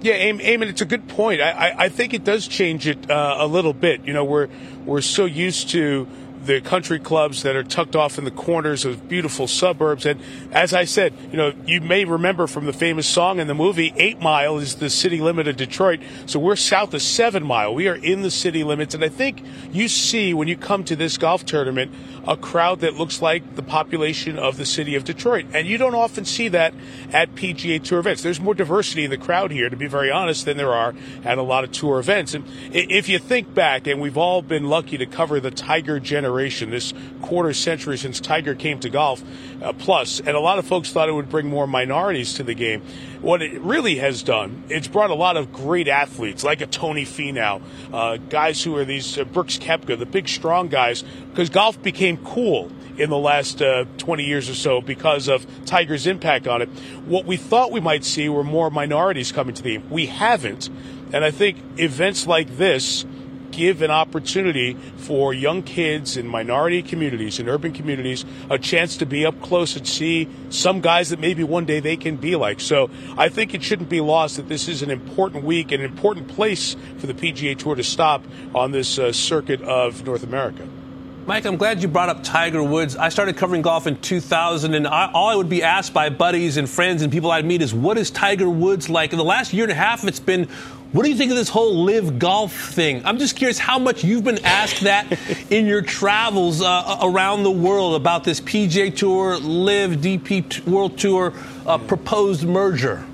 Yeah, 0.00 0.18
Eamon, 0.18 0.68
it's 0.68 0.82
a 0.82 0.84
good 0.84 1.08
point. 1.08 1.40
I, 1.40 1.50
I, 1.50 1.84
I 1.84 1.88
think 1.88 2.12
it 2.12 2.24
does 2.24 2.46
change 2.46 2.86
it 2.86 3.10
uh, 3.10 3.36
a 3.38 3.46
little 3.46 3.72
bit. 3.72 4.04
You 4.04 4.12
know, 4.12 4.24
we're 4.24 4.48
we're 4.84 5.00
so 5.00 5.24
used 5.24 5.70
to 5.70 6.06
the 6.44 6.60
country 6.60 6.98
clubs 6.98 7.42
that 7.42 7.56
are 7.56 7.62
tucked 7.62 7.96
off 7.96 8.18
in 8.18 8.24
the 8.24 8.30
corners 8.30 8.84
of 8.84 9.08
beautiful 9.08 9.46
suburbs. 9.46 10.04
And 10.04 10.20
as 10.52 10.74
I 10.74 10.84
said, 10.84 11.14
you 11.30 11.38
know, 11.38 11.54
you 11.66 11.80
may 11.80 12.04
remember 12.04 12.46
from 12.46 12.66
the 12.66 12.72
famous 12.72 13.06
song 13.06 13.40
in 13.40 13.46
the 13.46 13.54
movie, 13.54 13.94
Eight 13.96 14.20
Mile 14.20 14.58
is 14.58 14.76
the 14.76 14.90
city 14.90 15.20
limit 15.20 15.48
of 15.48 15.56
Detroit. 15.56 16.00
So 16.26 16.38
we're 16.38 16.56
south 16.56 16.92
of 16.92 17.00
Seven 17.00 17.44
Mile. 17.44 17.74
We 17.74 17.88
are 17.88 17.94
in 17.94 18.22
the 18.22 18.30
city 18.30 18.62
limits. 18.62 18.94
And 18.94 19.02
I 19.02 19.08
think 19.08 19.42
you 19.72 19.88
see 19.88 20.34
when 20.34 20.46
you 20.46 20.56
come 20.56 20.84
to 20.84 20.96
this 20.96 21.16
golf 21.16 21.46
tournament 21.46 21.92
a 22.26 22.36
crowd 22.36 22.80
that 22.80 22.94
looks 22.94 23.22
like 23.22 23.54
the 23.54 23.62
population 23.62 24.38
of 24.38 24.56
the 24.56 24.66
city 24.66 24.94
of 24.94 25.04
Detroit. 25.04 25.46
And 25.52 25.66
you 25.66 25.78
don't 25.78 25.94
often 25.94 26.24
see 26.24 26.48
that 26.48 26.74
at 27.12 27.34
PGA 27.34 27.82
Tour 27.82 28.00
events. 28.00 28.22
There's 28.22 28.40
more 28.40 28.54
diversity 28.54 29.04
in 29.04 29.10
the 29.10 29.18
crowd 29.18 29.50
here, 29.50 29.68
to 29.68 29.76
be 29.76 29.86
very 29.86 30.10
honest, 30.10 30.44
than 30.44 30.56
there 30.56 30.72
are 30.72 30.94
at 31.24 31.38
a 31.38 31.42
lot 31.42 31.64
of 31.64 31.72
tour 31.72 31.98
events. 31.98 32.34
And 32.34 32.44
if 32.72 33.08
you 33.08 33.18
think 33.18 33.54
back, 33.54 33.86
and 33.86 34.00
we've 34.00 34.16
all 34.16 34.42
been 34.42 34.68
lucky 34.68 34.98
to 34.98 35.06
cover 35.06 35.38
the 35.40 35.50
Tiger 35.50 36.00
generation 36.00 36.33
generation, 36.34 36.70
this 36.70 36.92
quarter 37.22 37.52
century 37.52 37.96
since 37.96 38.18
Tiger 38.18 38.56
came 38.56 38.80
to 38.80 38.90
golf, 38.90 39.22
uh, 39.62 39.72
plus, 39.72 40.18
and 40.18 40.30
a 40.30 40.40
lot 40.40 40.58
of 40.58 40.66
folks 40.66 40.90
thought 40.90 41.08
it 41.08 41.12
would 41.12 41.28
bring 41.28 41.46
more 41.46 41.66
minorities 41.66 42.34
to 42.34 42.42
the 42.42 42.54
game. 42.54 42.82
What 43.20 43.40
it 43.40 43.60
really 43.60 43.96
has 43.96 44.24
done, 44.24 44.64
it's 44.68 44.88
brought 44.88 45.10
a 45.10 45.14
lot 45.14 45.36
of 45.36 45.52
great 45.52 45.86
athletes 45.86 46.42
like 46.42 46.60
a 46.60 46.66
Tony 46.66 47.04
Finau, 47.04 47.62
uh, 47.92 48.16
guys 48.28 48.62
who 48.64 48.76
are 48.76 48.84
these 48.84 49.16
uh, 49.16 49.24
Brooks 49.24 49.58
Koepka, 49.58 49.96
the 49.96 50.06
big 50.06 50.28
strong 50.28 50.68
guys, 50.68 51.04
because 51.30 51.50
golf 51.50 51.80
became 51.82 52.16
cool 52.24 52.70
in 52.98 53.10
the 53.10 53.18
last 53.18 53.62
uh, 53.62 53.84
20 53.98 54.24
years 54.24 54.50
or 54.50 54.54
so 54.54 54.80
because 54.80 55.28
of 55.28 55.46
Tiger's 55.66 56.06
impact 56.08 56.48
on 56.48 56.62
it. 56.62 56.68
What 57.06 57.26
we 57.26 57.36
thought 57.36 57.70
we 57.70 57.80
might 57.80 58.04
see 58.04 58.28
were 58.28 58.44
more 58.44 58.70
minorities 58.70 59.30
coming 59.30 59.54
to 59.54 59.62
the 59.62 59.78
game. 59.78 59.88
We 59.88 60.06
haven't. 60.06 60.68
And 61.12 61.24
I 61.24 61.30
think 61.30 61.58
events 61.78 62.26
like 62.26 62.56
this 62.56 63.04
give 63.54 63.82
an 63.82 63.90
opportunity 63.90 64.74
for 64.96 65.32
young 65.32 65.62
kids 65.62 66.16
in 66.16 66.26
minority 66.26 66.82
communities, 66.82 67.38
in 67.38 67.48
urban 67.48 67.72
communities, 67.72 68.24
a 68.50 68.58
chance 68.58 68.96
to 68.96 69.06
be 69.06 69.24
up 69.24 69.40
close 69.40 69.76
and 69.76 69.86
see 69.86 70.28
some 70.50 70.80
guys 70.80 71.10
that 71.10 71.20
maybe 71.20 71.44
one 71.44 71.64
day 71.64 71.80
they 71.80 71.96
can 71.96 72.16
be 72.16 72.34
like. 72.36 72.60
So 72.60 72.90
I 73.16 73.28
think 73.28 73.54
it 73.54 73.62
shouldn't 73.62 73.88
be 73.88 74.00
lost 74.00 74.36
that 74.36 74.48
this 74.48 74.68
is 74.68 74.82
an 74.82 74.90
important 74.90 75.44
week, 75.44 75.72
an 75.72 75.80
important 75.80 76.28
place 76.28 76.76
for 76.98 77.06
the 77.06 77.14
PGA 77.14 77.56
Tour 77.56 77.76
to 77.76 77.84
stop 77.84 78.24
on 78.54 78.72
this 78.72 78.98
uh, 78.98 79.12
circuit 79.12 79.62
of 79.62 80.04
North 80.04 80.24
America. 80.24 80.66
Mike, 81.26 81.46
I'm 81.46 81.56
glad 81.56 81.80
you 81.80 81.88
brought 81.88 82.10
up 82.10 82.22
Tiger 82.22 82.62
Woods. 82.62 82.96
I 82.96 83.08
started 83.08 83.38
covering 83.38 83.62
golf 83.62 83.86
in 83.86 83.98
2000, 83.98 84.74
and 84.74 84.86
I, 84.86 85.10
all 85.10 85.30
I 85.30 85.34
would 85.34 85.48
be 85.48 85.62
asked 85.62 85.94
by 85.94 86.10
buddies 86.10 86.58
and 86.58 86.68
friends 86.68 87.00
and 87.00 87.10
people 87.10 87.30
I'd 87.30 87.46
meet 87.46 87.62
is, 87.62 87.72
what 87.72 87.96
is 87.96 88.10
Tiger 88.10 88.46
Woods 88.46 88.90
like? 88.90 89.12
In 89.12 89.16
the 89.16 89.24
last 89.24 89.54
year 89.54 89.64
and 89.64 89.72
a 89.72 89.74
half, 89.74 90.04
it's 90.04 90.20
been, 90.20 90.50
what 90.94 91.02
do 91.02 91.10
you 91.10 91.16
think 91.16 91.32
of 91.32 91.36
this 91.36 91.48
whole 91.48 91.82
LIV 91.82 92.20
golf 92.20 92.52
thing? 92.72 93.04
I'm 93.04 93.18
just 93.18 93.34
curious 93.34 93.58
how 93.58 93.80
much 93.80 94.04
you've 94.04 94.22
been 94.22 94.44
asked 94.44 94.82
that 94.82 95.18
in 95.50 95.66
your 95.66 95.82
travels 95.82 96.62
uh, 96.62 96.98
around 97.02 97.42
the 97.42 97.50
world 97.50 97.96
about 97.96 98.22
this 98.22 98.40
PGA 98.40 98.96
Tour, 98.96 99.36
LIV, 99.38 99.96
DP 99.96 100.64
World 100.68 100.96
Tour 100.96 101.32
uh, 101.66 101.78
proposed 101.78 102.44
merger. 102.44 103.04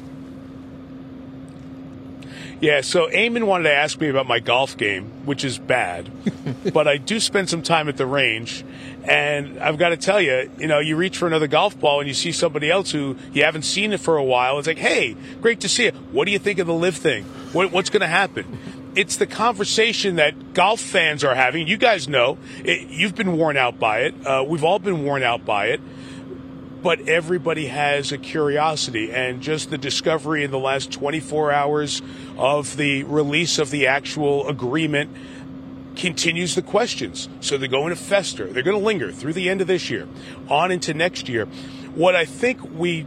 Yeah, 2.61 2.83
so 2.83 3.09
Eamon 3.09 3.44
wanted 3.44 3.64
to 3.64 3.73
ask 3.73 3.99
me 3.99 4.09
about 4.09 4.27
my 4.27 4.38
golf 4.38 4.77
game, 4.77 5.25
which 5.25 5.44
is 5.44 5.57
bad, 5.57 6.11
but 6.75 6.87
I 6.87 6.99
do 6.99 7.18
spend 7.18 7.49
some 7.49 7.62
time 7.62 7.88
at 7.88 7.96
the 7.96 8.05
range. 8.05 8.64
And 9.05 9.59
I've 9.59 9.79
got 9.79 9.90
to 9.90 9.96
tell 9.96 10.20
you, 10.20 10.51
you 10.59 10.66
know, 10.66 10.79
you 10.79 10.96
reach 10.96 11.16
for 11.16 11.27
another 11.27 11.46
golf 11.46 11.81
ball 11.81 12.01
and 12.01 12.09
you 12.09 12.12
see 12.12 12.33
somebody 12.33 12.70
else 12.70 12.90
who 12.90 13.16
you 13.33 13.44
haven't 13.44 13.62
seen 13.62 13.94
it 13.94 14.01
for 14.01 14.18
a 14.18 14.25
while. 14.25 14.59
It's 14.59 14.68
like, 14.68 14.77
hey, 14.77 15.16
great 15.40 15.61
to 15.61 15.70
see 15.70 15.85
you. 15.85 15.92
What 16.12 16.27
do 16.27 16.33
you 16.33 16.38
think 16.38 16.59
of 16.59 16.66
the 16.66 16.75
LIV 16.75 16.96
thing? 16.96 17.25
What, 17.55 17.73
what's 17.73 17.88
going 17.88 18.03
to 18.03 18.07
happen? 18.07 18.59
It's 18.94 19.16
the 19.16 19.27
conversation 19.27 20.16
that 20.16 20.53
golf 20.53 20.81
fans 20.81 21.25
are 21.25 21.35
having. 21.35 21.66
You 21.66 21.79
guys 21.79 22.09
know 22.09 22.37
it, 22.62 22.88
you've 22.88 23.14
been 23.14 23.38
worn 23.38 23.57
out 23.57 23.79
by 23.79 24.01
it. 24.01 24.27
Uh, 24.27 24.44
we've 24.46 24.64
all 24.64 24.79
been 24.79 25.03
worn 25.03 25.23
out 25.23 25.46
by 25.46 25.68
it 25.68 25.81
but 26.83 27.09
everybody 27.09 27.66
has 27.66 28.12
a 28.12 28.18
curiosity. 28.18 29.12
And 29.12 29.40
just 29.40 29.70
the 29.70 29.79
discovery 29.79 30.44
in 30.44 30.51
the 30.51 30.59
last 30.59 30.90
24 30.92 31.53
hours 31.53 32.03
of 32.40 32.79
the 32.79 33.05
release 33.05 33.59
of 33.59 33.70
the 33.70 33.87
actual 33.87 34.48
agreement 34.48 35.14
continues 35.94 36.55
the 36.55 36.62
questions. 36.62 37.29
So 37.40 37.59
they're 37.59 37.68
going 37.68 37.90
to 37.90 37.96
fester. 37.96 38.46
They're 38.46 38.62
going 38.62 38.79
to 38.79 38.85
linger 38.85 39.12
through 39.12 39.35
the 39.35 39.50
end 39.50 39.61
of 39.61 39.66
this 39.66 39.90
year, 39.90 40.09
on 40.48 40.72
into 40.72 40.94
next 40.94 41.29
year. 41.29 41.44
What 41.94 42.16
I 42.16 42.24
think 42.24 42.62
we 42.64 43.07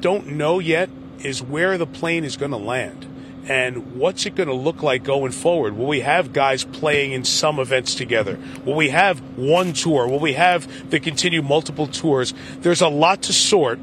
don't 0.00 0.32
know 0.32 0.58
yet 0.58 0.90
is 1.20 1.40
where 1.40 1.78
the 1.78 1.86
plane 1.86 2.24
is 2.24 2.36
going 2.36 2.50
to 2.50 2.56
land 2.56 3.06
and 3.48 3.96
what's 3.96 4.26
it 4.26 4.34
going 4.34 4.48
to 4.48 4.54
look 4.54 4.82
like 4.82 5.02
going 5.02 5.32
forward? 5.32 5.76
Will 5.76 5.86
we 5.86 6.00
have 6.00 6.32
guys 6.32 6.64
playing 6.64 7.12
in 7.12 7.24
some 7.24 7.58
events 7.58 7.94
together? 7.94 8.38
Will 8.64 8.74
we 8.74 8.90
have 8.90 9.20
one 9.36 9.72
tour? 9.72 10.06
Will 10.08 10.20
we 10.20 10.34
have 10.34 10.90
the 10.90 11.00
continued 11.00 11.44
multiple 11.44 11.86
tours? 11.86 12.34
There's 12.58 12.80
a 12.80 12.88
lot 12.88 13.22
to 13.22 13.32
sort. 13.32 13.80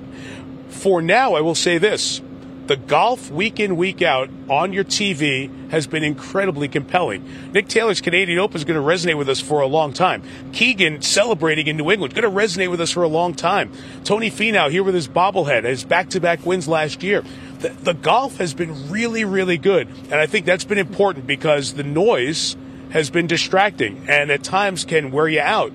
For 0.70 1.02
now, 1.02 1.34
I 1.34 1.42
will 1.42 1.56
say 1.56 1.78
this. 1.78 2.22
The 2.70 2.78
golf 2.78 3.32
week 3.32 3.60
in, 3.60 3.78
week 3.78 4.04
out 4.04 4.30
on 4.48 4.74
your 4.74 4.84
TV 4.84 5.72
has 5.72 5.88
been 5.88 6.04
incredibly 6.04 6.68
compelling. 6.68 7.28
Nick 7.52 7.68
Taylor's 7.68 8.00
Canadian 8.00 8.38
Open 8.38 8.58
is 8.58 8.64
going 8.64 8.80
to 8.80 8.86
resonate 8.86 9.18
with 9.18 9.28
us 9.28 9.40
for 9.40 9.62
a 9.62 9.66
long 9.66 9.92
time. 9.92 10.22
Keegan 10.54 11.02
celebrating 11.02 11.66
in 11.66 11.78
New 11.78 11.90
England, 11.90 12.14
going 12.14 12.24
to 12.24 12.30
resonate 12.30 12.70
with 12.70 12.80
us 12.80 12.92
for 12.92 13.02
a 13.02 13.08
long 13.08 13.34
time. 13.34 13.72
Tony 14.04 14.30
Finau 14.30 14.70
here 14.70 14.84
with 14.84 14.94
his 14.94 15.08
bobblehead, 15.08 15.64
his 15.64 15.84
back 15.84 16.12
to 16.12 16.20
back 16.20 16.46
wins 16.46 16.68
last 16.68 17.02
year 17.02 17.24
the, 17.58 17.70
the 17.70 17.94
golf 17.96 18.38
has 18.38 18.54
been 18.54 18.92
really, 18.92 19.26
really 19.26 19.58
good. 19.58 19.88
And 19.88 20.14
I 20.14 20.28
think 20.28 20.46
that's 20.46 20.64
been 20.64 20.78
important 20.78 21.26
because 21.26 21.74
the 21.74 21.84
noise 21.84 22.56
has 22.92 23.10
been 23.10 23.26
distracting 23.26 24.06
and 24.08 24.30
at 24.30 24.44
times 24.44 24.86
can 24.86 25.10
wear 25.10 25.28
you 25.28 25.42
out. 25.42 25.74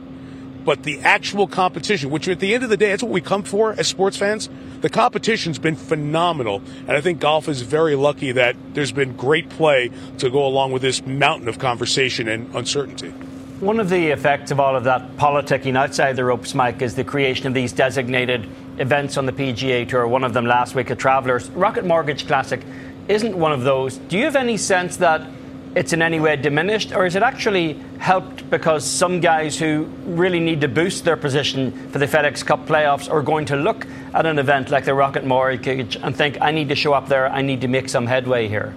But 0.65 0.83
the 0.83 1.01
actual 1.01 1.47
competition, 1.47 2.11
which 2.11 2.27
at 2.29 2.41
the 2.41 2.55
end 2.55 2.65
of 2.65 2.71
the 2.71 2.77
day, 2.77 2.91
that's 2.91 3.03
what 3.03 3.13
we 3.13 3.21
come 3.21 3.43
for 3.43 3.73
as 3.73 3.87
sports 3.87 4.17
fans. 4.17 4.49
The 4.81 4.89
competition's 4.89 5.59
been 5.59 5.77
phenomenal. 5.77 6.63
And 6.87 6.93
I 6.93 7.01
think 7.01 7.21
golf 7.21 7.49
is 7.49 7.63
very 7.63 7.95
lucky 7.95 8.33
that 8.33 8.57
there's 8.73 8.93
been 8.93 9.15
great 9.17 9.51
play 9.51 9.91
to 10.19 10.31
go 10.31 10.47
along 10.47 10.73
with 10.73 10.83
this 10.83 11.05
mountain 11.07 11.49
of 11.49 11.59
conversation 11.59 12.29
and 12.29 12.55
uncertainty. 12.55 13.13
One 13.61 13.79
of 13.79 13.89
the 13.89 14.09
effects 14.09 14.51
of 14.51 14.59
all 14.59 14.75
of 14.75 14.85
that 14.85 15.17
politicking 15.17 15.77
outside 15.77 16.17
the 16.17 16.25
ropes, 16.25 16.55
Mike, 16.55 16.83
is 16.83 16.97
the 16.97 17.05
creation 17.05 17.47
of 17.47 17.55
these 17.55 17.73
designated 17.73 18.49
events 18.79 19.17
on 19.17 19.27
the 19.27 19.33
PGA 19.33 19.89
Tour. 19.89 20.09
One 20.09 20.25
of 20.25 20.35
them 20.35 20.45
last 20.45 20.75
week 20.75 20.91
at 20.91 20.99
Travelers. 20.99 21.49
Rocket 21.51 21.85
Mortgage 21.85 22.27
Classic 22.27 22.61
isn't 23.09 23.37
one 23.37 23.53
of 23.53 23.63
those. 23.63 23.99
Do 23.99 24.19
you 24.19 24.25
have 24.25 24.37
any 24.37 24.57
sense 24.57 24.97
that 24.97 25.27
it's 25.75 25.93
in 25.93 26.03
any 26.03 26.21
way 26.21 26.37
diminished, 26.37 26.93
or 26.93 27.05
is 27.05 27.17
it 27.17 27.23
actually 27.23 27.81
helped 27.99 28.49
because 28.49 28.85
some 28.85 29.21
guys 29.21 29.59
who 29.59 29.85
really 30.05 30.41
need 30.41 30.61
to 30.61 30.69
boost 30.69 31.05
their 31.05 31.17
position 31.17 31.91
for 31.91 31.99
the 31.99 32.07
FedEx 32.07 32.45
Cup 32.45 32.67
playoffs 32.67 33.11
are 33.11 33.23
going 33.23 33.47
to 33.47 33.57
look 33.57 33.87
at 34.13 34.25
an 34.27 34.39
event 34.39 34.71
like 34.71 34.85
the 34.85 34.95
Rocket 34.95 35.25
Mortgage 35.25 35.97
and 35.97 36.17
think, 36.17 36.39
I 36.41 36.53
need 36.53 36.69
to 36.69 36.77
show 36.77 36.93
up 36.93 37.09
there, 37.09 37.29
I 37.29 37.43
need 37.43 37.63
to 37.63 37.69
make 37.69 37.89
some 37.89 38.07
headway 38.07 38.47
here? 38.49 38.75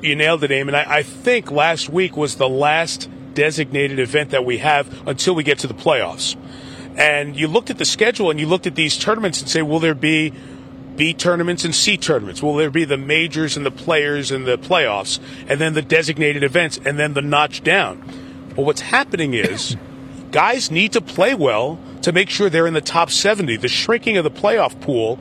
You 0.00 0.16
nailed 0.16 0.42
it, 0.42 0.50
Eamon. 0.50 0.74
I, 0.74 0.98
I 0.98 1.02
think 1.02 1.50
last 1.50 1.88
week 1.88 2.16
was 2.16 2.36
the 2.36 2.48
last 2.48 3.08
designated 3.34 3.98
event 3.98 4.30
that 4.30 4.44
we 4.44 4.58
have 4.58 5.06
until 5.06 5.34
we 5.34 5.42
get 5.42 5.60
to 5.60 5.66
the 5.66 5.74
playoffs. 5.74 6.36
And 6.96 7.36
you 7.36 7.46
looked 7.46 7.70
at 7.70 7.78
the 7.78 7.84
schedule 7.84 8.30
and 8.30 8.40
you 8.40 8.46
looked 8.46 8.66
at 8.66 8.74
these 8.74 8.98
tournaments 8.98 9.40
and 9.40 9.48
say, 9.48 9.62
will 9.62 9.80
there 9.80 9.94
be 9.94 10.32
B 10.96 11.14
tournaments 11.14 11.64
and 11.64 11.74
C 11.74 11.96
tournaments? 11.96 12.42
Will 12.42 12.54
there 12.54 12.70
be 12.70 12.84
the 12.84 12.96
majors 12.96 13.56
and 13.56 13.64
the 13.64 13.70
players 13.70 14.30
and 14.30 14.46
the 14.46 14.58
playoffs, 14.58 15.18
and 15.48 15.60
then 15.60 15.74
the 15.74 15.82
designated 15.82 16.42
events, 16.42 16.78
and 16.84 16.98
then 16.98 17.14
the 17.14 17.22
notch 17.22 17.62
down? 17.62 18.02
Well, 18.56 18.66
what's 18.66 18.82
happening 18.82 19.34
is 19.34 19.76
guys 20.30 20.70
need 20.70 20.92
to 20.92 21.00
play 21.00 21.34
well 21.34 21.78
to 22.02 22.12
make 22.12 22.30
sure 22.30 22.50
they're 22.50 22.66
in 22.66 22.74
the 22.74 22.80
top 22.80 23.10
70. 23.10 23.56
The 23.56 23.68
shrinking 23.68 24.16
of 24.16 24.24
the 24.24 24.30
playoff 24.30 24.80
pool 24.80 25.18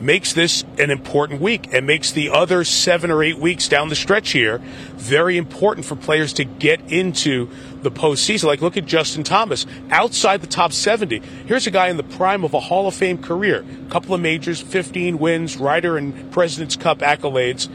makes 0.00 0.32
this 0.32 0.64
an 0.78 0.90
important 0.90 1.40
week 1.40 1.72
and 1.72 1.86
makes 1.86 2.10
the 2.12 2.30
other 2.30 2.64
seven 2.64 3.10
or 3.10 3.22
eight 3.22 3.38
weeks 3.38 3.68
down 3.68 3.88
the 3.88 3.94
stretch 3.94 4.30
here 4.30 4.58
very 4.94 5.36
important 5.36 5.86
for 5.86 5.94
players 5.94 6.32
to 6.32 6.44
get 6.44 6.80
into 6.90 7.50
the 7.82 7.90
postseason. 7.90 8.44
Like, 8.44 8.60
look 8.60 8.76
at 8.76 8.86
Justin 8.86 9.24
Thomas 9.24 9.66
outside 9.90 10.40
the 10.40 10.46
top 10.46 10.72
70. 10.72 11.20
Here's 11.46 11.66
a 11.66 11.70
guy 11.70 11.88
in 11.88 11.96
the 11.96 12.02
prime 12.02 12.44
of 12.44 12.54
a 12.54 12.60
Hall 12.60 12.86
of 12.86 12.94
Fame 12.94 13.22
career, 13.22 13.64
couple 13.90 14.14
of 14.14 14.20
majors, 14.20 14.60
15 14.60 15.18
wins, 15.18 15.56
Ryder 15.56 15.96
and 15.96 16.32
President's 16.32 16.76
Cup 16.76 16.98
accolades. 16.98 17.68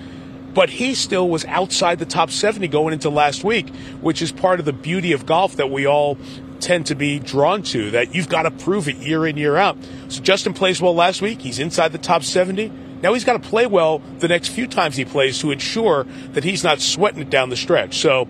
But 0.54 0.70
he 0.70 0.96
still 0.96 1.28
was 1.28 1.44
outside 1.46 2.00
the 2.00 2.06
top 2.06 2.32
70 2.32 2.70
going 2.70 2.94
into 2.94 3.10
last 3.10 3.44
week, 3.44 3.68
which 4.00 4.22
is 4.22 4.32
part 4.32 4.60
of 4.60 4.66
the 4.66 4.74
beauty 4.74 5.12
of 5.12 5.26
golf 5.26 5.58
that 5.58 5.70
we 5.70 5.86
all 5.86 6.18
tend 6.62 6.86
to 6.88 6.96
be 6.96 7.20
drawn 7.20 7.62
to 7.62 7.92
that 7.92 8.16
you've 8.16 8.30
got 8.30 8.44
to 8.44 8.52
prove 8.52 8.88
it 8.88 8.96
year 8.98 9.28
in, 9.28 9.38
year 9.38 9.58
out. 9.58 9.78
So 10.08 10.22
Justin 10.22 10.54
plays 10.54 10.82
well 10.82 10.96
last 10.96 11.22
week. 11.22 11.42
He's 11.42 11.60
inside 11.60 11.92
the 11.92 11.98
top 11.98 12.24
70. 12.24 12.72
Now 13.02 13.14
he's 13.14 13.24
got 13.24 13.34
to 13.34 13.50
play 13.50 13.68
well 13.68 14.00
the 14.20 14.28
next 14.28 14.50
few 14.50 14.68
times 14.68 14.96
he 14.96 15.06
plays 15.06 15.40
to 15.40 15.52
ensure 15.52 16.06
that 16.32 16.44
he's 16.44 16.64
not 16.64 16.80
sweating 16.80 17.22
it 17.22 17.30
down 17.30 17.50
the 17.50 17.56
stretch. 17.56 17.98
So 17.98 18.28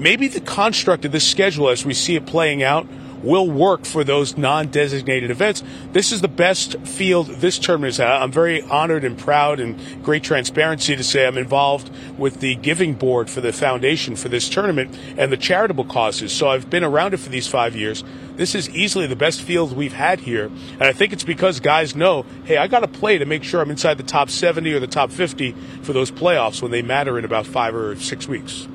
maybe 0.00 0.28
the 0.28 0.40
construct 0.40 1.04
of 1.04 1.12
this 1.12 1.28
schedule 1.28 1.68
as 1.68 1.84
we 1.84 1.94
see 1.94 2.16
it 2.16 2.26
playing 2.26 2.62
out 2.62 2.86
will 3.22 3.50
work 3.50 3.84
for 3.84 4.02
those 4.02 4.36
non-designated 4.36 5.30
events. 5.30 5.62
This 5.92 6.12
is 6.12 6.20
the 6.20 6.28
best 6.28 6.78
field 6.80 7.26
this 7.26 7.58
tournament 7.58 7.96
has. 7.96 8.00
I'm 8.00 8.32
very 8.32 8.62
honored 8.62 9.04
and 9.04 9.18
proud 9.18 9.60
and 9.60 9.78
great 10.02 10.22
transparency 10.22 10.96
to 10.96 11.04
say 11.04 11.26
I'm 11.26 11.36
involved 11.36 11.90
with 12.18 12.40
the 12.40 12.54
giving 12.56 12.94
board 12.94 13.28
for 13.28 13.40
the 13.40 13.52
foundation 13.52 14.16
for 14.16 14.28
this 14.28 14.48
tournament 14.48 14.96
and 15.16 15.30
the 15.30 15.36
charitable 15.36 15.84
causes. 15.84 16.32
So 16.32 16.48
I've 16.48 16.70
been 16.70 16.84
around 16.84 17.14
it 17.14 17.18
for 17.18 17.28
these 17.28 17.46
five 17.46 17.76
years. 17.76 18.02
This 18.36 18.54
is 18.54 18.70
easily 18.70 19.06
the 19.06 19.16
best 19.16 19.42
field 19.42 19.76
we've 19.76 19.92
had 19.92 20.20
here. 20.20 20.46
And 20.46 20.82
I 20.82 20.92
think 20.92 21.12
it's 21.12 21.24
because 21.24 21.60
guys 21.60 21.94
know, 21.94 22.24
hey, 22.44 22.56
I 22.56 22.68
got 22.68 22.80
to 22.80 22.88
play 22.88 23.18
to 23.18 23.26
make 23.26 23.44
sure 23.44 23.60
I'm 23.60 23.70
inside 23.70 23.98
the 23.98 24.02
top 24.02 24.30
70 24.30 24.72
or 24.72 24.80
the 24.80 24.86
top 24.86 25.10
50 25.10 25.52
for 25.82 25.92
those 25.92 26.10
playoffs 26.10 26.62
when 26.62 26.70
they 26.70 26.80
matter 26.80 27.18
in 27.18 27.26
about 27.26 27.46
five 27.46 27.74
or 27.74 27.96
six 27.96 28.26
weeks. 28.26 28.66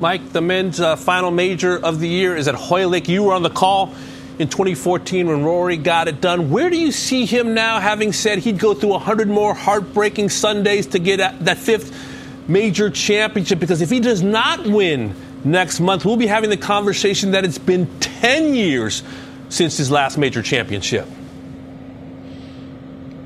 Mike, 0.00 0.32
the 0.32 0.40
men's 0.40 0.80
uh, 0.80 0.94
final 0.94 1.32
major 1.32 1.76
of 1.76 1.98
the 1.98 2.06
year 2.06 2.36
is 2.36 2.46
at 2.46 2.54
Hoylake. 2.54 3.08
You 3.08 3.24
were 3.24 3.34
on 3.34 3.42
the 3.42 3.50
call 3.50 3.94
in 4.38 4.48
2014 4.48 5.26
when 5.26 5.42
Rory 5.42 5.76
got 5.76 6.06
it 6.06 6.20
done. 6.20 6.50
Where 6.50 6.70
do 6.70 6.78
you 6.78 6.92
see 6.92 7.26
him 7.26 7.52
now, 7.52 7.80
having 7.80 8.12
said 8.12 8.38
he'd 8.38 8.60
go 8.60 8.74
through 8.74 8.90
100 8.90 9.26
more 9.28 9.54
heartbreaking 9.54 10.28
Sundays 10.28 10.86
to 10.88 11.00
get 11.00 11.16
that 11.44 11.58
fifth 11.58 11.92
major 12.46 12.90
championship? 12.90 13.58
Because 13.58 13.80
if 13.80 13.90
he 13.90 13.98
does 13.98 14.22
not 14.22 14.64
win 14.64 15.16
next 15.42 15.80
month, 15.80 16.04
we'll 16.04 16.16
be 16.16 16.28
having 16.28 16.50
the 16.50 16.56
conversation 16.56 17.32
that 17.32 17.44
it's 17.44 17.58
been 17.58 17.88
10 17.98 18.54
years 18.54 19.02
since 19.48 19.76
his 19.76 19.90
last 19.90 20.16
major 20.16 20.42
championship 20.42 21.08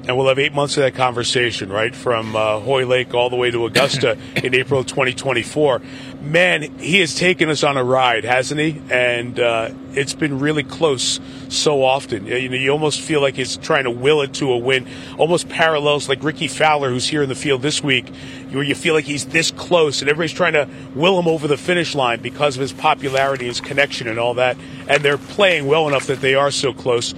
and 0.07 0.17
we'll 0.17 0.29
have 0.29 0.39
eight 0.39 0.53
months 0.53 0.77
of 0.77 0.83
that 0.83 0.95
conversation, 0.95 1.71
right, 1.71 1.95
from 1.95 2.35
uh, 2.35 2.59
Hoylake 2.59 3.15
all 3.15 3.31
the 3.31 3.37
way 3.37 3.51
to 3.51 3.67
Augusta 3.67 4.19
in 4.37 4.55
April 4.55 4.81
of 4.81 4.87
2024. 4.87 5.81
Man, 6.21 6.63
he 6.79 6.99
has 7.01 7.15
taken 7.15 7.49
us 7.49 7.63
on 7.63 7.77
a 7.77 7.85
ride, 7.85 8.25
hasn't 8.25 8.61
he? 8.61 8.81
And 8.91 9.39
uh, 9.39 9.71
it's 9.93 10.15
been 10.15 10.41
really 10.41 10.65
close 10.65 11.21
so 11.49 11.85
often. 11.85 12.27
You 12.27 12.49
know, 12.49 12.57
you 12.57 12.71
almost 12.71 13.01
feel 13.01 13.21
like 13.21 13.37
he's 13.37 13.57
trying 13.57 13.85
to 13.85 13.91
will 13.91 14.23
it 14.23 14.35
to 14.35 14.53
a 14.53 14.57
win, 14.57 14.89
almost 15.19 15.49
parallels 15.49 16.09
like 16.09 16.23
Rickie 16.25 16.49
Fowler, 16.49 16.91
who's 16.91 17.07
here 17.07 17.23
in 17.23 17.29
the 17.29 17.35
field 17.35 17.63
this 17.63 17.83
week, 17.83 18.09
where 18.51 18.65
you 18.65 18.75
feel 18.75 18.95
like 18.95 19.05
he's 19.05 19.27
this 19.27 19.51
close, 19.53 20.01
and 20.01 20.09
everybody's 20.09 20.33
trying 20.33 20.55
to 20.55 20.69
will 20.95 21.19
him 21.19 21.29
over 21.29 21.47
the 21.47 21.57
finish 21.57 21.95
line 21.95 22.21
because 22.21 22.57
of 22.57 22.61
his 22.61 22.73
popularity, 22.73 23.47
his 23.47 23.61
connection, 23.61 24.09
and 24.09 24.19
all 24.19 24.35
that. 24.35 24.57
And 24.89 25.03
they're 25.03 25.19
playing 25.19 25.67
well 25.67 25.87
enough 25.87 26.07
that 26.09 26.21
they 26.21 26.35
are 26.35 26.51
so 26.51 26.73
close. 26.73 27.15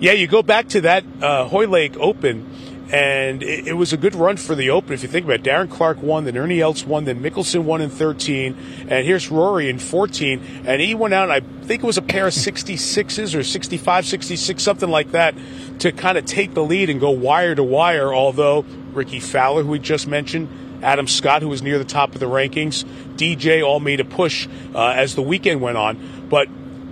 Yeah, 0.00 0.12
you 0.12 0.28
go 0.28 0.44
back 0.44 0.68
to 0.68 0.82
that 0.82 1.04
uh, 1.20 1.48
Hoylake 1.48 1.96
Open, 1.96 2.48
and 2.92 3.42
it, 3.42 3.66
it, 3.66 3.72
was 3.72 3.92
a 3.92 3.96
good 3.96 4.14
run 4.14 4.36
for 4.36 4.54
the 4.54 4.70
Open. 4.70 4.92
If 4.92 5.02
you 5.02 5.08
think 5.08 5.24
about 5.24 5.40
it, 5.40 5.42
Darren 5.42 5.68
Clarke 5.68 6.00
won, 6.00 6.24
then 6.24 6.36
Ernie 6.36 6.60
Els 6.60 6.84
won, 6.84 7.04
then 7.04 7.20
Mickelson 7.20 7.64
won 7.64 7.80
in 7.80 7.90
13, 7.90 8.56
and 8.88 9.04
here's 9.04 9.28
Rory 9.28 9.68
in 9.68 9.80
14, 9.80 10.62
and 10.66 10.80
he 10.80 10.94
went 10.94 11.14
out, 11.14 11.32
I 11.32 11.40
think 11.40 11.82
it 11.82 11.86
was 11.86 11.98
a 11.98 12.02
pair 12.02 12.28
of 12.28 12.32
66s 12.32 13.34
or 13.34 13.42
65, 13.42 14.06
66, 14.06 14.62
something 14.62 14.88
like 14.88 15.10
that, 15.10 15.34
to 15.80 15.90
kind 15.90 16.16
of 16.16 16.24
take 16.24 16.54
the 16.54 16.62
lead 16.62 16.90
and 16.90 17.00
go 17.00 17.10
wire 17.10 17.56
to 17.56 17.64
wire, 17.64 18.14
although 18.14 18.64
Rickie 18.92 19.18
Fowler, 19.18 19.64
who 19.64 19.70
we 19.70 19.80
just 19.80 20.06
mentioned, 20.06 20.48
Adam 20.80 21.08
Scott, 21.08 21.42
who 21.42 21.48
was 21.48 21.60
near 21.60 21.76
the 21.76 21.84
top 21.84 22.14
of 22.14 22.20
the 22.20 22.26
rankings, 22.26 22.84
DJ 23.16 23.66
all 23.66 23.80
made 23.80 23.98
a 23.98 24.04
push 24.04 24.46
uh, 24.76 24.90
as 24.90 25.16
the 25.16 25.22
weekend 25.22 25.60
went 25.60 25.76
on. 25.76 26.28
But 26.30 26.48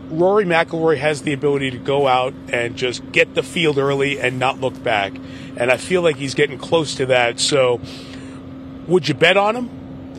Rory 0.08 0.44
McIlroy 0.44 0.98
has 0.98 1.22
the 1.22 1.32
ability 1.32 1.70
to 1.72 1.78
go 1.78 2.06
out 2.06 2.32
and 2.52 2.76
just 2.76 3.10
get 3.12 3.34
the 3.34 3.42
field 3.42 3.78
early 3.78 4.20
and 4.20 4.38
not 4.38 4.60
look 4.60 4.80
back. 4.82 5.12
And 5.56 5.70
I 5.70 5.76
feel 5.76 6.02
like 6.02 6.16
he's 6.16 6.34
getting 6.34 6.58
close 6.58 6.94
to 6.96 7.06
that. 7.06 7.40
So, 7.40 7.80
would 8.86 9.08
you 9.08 9.14
bet 9.14 9.36
on 9.36 9.56
him? 9.56 9.70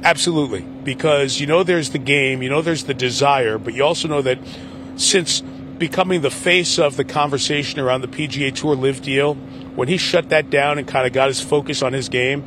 Absolutely. 0.04 0.62
Because 0.62 1.40
you 1.40 1.48
know 1.48 1.64
there's 1.64 1.92
the 1.92 2.00
game, 2.00 2.42
you 2.42 2.50
know 2.50 2.62
there's 2.62 2.84
the 2.84 2.94
desire, 2.94 3.58
but 3.58 3.74
you 3.74 3.84
also 3.84 4.08
know 4.08 4.22
that 4.22 4.40
since 4.96 5.42
becoming 5.42 6.22
the 6.22 6.32
face 6.32 6.80
of 6.80 6.98
the 6.98 7.04
conversation 7.04 7.80
around 7.80 8.02
the 8.02 8.08
PGA 8.08 8.54
Tour 8.54 8.76
LIV 8.76 9.02
deal, 9.02 9.36
when 9.76 9.88
he 9.88 9.98
shut 9.98 10.30
that 10.30 10.50
down 10.50 10.78
and 10.78 10.88
kind 10.88 11.06
of 11.06 11.14
got 11.14 11.28
his 11.28 11.40
focus 11.40 11.82
on 11.82 11.94
his 11.94 12.10
game, 12.10 12.44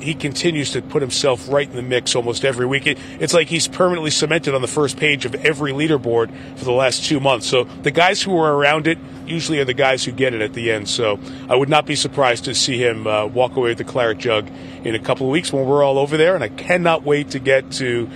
he 0.00 0.14
continues 0.14 0.72
to 0.72 0.82
put 0.82 1.02
himself 1.02 1.48
right 1.48 1.68
in 1.68 1.76
the 1.76 1.82
mix 1.82 2.14
almost 2.14 2.44
every 2.44 2.66
week. 2.66 2.86
it's 2.86 3.34
like 3.34 3.48
he's 3.48 3.68
permanently 3.68 4.10
cemented 4.10 4.54
on 4.54 4.60
the 4.60 4.68
first 4.68 4.96
page 4.96 5.24
of 5.24 5.34
every 5.36 5.72
leaderboard 5.72 6.30
for 6.56 6.64
the 6.64 6.72
last 6.72 7.04
two 7.04 7.20
months. 7.20 7.46
So 7.46 7.64
the 7.64 7.90
guys 7.90 8.22
who 8.22 8.36
are 8.38 8.54
around 8.54 8.86
it 8.86 8.98
usually 9.26 9.58
are 9.60 9.64
the 9.64 9.74
guys 9.74 10.04
who 10.04 10.12
get 10.12 10.34
it 10.34 10.40
at 10.40 10.52
the 10.52 10.70
end. 10.70 10.88
So 10.88 11.18
I 11.48 11.56
would 11.56 11.68
not 11.68 11.86
be 11.86 11.96
surprised 11.96 12.44
to 12.44 12.54
see 12.54 12.78
him 12.78 13.06
uh, 13.06 13.26
walk 13.26 13.56
away 13.56 13.70
with 13.70 13.78
the 13.78 13.84
claret 13.84 14.18
jug 14.18 14.48
in 14.84 14.94
a 14.94 15.00
couple 15.00 15.26
of 15.26 15.32
weeks 15.32 15.52
when 15.52 15.66
we're 15.66 15.82
all 15.82 15.98
over 15.98 16.16
there. 16.16 16.34
And 16.34 16.44
I 16.44 16.48
cannot 16.48 17.02
wait 17.02 17.30
to 17.30 17.38
get 17.38 17.70
to 17.72 18.08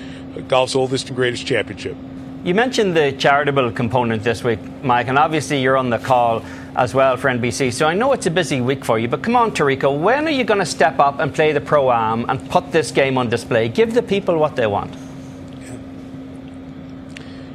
golf's 0.48 0.74
oldest 0.74 1.08
and 1.08 1.16
greatest 1.16 1.46
championship. 1.46 1.96
You 2.44 2.54
mentioned 2.54 2.96
the 2.96 3.12
charitable 3.12 3.72
component 3.72 4.22
this 4.22 4.42
week, 4.42 4.60
Mike, 4.82 5.08
and 5.08 5.18
obviously 5.18 5.60
you're 5.60 5.76
on 5.76 5.90
the 5.90 5.98
call 5.98 6.42
as 6.76 6.94
well 6.94 7.16
for 7.16 7.28
NBC. 7.28 7.72
So 7.72 7.86
I 7.86 7.94
know 7.94 8.12
it's 8.12 8.26
a 8.26 8.30
busy 8.30 8.60
week 8.60 8.84
for 8.84 8.98
you, 8.98 9.08
but 9.08 9.22
come 9.22 9.36
on, 9.36 9.52
Tirico, 9.52 9.98
when 9.98 10.26
are 10.26 10.30
you 10.30 10.44
going 10.44 10.60
to 10.60 10.66
step 10.66 10.98
up 10.98 11.18
and 11.18 11.34
play 11.34 11.52
the 11.52 11.60
pro 11.60 11.90
am 11.90 12.28
and 12.28 12.48
put 12.50 12.72
this 12.72 12.90
game 12.90 13.18
on 13.18 13.28
display? 13.28 13.68
Give 13.68 13.92
the 13.92 14.02
people 14.02 14.38
what 14.38 14.56
they 14.56 14.66
want. 14.66 14.94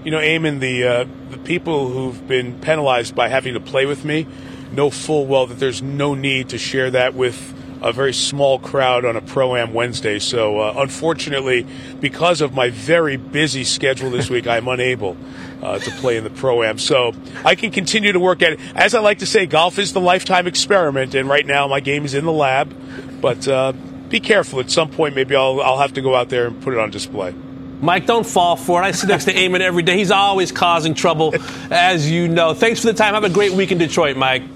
You 0.04 0.12
know, 0.12 0.20
Eamon, 0.20 0.60
the 0.60 0.84
uh, 0.84 1.06
the 1.32 1.40
people 1.40 1.90
who've 1.90 2.28
been 2.28 2.60
penalized 2.60 3.16
by 3.16 3.28
having 3.28 3.56
to 3.56 3.60
play 3.60 3.88
with 3.88 4.06
me 4.06 4.28
know 4.72 4.92
full 4.92 5.26
well 5.26 5.48
that 5.48 5.58
there's 5.58 5.82
no 5.82 6.14
need 6.14 6.50
to 6.50 6.60
share 6.60 6.92
that 6.92 7.16
with 7.16 7.55
a 7.86 7.94
very 7.94 8.14
small 8.14 8.58
crowd 8.58 9.06
on 9.06 9.16
a 9.16 9.22
pro 9.22 9.56
am 9.56 9.72
Wednesday. 9.72 10.18
So, 10.18 10.60
uh, 10.60 10.74
unfortunately, 10.78 11.68
because 12.02 12.42
of 12.42 12.56
my 12.56 12.72
very 12.72 13.16
busy 13.16 13.64
schedule 13.64 14.10
this 14.10 14.28
week, 14.28 14.48
I'm 14.48 14.68
unable 14.68 15.16
uh, 15.62 15.78
to 15.78 15.92
play 15.92 16.18
in 16.18 16.24
the 16.24 16.32
pro 16.32 16.64
am. 16.64 16.80
So, 16.80 17.14
I 17.46 17.54
can 17.54 17.70
continue 17.70 18.12
to 18.12 18.20
work 18.20 18.42
at 18.42 18.54
it. 18.54 18.60
As 18.74 18.96
I 18.96 19.02
like 19.02 19.20
to 19.20 19.28
say, 19.28 19.46
golf 19.46 19.78
is 19.78 19.94
the 19.94 20.02
lifetime 20.02 20.48
experiment, 20.48 21.14
and 21.14 21.30
right 21.30 21.46
now 21.46 21.68
my 21.68 21.80
game 21.80 22.06
is 22.06 22.16
in 22.16 22.26
the 22.26 22.32
lab. 22.32 22.76
But 23.22 23.48
uh, 23.48 23.74
be 24.10 24.20
careful. 24.20 24.60
At 24.60 24.72
some 24.72 24.90
point, 24.90 25.16
maybe 25.16 25.36
I'll, 25.36 25.62
I'll 25.62 25.78
have 25.78 25.94
to 25.94 26.02
go 26.02 26.16
out 26.16 26.30
there 26.30 26.48
and 26.48 26.60
put 26.64 26.74
it 26.74 26.80
on 26.80 26.90
display. 26.90 27.36
Mike, 27.82 28.08
don't 28.08 28.26
fall 28.26 28.56
for 28.56 28.82
it. 28.82 28.86
I 28.86 28.92
sit 28.94 29.10
next 29.10 29.26
to 29.26 29.34
Eamon 29.34 29.60
every 29.60 29.84
day. 29.84 29.96
He's 29.96 30.10
always 30.10 30.52
causing 30.52 30.96
trouble, 30.96 31.36
as 31.70 32.10
you 32.10 32.28
know. 32.28 32.56
Thanks 32.56 32.80
for 32.80 32.88
the 32.88 32.94
time. 32.94 33.14
Have 33.14 33.26
a 33.26 33.30
great 33.30 33.52
week 33.52 33.72
in 33.72 33.78
Detroit, 33.78 34.18
Mike. 34.18 34.55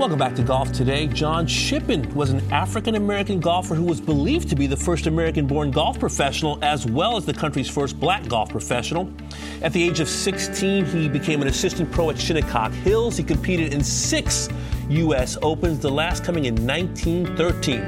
Welcome 0.00 0.18
back 0.18 0.34
to 0.36 0.42
Golf 0.42 0.72
Today. 0.72 1.08
John 1.08 1.46
Shippen 1.46 2.14
was 2.14 2.30
an 2.30 2.40
African 2.50 2.94
American 2.94 3.38
golfer 3.38 3.74
who 3.74 3.84
was 3.84 4.00
believed 4.00 4.48
to 4.48 4.56
be 4.56 4.66
the 4.66 4.74
first 4.74 5.06
American 5.06 5.46
born 5.46 5.70
golf 5.70 6.00
professional 6.00 6.58
as 6.62 6.86
well 6.86 7.18
as 7.18 7.26
the 7.26 7.34
country's 7.34 7.68
first 7.68 8.00
black 8.00 8.26
golf 8.26 8.48
professional. 8.48 9.12
At 9.60 9.74
the 9.74 9.82
age 9.82 10.00
of 10.00 10.08
16, 10.08 10.86
he 10.86 11.06
became 11.06 11.42
an 11.42 11.48
assistant 11.48 11.92
pro 11.92 12.08
at 12.08 12.18
Shinnecock 12.18 12.72
Hills. 12.72 13.18
He 13.18 13.22
competed 13.22 13.74
in 13.74 13.84
six 13.84 14.48
U.S. 14.88 15.36
Opens, 15.42 15.80
the 15.80 15.90
last 15.90 16.24
coming 16.24 16.46
in 16.46 16.54
1913. 16.66 17.80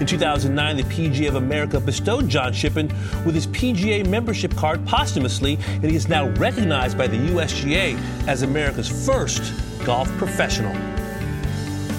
In 0.00 0.06
2009, 0.06 0.76
the 0.76 0.82
PGA 0.82 1.28
of 1.28 1.36
America 1.36 1.80
bestowed 1.80 2.28
John 2.28 2.52
Shippen 2.52 2.88
with 3.24 3.34
his 3.34 3.46
PGA 3.46 4.06
membership 4.06 4.54
card 4.54 4.86
posthumously, 4.86 5.58
and 5.76 5.84
he 5.84 5.96
is 5.96 6.10
now 6.10 6.28
recognized 6.32 6.98
by 6.98 7.06
the 7.06 7.16
USGA 7.16 7.98
as 8.28 8.42
America's 8.42 9.06
first 9.06 9.54
golf 9.86 10.08
professional. 10.18 10.76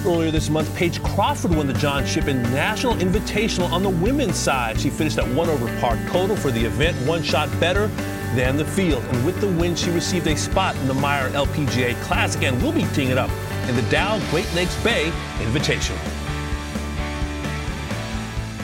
Earlier 0.06 0.32
this 0.32 0.50
month, 0.50 0.74
Paige 0.78 1.04
Crawford 1.04 1.54
won 1.54 1.68
the 1.68 1.74
John 1.74 2.06
Shippen 2.06 2.42
National 2.44 2.94
Invitational 2.96 3.70
on 3.70 3.84
the 3.84 3.90
women's 3.90 4.38
side. 4.38 4.80
She 4.80 4.90
finished 4.90 5.18
at 5.18 5.28
one 5.36 5.50
over 5.50 5.68
par 5.82 6.00
total 6.08 6.38
for 6.38 6.52
the 6.52 6.64
event, 6.64 6.96
one 7.06 7.22
shot 7.22 7.50
better 7.60 7.88
than 8.34 8.56
the 8.56 8.64
field. 8.64 9.04
And 9.04 9.26
with 9.26 9.42
the 9.42 9.48
win, 9.48 9.76
she 9.76 9.92
received 9.92 10.26
a 10.28 10.38
spot 10.38 10.78
in 10.78 10.88
the 10.88 10.94
Meijer 10.94 11.30
LPGA 11.32 12.02
Classic 12.04 12.44
and 12.44 12.64
will 12.64 12.72
be 12.72 12.86
teeing 12.94 13.10
it 13.10 13.18
up 13.18 13.30
in 13.68 13.76
the 13.76 13.82
Dow 13.90 14.18
Great 14.32 14.52
Lakes 14.54 14.82
Bay 14.86 15.12
Invitational. 15.40 16.00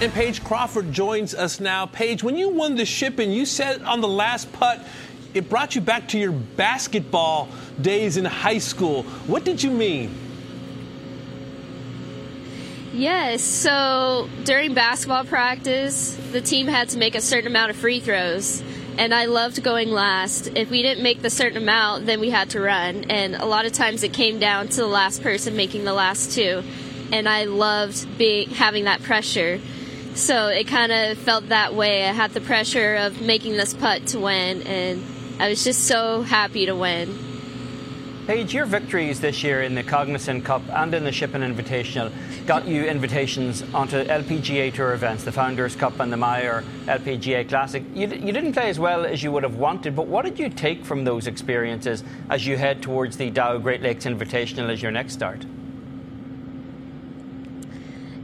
And 0.02 0.14
Paige 0.14 0.42
Crawford 0.42 0.94
joins 0.94 1.36
us 1.36 1.60
now. 1.60 1.86
Paige, 1.86 2.24
when 2.24 2.38
you 2.38 2.48
won 2.48 2.76
the 2.76 2.86
Shippen, 2.86 3.32
you 3.32 3.46
said 3.46 3.82
on 3.82 4.00
the 4.00 4.08
last 4.08 4.52
putt, 4.54 4.80
it 5.34 5.50
brought 5.50 5.76
you 5.76 5.82
back 5.82 6.08
to 6.10 6.18
your 6.18 6.32
basketball 6.32 7.50
days 7.82 8.16
in 8.16 8.24
high 8.24 8.58
school. 8.58 9.04
What 9.28 9.44
did 9.44 9.62
you 9.62 9.70
mean? 9.70 10.25
Yes, 12.96 13.44
so 13.44 14.30
during 14.46 14.74
basketball 14.74 15.26
practice, 15.26 16.16
the 16.32 16.40
team 16.40 16.66
had 16.68 16.88
to 16.90 16.98
make 16.98 17.14
a 17.14 17.20
certain 17.20 17.48
amount 17.48 17.72
of 17.72 17.76
free 17.76 18.00
throws. 18.00 18.64
And 18.98 19.14
I 19.14 19.26
loved 19.26 19.62
going 19.62 19.90
last. 19.90 20.48
If 20.56 20.70
we 20.70 20.82
didn't 20.82 21.04
make 21.04 21.22
the 21.22 21.30
certain 21.30 21.58
amount, 21.62 22.06
then 22.06 22.22
we 22.22 22.30
had 22.30 22.52
to 22.52 22.62
run. 22.62 23.04
And 23.10 23.36
a 23.36 23.44
lot 23.44 23.66
of 23.66 23.74
times 23.74 24.04
it 24.04 24.14
came 24.14 24.40
down 24.40 24.70
to 24.70 24.78
the 24.78 24.88
last 24.88 25.22
person 25.22 25.58
making 25.58 25.84
the 25.84 25.92
last 25.92 26.32
two. 26.32 26.64
And 27.12 27.28
I 27.28 27.44
loved 27.44 28.18
being 28.18 28.52
having 28.52 28.86
that 28.86 29.04
pressure. 29.04 29.60
So 30.14 30.48
it 30.48 30.66
kind 30.66 30.94
of 30.94 31.18
felt 31.18 31.50
that 31.50 31.76
way. 31.76 32.08
I 32.08 32.14
had 32.14 32.32
the 32.32 32.40
pressure 32.40 32.96
of 32.96 33.20
making 33.22 33.58
this 33.58 33.74
putt 33.74 34.08
to 34.08 34.20
win, 34.20 34.62
and 34.62 35.04
I 35.38 35.50
was 35.50 35.66
just 35.66 35.84
so 35.84 36.22
happy 36.22 36.66
to 36.68 36.74
win. 36.74 37.35
Paige, 38.28 38.56
your 38.56 38.66
victories 38.66 39.22
this 39.22 39.44
year 39.44 39.62
in 39.62 39.76
the 39.76 39.84
Cognizant 39.84 40.44
Cup 40.44 40.64
and 40.70 40.96
in 40.96 41.04
the 41.04 41.12
Shippen 41.12 41.44
Invitational 41.44 42.12
got 42.48 42.68
you 42.68 42.84
invitations 42.84 43.62
onto 43.72 44.04
LPGA 44.04 44.74
Tour 44.74 44.94
events, 44.94 45.24
the 45.24 45.32
Founders 45.32 45.76
Cup 45.76 46.00
and 46.00 46.12
the 46.12 46.18
Meijer 46.18 46.64
LPGA 46.88 47.48
Classic. 47.48 47.84
You, 47.94 48.08
you 48.08 48.32
didn't 48.32 48.54
play 48.54 48.68
as 48.70 48.80
well 48.80 49.06
as 49.06 49.22
you 49.22 49.32
would 49.32 49.44
have 49.44 49.58
wanted, 49.58 49.96
but 49.96 50.08
what 50.08 50.26
did 50.26 50.40
you 50.40 50.50
take 50.50 50.84
from 50.84 51.04
those 51.04 51.28
experiences 51.28 52.04
as 52.32 52.48
you 52.48 52.58
head 52.58 52.82
towards 52.82 53.16
the 53.18 53.30
Dow 53.30 53.60
Great 53.60 53.84
Lakes 53.84 54.06
Invitational 54.06 54.72
as 54.72 54.82
your 54.82 54.92
next 54.92 55.14
start? 55.14 55.46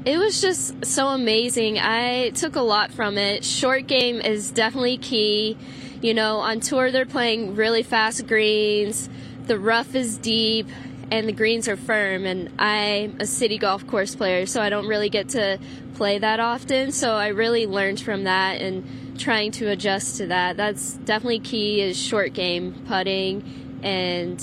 It 0.03 0.17
was 0.17 0.41
just 0.41 0.83
so 0.83 1.09
amazing. 1.09 1.77
I 1.77 2.31
took 2.31 2.55
a 2.55 2.61
lot 2.61 2.91
from 2.91 3.19
it. 3.19 3.45
Short 3.45 3.85
game 3.85 4.19
is 4.19 4.49
definitely 4.49 4.97
key. 4.97 5.57
You 6.01 6.15
know, 6.15 6.37
on 6.37 6.59
tour 6.59 6.91
they're 6.91 7.05
playing 7.05 7.55
really 7.55 7.83
fast 7.83 8.25
greens, 8.25 9.07
the 9.47 9.59
rough 9.59 9.95
is 9.95 10.17
deep, 10.17 10.67
and 11.09 11.27
the 11.27 11.33
greens 11.33 11.67
are 11.67 11.77
firm. 11.77 12.25
And 12.25 12.49
I'm 12.59 13.17
a 13.19 13.25
city 13.25 13.57
golf 13.57 13.85
course 13.87 14.15
player, 14.15 14.45
so 14.45 14.61
I 14.61 14.69
don't 14.69 14.87
really 14.87 15.09
get 15.09 15.29
to 15.29 15.59
play 15.95 16.17
that 16.17 16.39
often. 16.39 16.91
So 16.91 17.13
I 17.13 17.27
really 17.27 17.67
learned 17.67 18.01
from 18.01 18.23
that 18.23 18.61
and 18.61 19.19
trying 19.19 19.51
to 19.51 19.69
adjust 19.69 20.17
to 20.17 20.27
that. 20.27 20.57
That's 20.57 20.93
definitely 20.93 21.39
key 21.39 21.81
is 21.81 22.01
short 22.01 22.33
game, 22.33 22.73
putting 22.87 23.79
and 23.83 24.41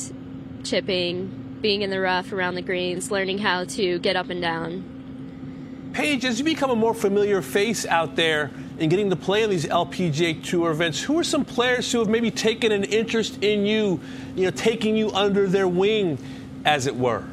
chipping, 0.65 1.59
being 1.61 1.83
in 1.83 1.91
the 1.91 2.01
rough 2.01 2.33
around 2.33 2.55
the 2.55 2.63
greens, 2.63 3.11
learning 3.11 3.39
how 3.39 3.65
to 3.65 3.99
get 3.99 4.17
up 4.17 4.31
and 4.31 4.41
down. 4.41 5.91
Paige, 5.95 6.25
as 6.25 6.39
you 6.39 6.45
become 6.45 6.71
a 6.71 6.77
more 6.77 6.95
familiar 6.95 7.43
face 7.43 7.87
out 7.87 8.15
there 8.15 8.51
in 8.79 8.89
getting 8.89 9.11
to 9.11 9.17
play 9.17 9.43
in 9.43 9.51
these 9.51 9.67
LPGA 9.67 10.43
Tour 10.43 10.71
events, 10.71 11.03
who 11.03 11.19
are 11.19 11.25
some 11.25 11.45
players 11.45 11.91
who 11.91 11.99
have 11.99 12.09
maybe 12.09 12.31
taken 12.31 12.73
an 12.73 12.85
interest 12.85 13.43
in 13.43 13.67
you, 13.67 14.01
you 14.35 14.45
know, 14.45 14.51
taking 14.51 14.97
you 14.97 15.11
under 15.13 15.47
their 15.47 15.69
wing, 15.69 16.19
as 16.65 16.87
it 16.87 16.97
were? 16.97 17.25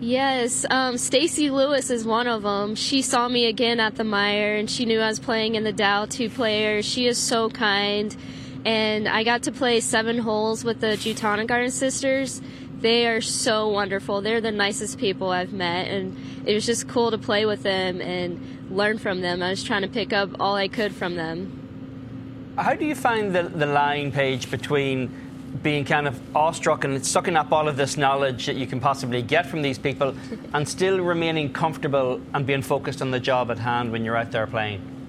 Yes, 0.00 0.66
um, 0.68 0.98
Stacy 0.98 1.48
Lewis 1.48 1.88
is 1.88 2.04
one 2.04 2.26
of 2.26 2.42
them. 2.42 2.74
She 2.74 3.02
saw 3.02 3.28
me 3.28 3.46
again 3.46 3.78
at 3.78 3.94
the 3.94 4.02
Meijer, 4.02 4.58
and 4.58 4.68
she 4.68 4.84
knew 4.84 4.98
I 4.98 5.06
was 5.06 5.20
playing 5.20 5.54
in 5.54 5.62
the 5.62 5.72
Dow 5.72 6.06
two 6.06 6.28
players. 6.28 6.84
She 6.84 7.06
is 7.06 7.18
so 7.18 7.50
kind, 7.50 8.16
and 8.64 9.08
I 9.08 9.22
got 9.22 9.44
to 9.44 9.52
play 9.52 9.78
seven 9.78 10.18
holes 10.18 10.64
with 10.64 10.80
the 10.80 10.96
Jutanugarn 10.96 11.70
sisters 11.70 12.42
they 12.82 13.06
are 13.06 13.20
so 13.20 13.68
wonderful. 13.68 14.20
They're 14.20 14.40
the 14.40 14.52
nicest 14.52 14.98
people 14.98 15.30
I've 15.30 15.52
met, 15.52 15.88
and 15.88 16.16
it 16.44 16.52
was 16.52 16.66
just 16.66 16.88
cool 16.88 17.10
to 17.12 17.18
play 17.18 17.46
with 17.46 17.62
them 17.62 18.00
and 18.00 18.68
learn 18.70 18.98
from 18.98 19.20
them. 19.20 19.42
I 19.42 19.50
was 19.50 19.62
trying 19.62 19.82
to 19.82 19.88
pick 19.88 20.12
up 20.12 20.30
all 20.40 20.54
I 20.56 20.68
could 20.68 20.94
from 20.94 21.14
them. 21.14 22.54
How 22.58 22.74
do 22.74 22.84
you 22.84 22.94
find 22.94 23.34
the, 23.34 23.44
the 23.44 23.66
line, 23.66 24.12
Paige 24.12 24.50
between 24.50 25.10
being 25.62 25.84
kind 25.84 26.08
of 26.08 26.20
awestruck 26.36 26.84
and 26.84 27.04
sucking 27.04 27.36
up 27.36 27.52
all 27.52 27.68
of 27.68 27.76
this 27.76 27.96
knowledge 27.96 28.46
that 28.46 28.56
you 28.56 28.66
can 28.66 28.80
possibly 28.80 29.22
get 29.22 29.46
from 29.46 29.62
these 29.62 29.78
people 29.78 30.14
and 30.54 30.68
still 30.68 31.00
remaining 31.00 31.52
comfortable 31.52 32.20
and 32.34 32.46
being 32.46 32.62
focused 32.62 33.00
on 33.00 33.10
the 33.10 33.20
job 33.20 33.50
at 33.50 33.58
hand 33.58 33.92
when 33.92 34.04
you're 34.04 34.16
out 34.16 34.32
there 34.32 34.46
playing? 34.46 35.01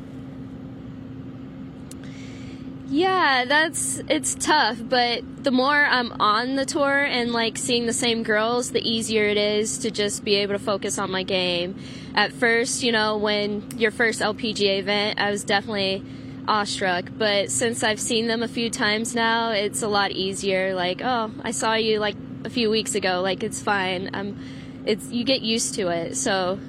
Yeah, 2.89 3.45
that's 3.45 4.01
it's 4.09 4.36
tough, 4.36 4.77
but 4.81 5.23
the 5.43 5.51
more 5.51 5.84
I'm 5.84 6.11
on 6.21 6.55
the 6.55 6.65
tour 6.65 7.03
and 7.03 7.31
like 7.31 7.57
seeing 7.57 7.86
the 7.86 7.93
same 7.93 8.23
girls, 8.23 8.71
the 8.71 8.81
easier 8.81 9.23
it 9.23 9.38
is 9.38 9.79
to 9.79 9.91
just 9.91 10.23
be 10.23 10.36
able 10.36 10.53
to 10.53 10.59
focus 10.59 10.99
on 10.99 11.09
my 11.09 11.23
game. 11.23 11.79
At 12.13 12.34
first, 12.34 12.84
you 12.84 12.91
know, 12.91 13.17
when 13.17 13.63
your 13.77 13.91
first 13.91 14.21
LPGA 14.21 14.79
event, 14.79 15.19
I 15.19 15.31
was 15.31 15.43
definitely 15.43 16.03
awestruck, 16.47 17.05
but 17.17 17.49
since 17.49 17.84
I've 17.84 17.99
seen 17.99 18.27
them 18.27 18.43
a 18.43 18.47
few 18.49 18.69
times 18.69 19.15
now, 19.15 19.51
it's 19.51 19.81
a 19.81 19.88
lot 19.88 20.11
easier. 20.11 20.75
Like, 20.75 21.01
oh, 21.01 21.31
I 21.41 21.51
saw 21.51 21.75
you 21.75 21.99
like 21.99 22.17
a 22.43 22.49
few 22.49 22.69
weeks 22.69 22.95
ago. 22.95 23.21
Like, 23.21 23.43
it's 23.43 23.61
fine. 23.61 24.09
I'm, 24.13 24.38
it's 24.86 25.09
you 25.09 25.23
get 25.23 25.41
used 25.41 25.75
to 25.75 25.88
it. 25.88 26.17
So, 26.17 26.59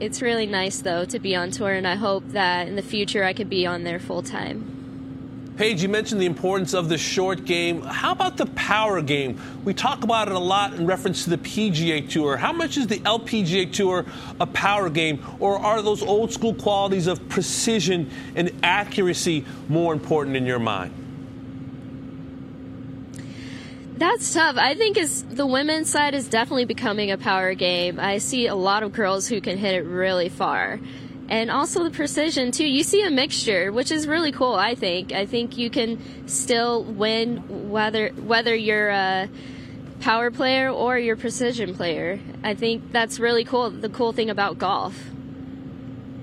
it's 0.00 0.20
really 0.20 0.46
nice 0.46 0.80
though 0.80 1.04
to 1.04 1.18
be 1.20 1.36
on 1.36 1.52
tour, 1.52 1.72
and 1.72 1.86
I 1.86 1.94
hope 1.94 2.26
that 2.30 2.66
in 2.66 2.74
the 2.74 2.82
future 2.82 3.22
I 3.22 3.32
could 3.32 3.48
be 3.48 3.64
on 3.64 3.84
there 3.84 4.00
full 4.00 4.22
time. 4.22 4.81
Paige, 5.56 5.82
you 5.82 5.88
mentioned 5.90 6.18
the 6.18 6.26
importance 6.26 6.72
of 6.72 6.88
the 6.88 6.96
short 6.96 7.44
game. 7.44 7.82
How 7.82 8.12
about 8.12 8.38
the 8.38 8.46
power 8.46 9.02
game? 9.02 9.38
We 9.64 9.74
talk 9.74 10.02
about 10.02 10.28
it 10.28 10.34
a 10.34 10.38
lot 10.38 10.72
in 10.72 10.86
reference 10.86 11.24
to 11.24 11.30
the 11.30 11.36
PGA 11.36 12.08
Tour. 12.08 12.38
How 12.38 12.52
much 12.52 12.78
is 12.78 12.86
the 12.86 13.00
LPGA 13.00 13.70
Tour 13.70 14.06
a 14.40 14.46
power 14.46 14.88
game, 14.88 15.22
or 15.40 15.58
are 15.58 15.82
those 15.82 16.02
old 16.02 16.32
school 16.32 16.54
qualities 16.54 17.06
of 17.06 17.28
precision 17.28 18.10
and 18.34 18.50
accuracy 18.62 19.44
more 19.68 19.92
important 19.92 20.36
in 20.36 20.46
your 20.46 20.58
mind? 20.58 20.94
That's 23.98 24.32
tough. 24.32 24.56
I 24.56 24.74
think 24.74 24.96
is 24.96 25.22
the 25.22 25.46
women's 25.46 25.90
side 25.90 26.14
is 26.14 26.28
definitely 26.28 26.64
becoming 26.64 27.10
a 27.10 27.18
power 27.18 27.54
game. 27.54 28.00
I 28.00 28.18
see 28.18 28.46
a 28.46 28.54
lot 28.54 28.82
of 28.82 28.92
girls 28.92 29.28
who 29.28 29.40
can 29.42 29.58
hit 29.58 29.74
it 29.74 29.84
really 29.84 30.30
far 30.30 30.80
and 31.32 31.50
also 31.50 31.82
the 31.82 31.90
precision 31.90 32.52
too. 32.52 32.66
You 32.66 32.82
see 32.82 33.02
a 33.02 33.10
mixture, 33.10 33.72
which 33.72 33.90
is 33.90 34.06
really 34.06 34.32
cool. 34.32 34.54
I 34.54 34.74
think. 34.74 35.12
I 35.12 35.24
think 35.24 35.56
you 35.56 35.70
can 35.70 35.98
still 36.28 36.84
win 36.84 37.70
whether 37.70 38.10
whether 38.10 38.54
you're 38.54 38.90
a 38.90 39.30
power 40.00 40.30
player 40.30 40.68
or 40.68 40.98
you're 40.98 41.16
precision 41.16 41.74
player. 41.74 42.20
I 42.44 42.54
think 42.54 42.92
that's 42.92 43.18
really 43.18 43.44
cool. 43.44 43.70
The 43.70 43.88
cool 43.88 44.12
thing 44.12 44.28
about 44.28 44.58
golf. 44.58 44.94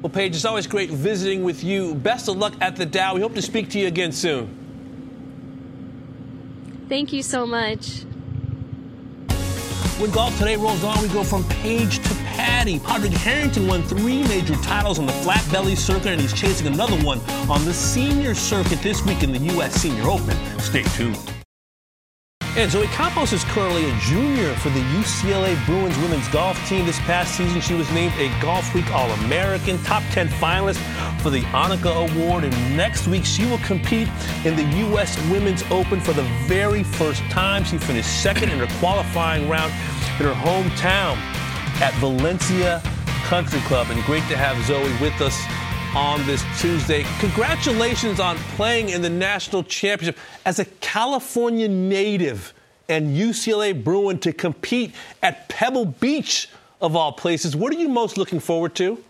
Well, 0.03 0.11
Paige, 0.11 0.35
it's 0.35 0.45
always 0.45 0.67
great 0.67 0.91
visiting 0.91 1.43
with 1.43 1.63
you. 1.63 1.95
Best 1.95 2.29
of 2.29 2.37
luck 2.37 2.53
at 2.61 2.75
the 2.75 2.85
Dow. 2.85 3.15
We 3.15 3.21
hope 3.21 3.33
to 3.33 3.41
speak 3.41 3.69
to 3.71 3.79
you 3.79 3.87
again 3.87 4.11
soon. 4.11 4.47
Thank 6.87 7.13
you 7.13 7.23
so 7.23 7.47
much. 7.47 8.05
When 9.99 10.11
golf 10.11 10.37
today 10.37 10.55
rolls 10.55 10.81
on, 10.85 11.01
we 11.01 11.09
go 11.09 11.25
from 11.25 11.43
Paige 11.49 11.99
to 11.99 12.15
Paddy. 12.23 12.79
Padraig 12.79 13.11
Harrington 13.11 13.67
won 13.67 13.83
three 13.83 14.23
major 14.23 14.55
titles 14.63 14.97
on 14.97 15.05
the 15.05 15.11
flat 15.11 15.45
belly 15.51 15.75
circuit, 15.75 16.13
and 16.13 16.21
he's 16.21 16.31
chasing 16.31 16.67
another 16.67 16.95
one 17.03 17.19
on 17.49 17.65
the 17.65 17.73
senior 17.73 18.33
circuit 18.33 18.81
this 18.81 19.05
week 19.05 19.23
in 19.23 19.33
the 19.33 19.39
U.S. 19.55 19.73
Senior 19.73 20.07
Open. 20.07 20.37
Stay 20.59 20.83
tuned. 20.83 21.38
And 22.59 22.69
Zoe 22.69 22.87
Campos 22.87 23.31
is 23.31 23.45
currently 23.45 23.89
a 23.89 23.97
junior 23.99 24.53
for 24.55 24.67
the 24.71 24.81
UCLA 24.81 25.55
Bruins 25.65 25.97
women's 25.99 26.27
golf 26.27 26.57
team. 26.67 26.85
This 26.85 26.99
past 26.99 27.37
season, 27.37 27.61
she 27.61 27.73
was 27.73 27.89
named 27.93 28.13
a 28.15 28.27
Golfweek 28.41 28.91
All 28.91 29.09
American, 29.23 29.81
top 29.83 30.03
10 30.11 30.27
finalist 30.27 30.75
for 31.21 31.29
the 31.29 31.39
Annika 31.53 32.11
Award. 32.11 32.43
And 32.43 32.75
next 32.75 33.07
week, 33.07 33.23
she 33.23 33.45
will 33.45 33.59
compete 33.59 34.09
in 34.43 34.57
the 34.57 34.65
U.S. 34.79 35.17
Women's 35.29 35.63
Open 35.71 36.01
for 36.01 36.11
the 36.11 36.23
very 36.47 36.83
first 36.83 37.21
time. 37.29 37.63
She 37.63 37.77
finished 37.77 38.21
second 38.21 38.49
in 38.49 38.59
her 38.59 38.67
qualifying 38.79 39.47
round 39.47 39.71
in 40.19 40.25
her 40.25 40.33
hometown 40.33 41.15
at 41.79 41.93
Valencia 42.01 42.81
Country 43.23 43.61
Club. 43.61 43.87
And 43.89 44.03
great 44.03 44.27
to 44.27 44.35
have 44.35 44.61
Zoe 44.65 44.83
with 45.01 45.21
us 45.21 45.39
on 45.95 46.25
this 46.25 46.43
Tuesday. 46.59 47.05
Congratulations 47.19 48.19
on 48.19 48.37
playing 48.55 48.89
in 48.89 49.01
the 49.01 49.09
national 49.09 49.63
championship 49.63 50.17
as 50.45 50.59
a 50.59 50.65
California 50.65 51.67
native 51.67 52.53
and 52.87 53.15
UCLA 53.15 53.83
Bruin 53.83 54.19
to 54.19 54.33
compete 54.33 54.93
at 55.21 55.47
Pebble 55.49 55.85
Beach, 55.85 56.49
of 56.81 56.95
all 56.95 57.11
places. 57.11 57.55
What 57.55 57.73
are 57.73 57.77
you 57.77 57.89
most 57.89 58.17
looking 58.17 58.39
forward 58.39 58.75
to? 58.75 59.03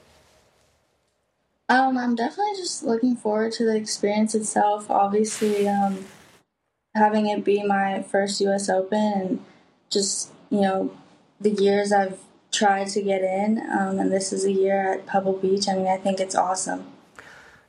Um, 1.70 1.98
I'm 1.98 2.16
definitely 2.16 2.56
just 2.58 2.84
looking 2.84 3.16
forward 3.16 3.52
to 3.54 3.66
the 3.66 3.76
experience 3.76 4.34
itself. 4.34 4.90
Obviously, 4.90 5.68
um, 5.68 6.06
having 6.96 7.28
it 7.28 7.44
be 7.44 7.64
my 7.64 8.02
first 8.02 8.42
U.S. 8.42 8.70
Open 8.70 9.14
and 9.16 9.46
just, 9.92 10.32
you 10.50 10.62
know, 10.62 10.92
the 11.40 11.52
years 11.52 11.92
I've 11.92 12.20
tried 12.52 12.88
to 12.90 13.02
get 13.02 13.22
in, 13.22 13.60
um, 13.72 14.00
and 14.00 14.12
this 14.12 14.34
is 14.34 14.46
a 14.46 14.52
year 14.52 14.94
at 14.94 15.06
Pebble 15.06 15.34
Beach. 15.34 15.68
I 15.68 15.76
mean, 15.76 15.88
I 15.88 15.98
think 15.98 16.20
it's 16.20 16.36
awesome. 16.36 16.86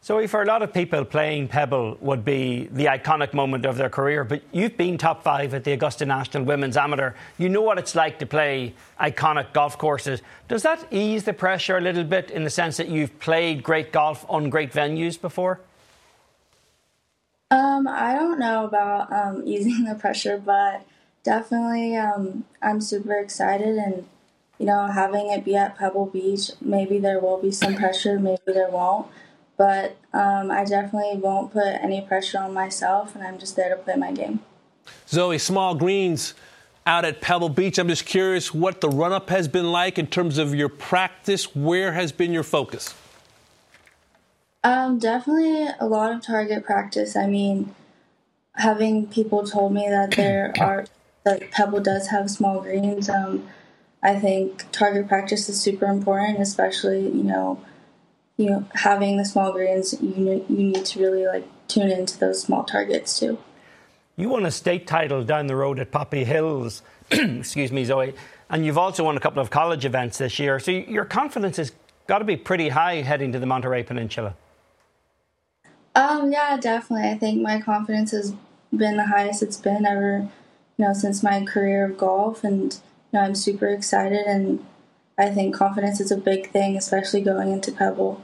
So, 0.02 0.26
for 0.28 0.40
a 0.40 0.46
lot 0.46 0.62
of 0.62 0.72
people, 0.72 1.04
playing 1.04 1.48
Pebble 1.48 1.98
would 2.00 2.24
be 2.24 2.68
the 2.72 2.86
iconic 2.86 3.34
moment 3.34 3.66
of 3.66 3.76
their 3.76 3.90
career, 3.90 4.24
but 4.24 4.42
you've 4.50 4.78
been 4.78 4.96
top 4.96 5.22
five 5.22 5.52
at 5.52 5.64
the 5.64 5.72
Augusta 5.72 6.06
National 6.06 6.42
Women's 6.42 6.78
Amateur. 6.78 7.12
You 7.36 7.50
know 7.50 7.60
what 7.60 7.78
it's 7.78 7.94
like 7.94 8.18
to 8.20 8.26
play 8.26 8.74
iconic 8.98 9.52
golf 9.52 9.76
courses. 9.76 10.22
Does 10.48 10.62
that 10.62 10.86
ease 10.90 11.24
the 11.24 11.34
pressure 11.34 11.76
a 11.76 11.82
little 11.82 12.04
bit 12.04 12.30
in 12.30 12.44
the 12.44 12.50
sense 12.50 12.78
that 12.78 12.88
you've 12.88 13.18
played 13.20 13.62
great 13.62 13.92
golf 13.92 14.24
on 14.30 14.48
great 14.48 14.72
venues 14.72 15.20
before? 15.20 15.60
Um, 17.50 17.86
I 17.86 18.14
don't 18.14 18.38
know 18.38 18.64
about 18.64 19.12
um, 19.12 19.42
easing 19.46 19.84
the 19.84 19.96
pressure, 19.96 20.38
but 20.38 20.86
definitely 21.24 21.96
um, 21.96 22.44
I'm 22.62 22.80
super 22.80 23.16
excited 23.16 23.76
and 23.76 24.06
you 24.60 24.66
know 24.66 24.86
having 24.86 25.30
it 25.30 25.44
be 25.44 25.56
at 25.56 25.76
Pebble 25.76 26.06
Beach. 26.06 26.52
Maybe 26.60 27.00
there 27.00 27.18
will 27.18 27.42
be 27.42 27.50
some 27.50 27.74
pressure, 27.74 28.20
maybe 28.20 28.42
there 28.46 28.70
won't 28.70 29.08
but 29.60 29.98
um, 30.14 30.50
I 30.50 30.64
definitely 30.64 31.20
won't 31.20 31.52
put 31.52 31.66
any 31.66 32.00
pressure 32.00 32.38
on 32.38 32.54
myself, 32.54 33.14
and 33.14 33.22
I'm 33.22 33.38
just 33.38 33.56
there 33.56 33.68
to 33.68 33.76
play 33.76 33.94
my 33.94 34.10
game. 34.10 34.40
Zoe, 35.06 35.36
small 35.36 35.74
greens 35.74 36.32
out 36.86 37.04
at 37.04 37.20
Pebble 37.20 37.50
Beach. 37.50 37.76
I'm 37.76 37.88
just 37.88 38.06
curious 38.06 38.54
what 38.54 38.80
the 38.80 38.88
run 38.88 39.12
up 39.12 39.28
has 39.28 39.48
been 39.48 39.70
like 39.70 39.98
in 39.98 40.06
terms 40.06 40.38
of 40.38 40.54
your 40.54 40.70
practice. 40.70 41.54
Where 41.54 41.92
has 41.92 42.10
been 42.10 42.32
your 42.32 42.42
focus? 42.42 42.94
Um, 44.64 44.98
definitely 44.98 45.68
a 45.78 45.86
lot 45.86 46.10
of 46.10 46.22
target 46.22 46.64
practice. 46.64 47.14
I 47.14 47.26
mean, 47.26 47.74
having 48.54 49.08
people 49.08 49.46
told 49.46 49.74
me 49.74 49.86
that 49.90 50.10
there 50.16 50.54
are 50.58 50.86
that 51.24 51.50
Pebble 51.50 51.80
does 51.80 52.06
have 52.06 52.30
small 52.30 52.62
greens. 52.62 53.10
Um, 53.10 53.46
I 54.02 54.18
think 54.18 54.70
target 54.72 55.08
practice 55.08 55.48
is 55.48 55.60
super 55.60 55.86
important, 55.86 56.40
especially 56.40 57.04
you 57.04 57.22
know 57.22 57.60
you 58.40 58.48
know, 58.48 58.64
having 58.72 59.18
the 59.18 59.24
small 59.26 59.52
greens, 59.52 59.94
you 60.00 60.44
you 60.48 60.56
need 60.56 60.86
to 60.86 60.98
really 60.98 61.26
like 61.26 61.46
tune 61.68 61.90
into 61.90 62.18
those 62.18 62.40
small 62.40 62.64
targets 62.64 63.20
too. 63.20 63.36
You 64.16 64.30
won 64.30 64.46
a 64.46 64.50
state 64.50 64.86
title 64.86 65.22
down 65.22 65.46
the 65.46 65.56
road 65.56 65.78
at 65.78 65.90
Poppy 65.90 66.24
Hills, 66.24 66.80
excuse 67.10 67.70
me, 67.70 67.84
Zoe, 67.84 68.14
and 68.48 68.64
you've 68.64 68.78
also 68.78 69.04
won 69.04 69.18
a 69.18 69.20
couple 69.20 69.42
of 69.42 69.50
college 69.50 69.84
events 69.84 70.16
this 70.16 70.38
year. 70.38 70.58
So 70.58 70.70
your 70.70 71.04
confidence 71.04 71.58
has 71.58 71.72
got 72.06 72.20
to 72.20 72.24
be 72.24 72.36
pretty 72.36 72.70
high 72.70 73.02
heading 73.02 73.30
to 73.32 73.38
the 73.38 73.46
Monterey 73.46 73.82
Peninsula. 73.82 74.34
Um, 75.94 76.32
yeah, 76.32 76.56
definitely. 76.56 77.10
I 77.10 77.18
think 77.18 77.42
my 77.42 77.60
confidence 77.60 78.12
has 78.12 78.34
been 78.74 78.96
the 78.96 79.06
highest 79.06 79.42
it's 79.42 79.58
been 79.58 79.84
ever, 79.84 80.28
you 80.78 80.84
know, 80.86 80.94
since 80.94 81.22
my 81.22 81.44
career 81.44 81.84
of 81.84 81.98
golf, 81.98 82.42
and 82.42 82.80
know, 83.12 83.20
I'm 83.20 83.34
super 83.34 83.66
excited 83.66 84.26
and 84.26 84.64
I 85.18 85.28
think 85.30 85.54
confidence 85.54 86.00
is 86.00 86.10
a 86.10 86.16
big 86.16 86.50
thing, 86.50 86.76
especially 86.76 87.20
going 87.20 87.52
into 87.52 87.72
Pebble. 87.72 88.22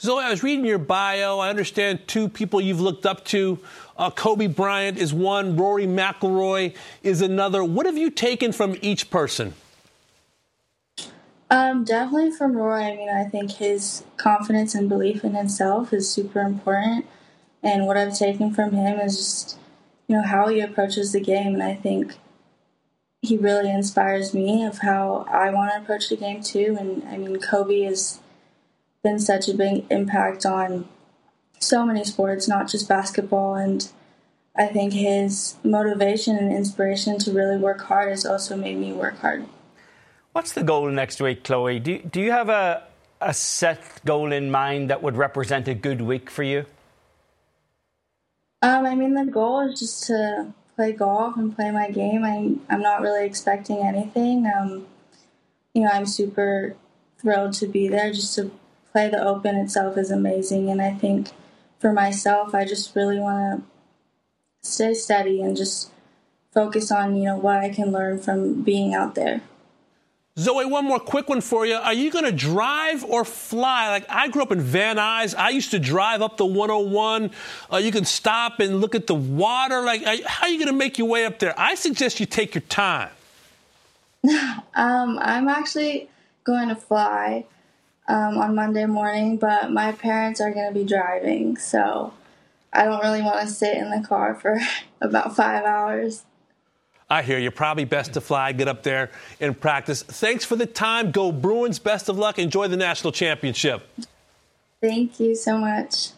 Zoe, 0.00 0.22
I 0.22 0.30
was 0.30 0.42
reading 0.42 0.64
your 0.64 0.78
bio. 0.78 1.38
I 1.38 1.48
understand 1.48 2.06
two 2.06 2.28
people 2.28 2.60
you've 2.60 2.80
looked 2.80 3.06
up 3.06 3.24
to. 3.26 3.58
Uh, 3.96 4.10
Kobe 4.10 4.48
Bryant 4.48 4.98
is 4.98 5.14
one, 5.14 5.56
Rory 5.56 5.86
McIlroy 5.86 6.74
is 7.02 7.22
another. 7.22 7.64
What 7.64 7.86
have 7.86 7.96
you 7.96 8.10
taken 8.10 8.52
from 8.52 8.76
each 8.82 9.08
person? 9.10 9.54
Um, 11.50 11.84
definitely 11.84 12.32
from 12.32 12.56
Rory. 12.56 12.84
I 12.84 12.96
mean, 12.96 13.08
I 13.08 13.24
think 13.24 13.52
his 13.52 14.02
confidence 14.16 14.74
and 14.74 14.88
belief 14.88 15.24
in 15.24 15.34
himself 15.34 15.92
is 15.92 16.10
super 16.10 16.40
important. 16.40 17.06
And 17.62 17.86
what 17.86 17.96
I've 17.96 18.16
taken 18.18 18.52
from 18.52 18.72
him 18.72 18.98
is 18.98 19.16
just, 19.16 19.58
you 20.08 20.16
know, 20.16 20.22
how 20.22 20.48
he 20.48 20.60
approaches 20.60 21.12
the 21.12 21.20
game. 21.20 21.54
And 21.54 21.62
I 21.62 21.74
think 21.74 22.18
he 23.24 23.36
really 23.36 23.70
inspires 23.70 24.34
me 24.34 24.64
of 24.64 24.78
how 24.78 25.26
I 25.30 25.50
want 25.50 25.72
to 25.72 25.78
approach 25.78 26.08
the 26.08 26.16
game 26.16 26.42
too. 26.42 26.76
And 26.78 27.02
I 27.08 27.16
mean, 27.16 27.40
Kobe 27.40 27.80
has 27.82 28.20
been 29.02 29.18
such 29.18 29.48
a 29.48 29.54
big 29.54 29.84
impact 29.90 30.44
on 30.44 30.88
so 31.58 31.86
many 31.86 32.04
sports, 32.04 32.46
not 32.46 32.68
just 32.68 32.88
basketball. 32.88 33.54
And 33.54 33.88
I 34.54 34.66
think 34.66 34.92
his 34.92 35.56
motivation 35.64 36.36
and 36.36 36.52
inspiration 36.52 37.18
to 37.20 37.32
really 37.32 37.56
work 37.56 37.80
hard 37.82 38.10
has 38.10 38.26
also 38.26 38.56
made 38.56 38.76
me 38.78 38.92
work 38.92 39.18
hard. 39.18 39.46
What's 40.32 40.52
the 40.52 40.62
goal 40.62 40.88
next 40.88 41.20
week, 41.20 41.44
Chloe? 41.44 41.78
Do, 41.78 41.98
do 41.98 42.20
you 42.20 42.32
have 42.32 42.48
a, 42.48 42.82
a 43.20 43.32
set 43.32 44.04
goal 44.04 44.32
in 44.32 44.50
mind 44.50 44.90
that 44.90 45.02
would 45.02 45.16
represent 45.16 45.68
a 45.68 45.74
good 45.74 46.02
week 46.02 46.28
for 46.28 46.42
you? 46.42 46.66
Um, 48.60 48.86
I 48.86 48.94
mean, 48.94 49.14
the 49.14 49.26
goal 49.26 49.60
is 49.60 49.78
just 49.78 50.06
to 50.08 50.52
play 50.76 50.92
golf 50.92 51.36
and 51.36 51.54
play 51.54 51.70
my 51.70 51.90
game. 51.90 52.24
I'm 52.24 52.60
I'm 52.68 52.82
not 52.82 53.00
really 53.00 53.24
expecting 53.26 53.78
anything. 53.78 54.46
Um, 54.46 54.86
you 55.72 55.82
know, 55.82 55.90
I'm 55.92 56.06
super 56.06 56.76
thrilled 57.20 57.54
to 57.54 57.66
be 57.66 57.88
there. 57.88 58.12
Just 58.12 58.34
to 58.36 58.50
play 58.92 59.08
the 59.08 59.22
Open 59.22 59.56
itself 59.56 59.96
is 59.96 60.10
amazing, 60.10 60.70
and 60.70 60.80
I 60.80 60.92
think 60.92 61.30
for 61.78 61.92
myself, 61.92 62.54
I 62.54 62.64
just 62.64 62.94
really 62.94 63.18
want 63.18 63.62
to 63.62 64.68
stay 64.68 64.94
steady 64.94 65.42
and 65.42 65.56
just 65.56 65.90
focus 66.52 66.90
on 66.90 67.16
you 67.16 67.24
know 67.24 67.36
what 67.36 67.58
I 67.58 67.68
can 67.68 67.92
learn 67.92 68.20
from 68.20 68.62
being 68.62 68.94
out 68.94 69.14
there. 69.14 69.42
Zoe, 70.36 70.64
one 70.64 70.84
more 70.84 70.98
quick 70.98 71.28
one 71.28 71.40
for 71.40 71.64
you. 71.64 71.76
Are 71.76 71.92
you 71.92 72.10
going 72.10 72.24
to 72.24 72.32
drive 72.32 73.04
or 73.04 73.24
fly? 73.24 73.90
Like 73.90 74.04
I 74.08 74.26
grew 74.26 74.42
up 74.42 74.50
in 74.50 74.60
Van 74.60 74.96
Nuys. 74.96 75.32
I 75.36 75.50
used 75.50 75.70
to 75.70 75.78
drive 75.78 76.22
up 76.22 76.38
the 76.38 76.44
101. 76.44 77.30
Uh, 77.72 77.76
you 77.76 77.92
can 77.92 78.04
stop 78.04 78.58
and 78.58 78.80
look 78.80 78.96
at 78.96 79.06
the 79.06 79.14
water. 79.14 79.82
Like, 79.82 80.02
how 80.24 80.46
are 80.46 80.48
you 80.48 80.58
going 80.58 80.72
to 80.72 80.76
make 80.76 80.98
your 80.98 81.06
way 81.06 81.24
up 81.24 81.38
there? 81.38 81.54
I 81.56 81.76
suggest 81.76 82.18
you 82.18 82.26
take 82.26 82.52
your 82.56 82.62
time. 82.62 83.10
um, 84.74 85.20
I'm 85.22 85.48
actually 85.48 86.08
going 86.42 86.68
to 86.68 86.74
fly 86.74 87.46
um, 88.08 88.36
on 88.36 88.56
Monday 88.56 88.86
morning, 88.86 89.36
but 89.36 89.70
my 89.70 89.92
parents 89.92 90.40
are 90.40 90.50
going 90.50 90.66
to 90.66 90.74
be 90.74 90.84
driving, 90.84 91.56
so 91.58 92.12
I 92.72 92.86
don't 92.86 93.02
really 93.02 93.22
want 93.22 93.46
to 93.46 93.46
sit 93.46 93.76
in 93.76 93.88
the 93.90 94.04
car 94.04 94.34
for 94.34 94.58
about 95.00 95.36
five 95.36 95.64
hours. 95.64 96.24
I 97.10 97.22
hear 97.22 97.38
you. 97.38 97.50
Probably 97.50 97.84
best 97.84 98.14
to 98.14 98.20
fly, 98.20 98.52
get 98.52 98.68
up 98.68 98.82
there 98.82 99.10
and 99.40 99.58
practice. 99.58 100.02
Thanks 100.02 100.44
for 100.44 100.56
the 100.56 100.66
time. 100.66 101.10
Go 101.10 101.32
Bruins. 101.32 101.78
Best 101.78 102.08
of 102.08 102.18
luck. 102.18 102.38
Enjoy 102.38 102.68
the 102.68 102.76
national 102.76 103.12
championship. 103.12 103.86
Thank 104.80 105.20
you 105.20 105.34
so 105.34 105.58
much. 105.58 106.10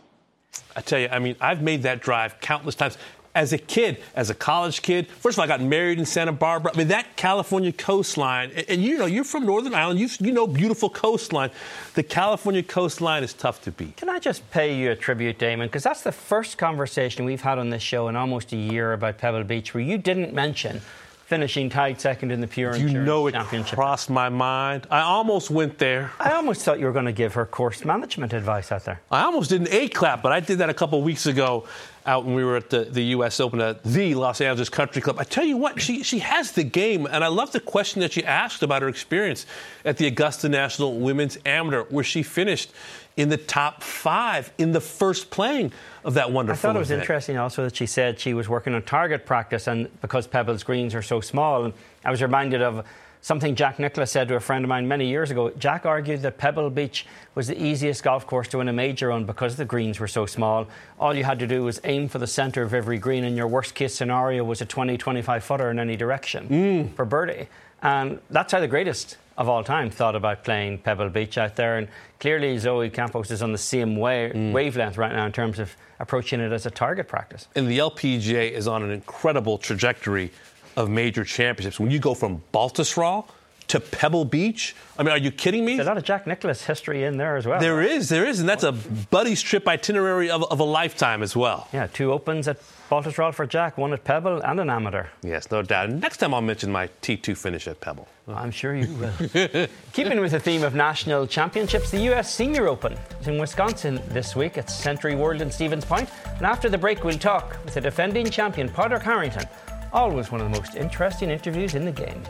I 0.74 0.80
tell 0.80 0.98
you, 0.98 1.08
I 1.08 1.18
mean, 1.18 1.36
I've 1.40 1.62
made 1.62 1.82
that 1.82 2.00
drive 2.00 2.40
countless 2.40 2.74
times 2.74 2.98
as 3.36 3.52
a 3.52 3.58
kid, 3.58 3.98
as 4.14 4.30
a 4.30 4.34
college 4.34 4.80
kid. 4.80 5.06
First 5.08 5.36
of 5.36 5.40
all, 5.40 5.44
I 5.44 5.46
got 5.46 5.60
married 5.60 5.98
in 5.98 6.06
Santa 6.06 6.32
Barbara. 6.32 6.72
I 6.74 6.78
mean, 6.78 6.88
that 6.88 7.16
California 7.16 7.70
coastline, 7.70 8.50
and, 8.56 8.64
and 8.70 8.82
you 8.82 8.96
know, 8.96 9.04
you're 9.04 9.24
from 9.24 9.44
Northern 9.44 9.74
Ireland, 9.74 10.00
you, 10.00 10.08
you 10.20 10.32
know 10.32 10.46
beautiful 10.46 10.88
coastline. 10.88 11.50
The 11.94 12.02
California 12.02 12.62
coastline 12.62 13.22
is 13.22 13.34
tough 13.34 13.60
to 13.62 13.70
beat. 13.70 13.98
Can 13.98 14.08
I 14.08 14.18
just 14.18 14.50
pay 14.50 14.74
you 14.74 14.90
a 14.90 14.96
tribute, 14.96 15.38
Damon? 15.38 15.68
Because 15.68 15.82
that's 15.82 16.02
the 16.02 16.12
first 16.12 16.56
conversation 16.56 17.26
we've 17.26 17.42
had 17.42 17.58
on 17.58 17.68
this 17.68 17.82
show 17.82 18.08
in 18.08 18.16
almost 18.16 18.54
a 18.54 18.56
year 18.56 18.94
about 18.94 19.18
Pebble 19.18 19.44
Beach 19.44 19.74
where 19.74 19.84
you 19.84 19.98
didn't 19.98 20.32
mention 20.32 20.80
finishing 21.26 21.68
tied 21.68 22.00
second 22.00 22.30
in 22.30 22.40
the 22.40 22.46
Pure 22.46 22.76
you 22.76 22.88
know 22.88 23.26
it 23.26 23.32
Championship. 23.32 23.74
crossed 23.74 24.08
my 24.08 24.28
mind. 24.28 24.86
I 24.92 25.00
almost 25.00 25.50
went 25.50 25.76
there. 25.78 26.12
I 26.20 26.32
almost 26.32 26.62
thought 26.62 26.78
you 26.78 26.86
were 26.86 26.92
going 26.92 27.06
to 27.06 27.12
give 27.12 27.34
her 27.34 27.44
course 27.44 27.84
management 27.84 28.32
advice 28.32 28.70
out 28.70 28.84
there. 28.84 29.00
I 29.10 29.22
almost 29.22 29.50
did 29.50 29.62
an 29.62 29.68
A 29.72 29.88
clap, 29.88 30.22
but 30.22 30.30
I 30.30 30.38
did 30.38 30.58
that 30.58 30.70
a 30.70 30.74
couple 30.74 31.02
weeks 31.02 31.26
ago 31.26 31.66
out 32.06 32.24
when 32.24 32.36
we 32.36 32.44
were 32.44 32.56
at 32.56 32.70
the, 32.70 32.84
the 32.84 33.02
U.S. 33.06 33.40
Open 33.40 33.60
at 33.60 33.82
the 33.82 34.14
Los 34.14 34.40
Angeles 34.40 34.68
Country 34.68 35.02
Club. 35.02 35.16
I 35.18 35.24
tell 35.24 35.44
you 35.44 35.56
what, 35.56 35.82
she, 35.82 36.04
she 36.04 36.20
has 36.20 36.52
the 36.52 36.62
game, 36.62 37.06
and 37.06 37.24
I 37.24 37.26
love 37.26 37.50
the 37.50 37.58
question 37.58 38.00
that 38.02 38.12
she 38.12 38.24
asked 38.24 38.62
about 38.62 38.82
her 38.82 38.88
experience 38.88 39.44
at 39.84 39.96
the 39.96 40.06
Augusta 40.06 40.48
National 40.48 40.96
Women's 41.00 41.36
Amateur, 41.44 41.82
where 41.84 42.04
she 42.04 42.22
finished 42.22 42.70
in 43.16 43.30
the 43.30 43.36
top 43.36 43.82
five 43.82 44.52
in 44.58 44.72
the 44.72 44.80
first 44.80 45.30
playing 45.30 45.72
of 46.04 46.14
that 46.14 46.30
wonderful. 46.30 46.58
I 46.58 46.72
thought 46.72 46.76
it 46.76 46.78
was 46.78 46.90
event. 46.90 47.02
interesting 47.02 47.38
also 47.38 47.64
that 47.64 47.74
she 47.74 47.86
said 47.86 48.20
she 48.20 48.34
was 48.34 48.48
working 48.48 48.74
on 48.74 48.82
target 48.82 49.24
practice, 49.24 49.66
and 49.66 49.88
because 50.00 50.26
Pebble's 50.26 50.62
greens 50.62 50.94
are 50.94 51.02
so 51.02 51.20
small, 51.20 51.64
and 51.64 51.74
I 52.04 52.10
was 52.10 52.20
reminded 52.20 52.60
of 52.62 52.86
something 53.22 53.56
Jack 53.56 53.80
Nicklaus 53.80 54.12
said 54.12 54.28
to 54.28 54.36
a 54.36 54.40
friend 54.40 54.64
of 54.64 54.68
mine 54.68 54.86
many 54.86 55.08
years 55.08 55.32
ago. 55.32 55.50
Jack 55.58 55.84
argued 55.84 56.22
that 56.22 56.38
Pebble 56.38 56.70
Beach 56.70 57.06
was 57.34 57.48
the 57.48 57.60
easiest 57.60 58.04
golf 58.04 58.24
course 58.24 58.46
to 58.48 58.58
win 58.58 58.68
a 58.68 58.72
major 58.72 59.10
on 59.10 59.24
because 59.24 59.56
the 59.56 59.64
greens 59.64 59.98
were 59.98 60.06
so 60.06 60.26
small. 60.26 60.68
All 61.00 61.12
you 61.12 61.24
had 61.24 61.40
to 61.40 61.46
do 61.46 61.64
was 61.64 61.80
aim 61.82 62.08
for 62.08 62.18
the 62.18 62.26
centre 62.28 62.62
of 62.62 62.72
every 62.72 62.98
green, 62.98 63.24
and 63.24 63.36
your 63.36 63.48
worst 63.48 63.74
case 63.74 63.94
scenario 63.94 64.44
was 64.44 64.60
a 64.60 64.66
20, 64.66 64.96
25 64.96 65.42
footer 65.42 65.70
in 65.70 65.80
any 65.80 65.96
direction 65.96 66.48
mm. 66.48 66.94
for 66.94 67.04
birdie. 67.04 67.48
And 67.82 68.20
that's 68.30 68.52
how 68.52 68.60
the 68.60 68.68
greatest 68.68 69.16
of 69.36 69.48
all 69.48 69.62
time 69.64 69.90
thought 69.90 70.14
about 70.14 70.44
playing 70.44 70.78
Pebble 70.78 71.10
Beach 71.10 71.38
out 71.38 71.56
there. 71.56 71.78
And 71.78 71.88
clearly, 72.20 72.56
Zoe 72.58 72.90
Campos 72.90 73.30
is 73.30 73.42
on 73.42 73.52
the 73.52 73.58
same 73.58 73.96
way, 73.96 74.32
mm. 74.34 74.52
wavelength 74.52 74.96
right 74.96 75.12
now 75.12 75.26
in 75.26 75.32
terms 75.32 75.58
of 75.58 75.76
approaching 76.00 76.40
it 76.40 76.52
as 76.52 76.66
a 76.66 76.70
target 76.70 77.08
practice. 77.08 77.48
And 77.54 77.68
the 77.68 77.78
LPGA 77.78 78.50
is 78.50 78.66
on 78.68 78.82
an 78.82 78.90
incredible 78.90 79.58
trajectory 79.58 80.30
of 80.76 80.90
major 80.90 81.24
championships. 81.24 81.80
When 81.80 81.90
you 81.90 81.98
go 81.98 82.14
from 82.14 82.42
Baltusrol 82.52 83.26
to 83.68 83.80
Pebble 83.80 84.24
Beach. 84.24 84.74
I 84.98 85.02
mean, 85.02 85.12
are 85.12 85.18
you 85.18 85.30
kidding 85.30 85.64
me? 85.64 85.76
There's 85.76 85.86
a 85.86 85.90
lot 85.90 85.98
of 85.98 86.04
Jack 86.04 86.26
Nicklaus 86.26 86.64
history 86.64 87.04
in 87.04 87.16
there 87.16 87.36
as 87.36 87.46
well. 87.46 87.60
There 87.60 87.82
is, 87.82 88.08
there 88.08 88.24
is, 88.24 88.40
and 88.40 88.48
that's 88.48 88.62
a 88.62 88.72
buddy's 88.72 89.42
trip 89.42 89.66
itinerary 89.66 90.30
of, 90.30 90.44
of 90.44 90.60
a 90.60 90.64
lifetime 90.64 91.22
as 91.22 91.34
well. 91.34 91.68
Yeah, 91.72 91.86
two 91.88 92.12
opens 92.12 92.48
at 92.48 92.58
Baltusrol 92.90 93.34
for 93.34 93.46
Jack, 93.46 93.76
one 93.76 93.92
at 93.92 94.04
Pebble 94.04 94.40
and 94.42 94.60
an 94.60 94.70
amateur. 94.70 95.06
Yes, 95.22 95.50
no 95.50 95.62
doubt. 95.62 95.90
Next 95.90 96.18
time 96.18 96.32
I'll 96.32 96.40
mention 96.40 96.70
my 96.70 96.88
T2 97.02 97.36
finish 97.36 97.66
at 97.66 97.80
Pebble. 97.80 98.06
I'm 98.28 98.52
sure 98.52 98.76
you 98.76 98.94
will. 98.94 99.66
Keeping 99.92 100.20
with 100.20 100.30
the 100.30 100.40
theme 100.40 100.62
of 100.62 100.74
national 100.74 101.26
championships, 101.26 101.90
the 101.90 102.00
U.S. 102.02 102.32
Senior 102.32 102.68
Open 102.68 102.92
is 103.20 103.26
in 103.26 103.38
Wisconsin 103.38 104.00
this 104.08 104.36
week 104.36 104.56
at 104.56 104.68
SentryWorld 104.68 105.40
in 105.40 105.50
Stevens 105.50 105.84
Point. 105.84 106.08
And 106.36 106.46
after 106.46 106.68
the 106.68 106.78
break, 106.78 107.02
we'll 107.02 107.18
talk 107.18 107.56
with 107.64 107.74
the 107.74 107.80
defending 107.80 108.30
champion, 108.30 108.68
Padraig 108.68 109.02
Harrington. 109.02 109.44
Always 109.92 110.30
one 110.30 110.40
of 110.40 110.50
the 110.50 110.56
most 110.56 110.76
interesting 110.76 111.30
interviews 111.30 111.74
in 111.74 111.84
the 111.84 111.92
game. 111.92 112.22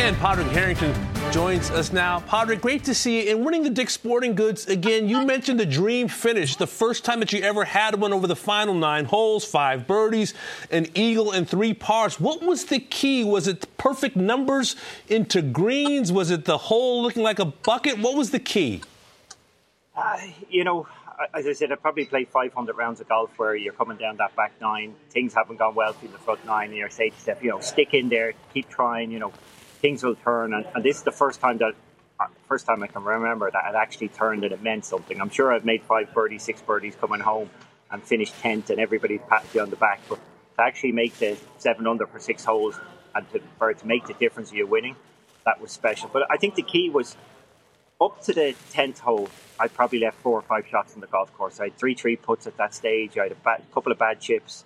And 0.00 0.16
Padraig 0.16 0.46
Harrington 0.46 0.94
joins 1.30 1.70
us 1.70 1.92
now. 1.92 2.20
Padraig, 2.20 2.62
great 2.62 2.84
to 2.84 2.94
see 2.94 3.22
you. 3.22 3.36
And 3.36 3.44
winning 3.44 3.62
the 3.62 3.68
Dick's 3.70 3.92
Sporting 3.92 4.34
Goods 4.34 4.66
again, 4.66 5.10
you 5.10 5.26
mentioned 5.26 5.60
the 5.60 5.66
dream 5.66 6.08
finish, 6.08 6.56
the 6.56 6.66
first 6.66 7.04
time 7.04 7.20
that 7.20 7.34
you 7.34 7.42
ever 7.42 7.66
had 7.66 8.00
one 8.00 8.14
over 8.14 8.26
the 8.26 8.34
final 8.34 8.72
nine 8.72 9.04
holes, 9.04 9.44
five 9.44 9.86
birdies, 9.86 10.32
an 10.70 10.86
eagle, 10.94 11.32
and 11.32 11.46
three 11.46 11.74
pars. 11.74 12.18
What 12.18 12.42
was 12.42 12.64
the 12.64 12.80
key? 12.80 13.24
Was 13.24 13.46
it 13.46 13.76
perfect 13.76 14.16
numbers 14.16 14.74
into 15.06 15.42
greens? 15.42 16.10
Was 16.10 16.30
it 16.30 16.46
the 16.46 16.56
hole 16.56 17.02
looking 17.02 17.22
like 17.22 17.38
a 17.38 17.44
bucket? 17.44 17.98
What 17.98 18.16
was 18.16 18.30
the 18.30 18.40
key? 18.40 18.80
Uh, 19.94 20.16
you 20.48 20.64
know, 20.64 20.88
as 21.34 21.46
I 21.46 21.52
said, 21.52 21.72
I 21.72 21.74
probably 21.74 22.06
played 22.06 22.28
500 22.28 22.74
rounds 22.74 23.02
of 23.02 23.08
golf 23.10 23.38
where 23.38 23.54
you're 23.54 23.74
coming 23.74 23.98
down 23.98 24.16
that 24.16 24.34
back 24.34 24.52
nine. 24.62 24.94
Things 25.10 25.34
haven't 25.34 25.58
gone 25.58 25.74
well 25.74 25.92
through 25.92 26.08
the 26.08 26.18
front 26.18 26.46
nine. 26.46 26.70
And 26.70 26.78
you're 26.78 26.88
saying 26.88 27.10
to 27.10 27.16
yourself, 27.18 27.44
you 27.44 27.50
know, 27.50 27.60
stick 27.60 27.92
in 27.92 28.08
there, 28.08 28.32
keep 28.54 28.70
trying, 28.70 29.10
you 29.10 29.18
know 29.18 29.34
things 29.80 30.02
will 30.02 30.14
turn. 30.16 30.54
And, 30.54 30.66
and 30.74 30.84
this 30.84 30.98
is 30.98 31.02
the 31.02 31.12
first 31.12 31.40
time 31.40 31.58
that 31.58 31.74
uh, 32.18 32.26
first 32.46 32.66
time 32.66 32.82
I 32.82 32.86
can 32.86 33.02
remember 33.02 33.50
that 33.50 33.64
it 33.70 33.74
actually 33.74 34.08
turned 34.08 34.44
and 34.44 34.52
it 34.52 34.62
meant 34.62 34.84
something. 34.84 35.20
I'm 35.20 35.30
sure 35.30 35.52
I've 35.52 35.64
made 35.64 35.82
five 35.82 36.12
birdies, 36.12 36.42
six 36.42 36.60
birdies 36.60 36.94
coming 36.94 37.20
home 37.20 37.48
and 37.90 38.02
finished 38.02 38.38
tenth, 38.40 38.70
and 38.70 38.78
everybody's 38.78 39.20
patting 39.28 39.50
you 39.54 39.62
on 39.62 39.70
the 39.70 39.76
back. 39.76 40.00
But 40.08 40.20
to 40.56 40.62
actually 40.62 40.92
make 40.92 41.18
the 41.18 41.36
seven 41.58 41.86
under 41.86 42.06
for 42.06 42.20
six 42.20 42.44
holes 42.44 42.78
and 43.14 43.28
to, 43.32 43.40
for 43.58 43.70
it 43.70 43.78
to 43.78 43.86
make 43.86 44.06
the 44.06 44.14
difference 44.14 44.50
of 44.50 44.56
you 44.56 44.66
winning, 44.66 44.96
that 45.44 45.60
was 45.60 45.72
special. 45.72 46.10
But 46.12 46.30
I 46.30 46.36
think 46.36 46.54
the 46.54 46.62
key 46.62 46.90
was 46.90 47.16
up 48.00 48.22
to 48.24 48.32
the 48.32 48.54
tenth 48.70 49.00
hole. 49.00 49.28
I 49.58 49.68
probably 49.68 50.00
left 50.00 50.18
four 50.18 50.38
or 50.38 50.42
five 50.42 50.66
shots 50.66 50.94
in 50.94 51.00
the 51.00 51.06
golf 51.06 51.32
course. 51.36 51.58
I 51.58 51.64
had 51.64 51.78
three 51.78 51.94
three 51.94 52.16
puts 52.16 52.46
at 52.46 52.56
that 52.58 52.74
stage. 52.74 53.18
I 53.18 53.24
had 53.24 53.32
a 53.32 53.36
bad, 53.36 53.62
couple 53.72 53.92
of 53.92 53.98
bad 53.98 54.20
chips. 54.20 54.64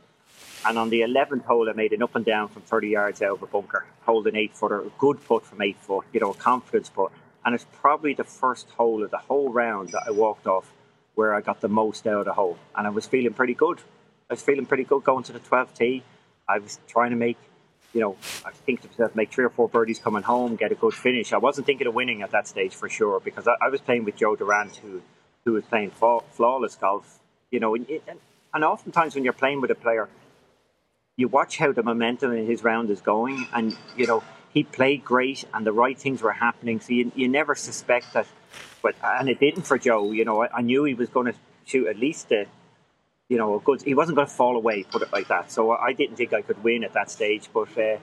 And 0.67 0.79
on 0.79 0.89
the 0.89 1.03
11th 1.03 1.45
hole, 1.45 1.69
I 1.69 1.73
made 1.73 1.93
an 1.93 2.03
up 2.03 2.15
and 2.15 2.25
down 2.25 2.49
from 2.49 2.63
30 2.63 2.89
yards 2.89 3.21
out 3.21 3.33
of 3.33 3.43
a 3.43 3.47
bunker, 3.47 3.85
holding 4.07 4.35
eight 4.35 4.57
footer, 4.57 4.81
a 4.81 4.91
good 4.99 5.23
putt 5.27 5.45
from 5.45 5.61
eight 5.61 5.77
foot, 5.79 6.07
you 6.13 6.21
know, 6.21 6.31
a 6.31 6.35
confidence 6.35 6.89
putt. 6.89 7.13
And 7.45 7.55
it's 7.55 7.67
probably 7.73 8.15
the 8.15 8.25
first 8.25 8.71
hole 8.71 9.05
of 9.05 9.11
the 9.11 9.19
whole 9.19 9.51
round 9.53 9.91
that 9.91 10.05
I 10.07 10.11
walked 10.11 10.47
off 10.47 10.71
where 11.15 11.35
I 11.35 11.43
got 11.43 11.61
the 11.61 11.69
most 11.69 12.07
out 12.07 12.21
of 12.21 12.25
the 12.25 12.33
hole. 12.33 12.59
And 12.75 12.87
I 12.87 12.91
was 12.91 13.07
feeling 13.07 13.35
pretty 13.35 13.55
good. 13.55 13.79
I 14.31 14.33
was 14.33 14.43
feeling 14.43 14.65
pretty 14.65 14.85
good 14.85 15.05
going 15.05 15.25
to 15.25 15.33
the 15.33 15.41
12th 15.41 15.77
tee. 15.77 16.03
I 16.49 16.59
was 16.59 16.79
trying 16.89 17.11
to 17.11 17.17
make, 17.17 17.37
you 17.93 18.01
know, 18.01 18.17
I 18.45 18.51
think 18.51 18.81
to 18.83 18.89
myself, 18.89 19.15
make 19.15 19.31
three 19.31 19.45
or 19.45 19.51
four 19.51 19.69
birdies 19.69 19.99
coming 19.99 20.23
home, 20.23 20.57
get 20.57 20.73
a 20.73 20.75
good 20.75 20.95
finish. 20.95 21.35
I 21.35 21.39
wasn't 21.39 21.67
thinking 21.67 21.87
of 21.87 21.95
winning 21.95 22.23
at 22.23 22.31
that 22.31 22.49
stage 22.49 22.75
for 22.75 22.89
sure 22.89 23.21
because 23.21 23.47
I, 23.47 23.55
I 23.61 23.69
was 23.69 23.83
playing 23.83 24.05
with 24.05 24.17
Joe 24.17 24.35
Durant, 24.35 24.77
who, 24.77 25.03
who 25.45 25.53
was 25.53 25.65
playing 25.65 25.91
flawless 25.91 26.77
golf, 26.77 27.21
you 27.51 27.61
know. 27.61 27.75
And, 27.75 27.87
and 28.55 28.65
oftentimes 28.65 29.15
when 29.15 29.25
you're 29.25 29.33
playing 29.35 29.61
with 29.61 29.71
a 29.71 29.75
player, 29.75 30.09
you 31.17 31.29
watch 31.29 31.59
how 31.59 31.73
the 31.73 31.83
momentum 31.83 32.33
in 32.33 32.47
his 32.47 32.65
round 32.65 32.91
is 32.91 33.01
going, 33.01 33.47
and 33.53 33.77
you 33.97 34.07
know 34.07 34.23
he 34.53 34.63
played 34.63 35.05
great, 35.05 35.45
and 35.53 35.67
the 35.67 35.73
right 35.73 35.99
things 35.99 36.23
were 36.23 36.33
happening. 36.33 36.81
So 36.81 36.93
you, 36.93 37.13
you 37.15 37.29
never 37.29 37.55
suspect 37.55 38.13
that, 38.15 38.27
but 38.83 38.95
and 39.03 39.29
it 39.29 39.41
didn't 39.41 39.63
for 39.63 39.79
Joe. 39.79 40.13
You 40.13 40.25
know, 40.25 40.43
I, 40.43 40.59
I 40.59 40.63
knew 40.63 40.85
he 40.85 40.95
was 40.95 41.09
going 41.09 41.27
to 41.27 41.39
shoot 41.65 41.89
at 41.89 41.99
least 41.99 42.31
a, 42.33 42.47
you 43.29 43.37
know, 43.37 43.57
a 43.57 43.61
good. 43.61 43.83
He 43.83 43.95
wasn't 43.95 44.17
going 44.17 44.29
to 44.29 44.35
fall 44.35 44.57
away, 44.57 44.85
put 44.85 45.03
it 45.03 45.13
like 45.13 45.29
that. 45.29 45.51
So 45.51 45.73
I 45.73 45.93
didn't 45.93 46.17
think 46.17 46.33
I 46.33 46.43
could 46.43 46.63
win 46.63 46.85
at 46.85 46.93
that 46.95 47.11
stage, 47.11 47.49
but 47.53 47.77
uh, 47.79 47.99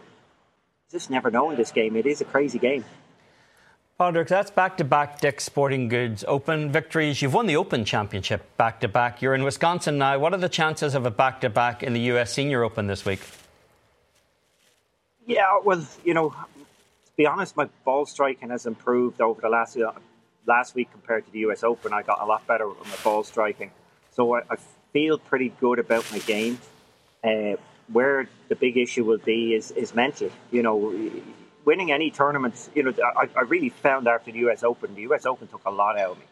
just 0.92 1.10
never 1.10 1.32
know 1.32 1.52
in 1.52 1.58
this 1.58 1.72
game. 1.72 1.96
It 1.96 2.06
is 2.06 2.22
a 2.22 2.26
crazy 2.26 2.60
game. 2.60 2.86
Padraig, 4.02 4.30
that's 4.30 4.50
back 4.50 4.78
to 4.78 4.84
back 4.84 5.22
Dick 5.22 5.40
Sporting 5.40 5.88
Goods 5.88 6.26
Open 6.28 6.72
victories. 6.72 7.22
You've 7.22 7.36
won 7.36 7.46
the 7.46 7.56
Open 7.56 7.86
Championship 7.86 8.42
back 8.58 8.80
to 8.80 8.88
back. 8.88 9.22
You're 9.22 9.36
in 9.36 9.44
Wisconsin 9.44 10.00
now. 10.00 10.18
What 10.18 10.34
are 10.34 10.40
the 10.40 10.50
chances 10.50 10.96
of 10.96 11.06
a 11.06 11.12
back 11.12 11.40
to 11.42 11.52
back 11.52 11.84
in 11.84 11.94
the 11.94 12.00
US 12.14 12.34
Senior 12.34 12.64
Open 12.64 12.88
this 12.88 13.06
week? 13.06 13.20
Yeah, 15.28 15.60
well, 15.64 15.86
you 16.04 16.16
know, 16.16 16.30
to 16.32 17.12
be 17.16 17.28
honest, 17.28 17.56
my 17.56 17.70
ball 17.86 18.08
striking 18.08 18.50
has 18.50 18.66
improved 18.66 19.22
over 19.22 19.40
the 19.40 19.50
last 19.50 19.78
uh, 19.78 19.92
last 20.48 20.74
week 20.74 20.92
compared 20.92 21.28
to 21.28 21.32
the 21.32 21.42
US 21.52 21.64
Open. 21.64 21.94
I 21.94 22.02
got 22.02 22.22
a 22.22 22.26
lot 22.26 22.48
better 22.48 22.68
with 22.68 22.80
my 22.80 22.98
ball 23.04 23.24
striking, 23.24 23.70
so 24.10 24.34
I, 24.34 24.40
I 24.50 24.56
feel 24.94 25.20
pretty 25.20 25.54
good 25.60 25.78
about 25.78 26.12
my 26.12 26.18
game. 26.18 26.58
Uh, 27.24 27.54
where 27.94 28.28
the 28.48 28.56
big 28.56 28.78
issue 28.78 29.04
will 29.04 29.20
be 29.20 29.54
is 29.54 29.70
is 29.70 29.94
mental. 29.94 30.32
You 30.50 30.64
know, 30.64 30.92
winning 31.66 31.92
any 31.92 32.12
tournaments, 32.12 32.70
you 32.76 32.84
know, 32.84 32.94
I, 33.16 33.28
I 33.36 33.42
really 33.42 33.70
found 33.70 34.08
after 34.08 34.32
the 34.32 34.40
US 34.50 34.64
Open, 34.64 34.96
the 34.96 35.02
US 35.14 35.26
Open 35.26 35.48
took 35.48 35.66
a 35.66 35.72
lot 35.72 35.98
out 35.98 36.12
of 36.12 36.20
me. 36.20 36.26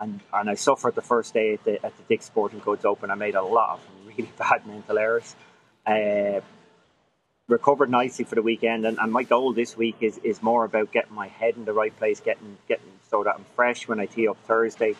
And, 0.00 0.20
and 0.32 0.50
I 0.50 0.54
suffered 0.54 0.94
the 0.94 1.02
first 1.02 1.34
day 1.34 1.54
at 1.54 1.64
the, 1.64 1.84
at 1.84 1.96
the 1.96 2.02
Dick's 2.08 2.26
Sporting 2.26 2.58
Goods 2.58 2.84
Open. 2.84 3.10
I 3.10 3.14
made 3.14 3.36
a 3.36 3.42
lot 3.42 3.74
of 3.74 3.80
really 4.06 4.30
bad 4.38 4.66
mental 4.66 4.98
errors. 4.98 5.34
Uh, 5.86 6.40
recovered 7.46 7.90
nicely 7.90 8.24
for 8.24 8.34
the 8.34 8.42
weekend, 8.42 8.86
and, 8.86 8.98
and, 8.98 9.12
my 9.12 9.22
goal 9.22 9.52
this 9.52 9.76
week 9.76 9.96
is, 10.00 10.16
is 10.18 10.42
more 10.42 10.64
about 10.64 10.90
getting 10.92 11.14
my 11.14 11.28
head 11.28 11.56
in 11.56 11.66
the 11.66 11.74
right 11.74 11.94
place, 11.98 12.20
getting 12.20 12.56
getting 12.68 12.86
so 13.10 13.22
that 13.22 13.34
I'm 13.36 13.44
fresh 13.54 13.86
when 13.86 14.00
I 14.00 14.06
tee 14.06 14.28
up 14.28 14.38
Thursday. 14.46 14.96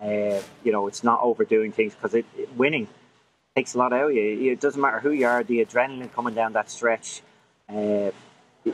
Uh, 0.00 0.40
you 0.62 0.70
know, 0.70 0.86
it's 0.86 1.02
not 1.02 1.20
overdoing 1.22 1.72
things 1.72 1.94
because 1.94 2.14
it, 2.14 2.26
it, 2.36 2.54
winning 2.56 2.88
takes 3.56 3.74
a 3.74 3.78
lot 3.78 3.92
out 3.92 4.10
of 4.10 4.16
you. 4.16 4.52
It 4.52 4.60
doesn't 4.60 4.80
matter 4.80 5.00
who 5.00 5.10
you 5.10 5.26
are, 5.26 5.42
the 5.42 5.64
adrenaline 5.64 6.12
coming 6.12 6.34
down 6.34 6.52
that 6.52 6.70
stretch. 6.70 7.22
Uh, 7.68 8.10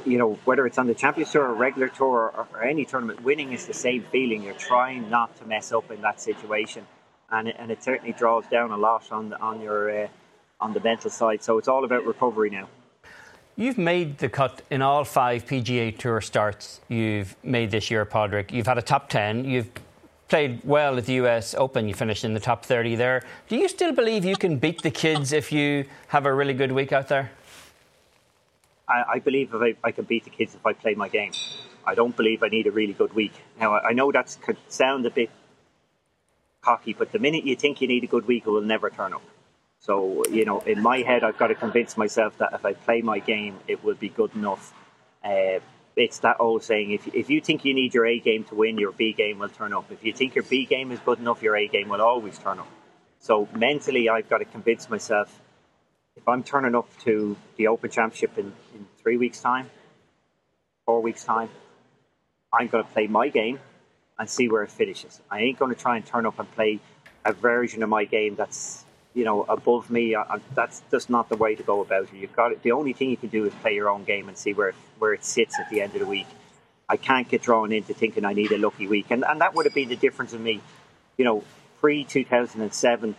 you 0.05 0.19
know, 0.19 0.39
whether 0.45 0.67
it's 0.67 0.79
on 0.79 0.87
the 0.87 0.95
Champions 0.95 1.33
Tour 1.33 1.45
or 1.45 1.55
regular 1.55 1.89
tour 1.89 2.33
or, 2.37 2.47
or, 2.53 2.63
any 2.63 2.85
tournament, 2.85 3.23
winning 3.23 3.53
is 3.53 3.67
the 3.67 3.75
same 3.75 4.03
feeling. 4.03 4.43
You're 4.43 4.55
trying 4.55 5.09
not 5.11 5.37
to 5.37 5.47
mess 5.47 5.73
up 5.73 5.91
in 5.91 6.01
that 6.03 6.21
situation, 6.21 6.87
and 7.31 7.49
it, 7.49 7.57
and 7.59 7.71
it 7.71 7.83
certainly 7.83 8.13
draws 8.13 8.47
down 8.47 8.71
a 8.71 8.77
lot 8.77 9.11
on 9.13 9.31
the, 9.31 9.41
on 9.41 9.61
your 9.61 10.05
uh, 10.05 10.09
on 10.61 10.73
the 10.73 10.81
mental 10.81 11.11
side. 11.11 11.43
So 11.43 11.59
it's 11.59 11.69
all 11.69 11.85
about 11.85 12.05
recovery 12.05 12.51
now. 12.51 12.69
You've 13.57 13.79
made 13.79 14.19
the 14.19 14.29
cut 14.29 14.63
in 14.71 14.83
all 14.83 15.05
five 15.05 15.47
PGA 15.47 15.97
Tour 15.97 16.21
starts 16.21 16.81
you've 16.89 17.37
made 17.45 17.71
this 17.71 17.91
year, 17.91 18.05
Padraig. 18.05 18.53
You've 18.53 18.67
had 18.67 18.79
a 18.79 18.83
top 18.83 19.09
ten. 19.09 19.45
You've 19.45 19.71
played 20.29 20.61
well 20.65 20.99
at 20.99 21.07
the 21.07 21.15
US 21.15 21.55
Open. 21.55 21.87
You 21.87 21.95
finished 21.95 22.25
in 22.25 22.35
the 22.35 22.41
top 22.41 22.65
30 22.65 22.97
there. 22.97 23.23
Do 23.49 23.57
you 23.57 23.69
still 23.69 23.93
believe 23.93 24.25
you 24.25 24.37
can 24.37 24.59
beat 24.59 24.83
the 24.83 24.91
kids 24.91 25.33
if 25.33 25.53
you 25.53 25.85
have 26.09 26.27
a 26.27 26.35
really 26.35 26.55
good 26.55 26.73
week 26.73 26.93
out 26.93 27.09
there? 27.09 27.31
I, 28.89 29.05
I 29.15 29.19
believe 29.19 29.55
if 29.55 29.63
I, 29.63 29.89
I, 29.89 29.93
can 29.93 30.05
beat 30.05 30.25
the 30.25 30.31
kids 30.31 30.55
if 30.55 30.65
I 30.65 30.73
play 30.73 30.95
my 30.95 31.09
game. 31.09 31.33
I 31.87 31.95
don't 31.95 32.17
believe 32.17 32.43
I 32.43 32.49
need 32.49 32.67
a 32.67 32.71
really 32.71 32.93
good 32.93 33.13
week. 33.15 33.33
Now, 33.59 33.79
I 33.79 33.93
know 33.93 34.11
that 34.13 34.37
could 34.43 34.57
sound 34.69 35.07
a 35.07 35.11
bit 35.11 35.31
cocky, 36.63 36.95
but 36.95 37.13
the 37.13 37.19
minute 37.19 37.45
you 37.45 37.57
think 37.57 37.81
you 37.81 37.89
need 37.89 38.05
a 38.05 38.07
good 38.07 38.27
week, 38.27 38.45
it 38.47 38.51
will 38.51 38.63
never 38.63 38.91
turn 38.91 39.13
up. 39.13 39.23
So, 39.81 40.25
you 40.31 40.47
know, 40.47 40.61
in 40.61 40.83
my 40.83 40.99
head, 40.99 41.25
I've 41.25 41.37
got 41.37 41.49
to 41.49 41.55
convince 41.55 41.97
myself 41.99 42.39
that 42.39 42.55
if 42.55 42.65
I 42.65 42.73
play 42.73 43.03
my 43.03 43.19
game, 43.19 43.59
it 43.69 43.85
will 43.85 43.95
be 43.95 44.09
good 44.09 44.35
enough. 44.35 44.73
Uh, 45.23 45.61
it's 45.97 46.19
that 46.21 46.37
old 46.41 46.65
saying 46.65 46.91
if, 46.91 47.07
if 47.09 47.29
you 47.29 47.41
think 47.41 47.65
you 47.65 47.75
need 47.75 47.93
your 47.95 48.07
A 48.07 48.19
game 48.19 48.45
to 48.45 48.55
win, 48.55 48.79
your 48.79 48.93
B 48.93 49.13
game 49.13 49.39
will 49.39 49.51
turn 49.51 49.73
up. 49.75 49.91
If 49.91 50.03
you 50.03 50.13
think 50.13 50.35
your 50.35 50.45
B 50.45 50.65
game 50.65 50.91
is 50.91 51.01
good 51.01 51.19
enough, 51.19 51.43
your 51.43 51.57
A 51.57 51.69
game 51.69 51.89
will 51.89 52.01
always 52.01 52.39
turn 52.39 52.59
up. 52.59 52.69
So, 53.21 53.47
mentally, 53.55 54.09
I've 54.09 54.29
got 54.29 54.39
to 54.39 54.45
convince 54.47 54.89
myself 54.89 55.39
I'm 56.27 56.43
turning 56.43 56.75
up 56.75 56.89
to 57.01 57.37
the 57.57 57.67
Open 57.67 57.91
Championship 57.91 58.39
in, 58.39 58.53
in 58.75 58.87
three 59.03 59.17
weeks' 59.17 59.41
time, 59.41 59.69
four 60.87 61.01
weeks' 61.01 61.25
time, 61.25 61.51
I'm 62.53 62.69
going 62.69 62.85
to 62.85 62.91
play 62.91 63.07
my 63.07 63.29
game 63.29 63.59
and 64.19 64.31
see 64.31 64.49
where 64.49 64.63
it 64.63 64.71
finishes. 64.71 65.21
I 65.31 65.41
ain't 65.41 65.59
going 65.59 65.75
to 65.75 65.81
try 65.81 65.97
and 65.97 66.07
turn 66.07 66.25
up 66.25 66.39
and 66.39 66.51
play 66.53 66.81
a 67.25 67.33
version 67.33 67.83
of 67.83 67.89
my 67.89 68.05
game 68.05 68.37
that's 68.37 68.85
you 69.13 69.25
know 69.25 69.43
above 69.43 69.91
me. 69.91 70.15
I, 70.15 70.39
that's 70.55 70.83
just 70.91 71.11
not 71.11 71.29
the 71.29 71.37
way 71.37 71.57
to 71.57 71.63
go 71.63 71.81
about 71.81 72.05
it. 72.05 72.15
You've 72.15 72.35
got 72.35 72.53
it. 72.53 72.63
The 72.63 72.73
only 72.73 72.93
thing 72.93 73.11
you 73.11 73.17
can 73.17 73.29
do 73.29 73.45
is 73.45 73.53
play 73.55 73.75
your 73.75 73.89
own 73.91 74.05
game 74.05 74.29
and 74.29 74.37
see 74.37 74.53
where 74.53 74.69
it, 74.69 74.75
where 74.99 75.13
it 75.13 75.25
sits 75.25 75.59
at 75.59 75.69
the 75.69 75.81
end 75.81 75.95
of 75.95 76.01
the 76.01 76.07
week. 76.07 76.27
I 76.89 76.97
can't 76.97 77.29
get 77.29 77.43
drawn 77.43 77.73
into 77.73 77.93
thinking 77.93 78.25
I 78.25 78.35
need 78.35 78.53
a 78.53 78.59
lucky 78.59 78.87
week, 78.87 79.07
and 79.11 79.25
and 79.25 79.41
that 79.41 79.55
would 79.55 79.67
have 79.67 79.75
been 79.75 79.89
the 79.89 79.97
difference 79.97 80.33
in 80.33 80.43
me. 80.43 80.61
You 81.17 81.25
know, 81.25 81.45
pre 81.81 82.05
2007, 82.05 83.17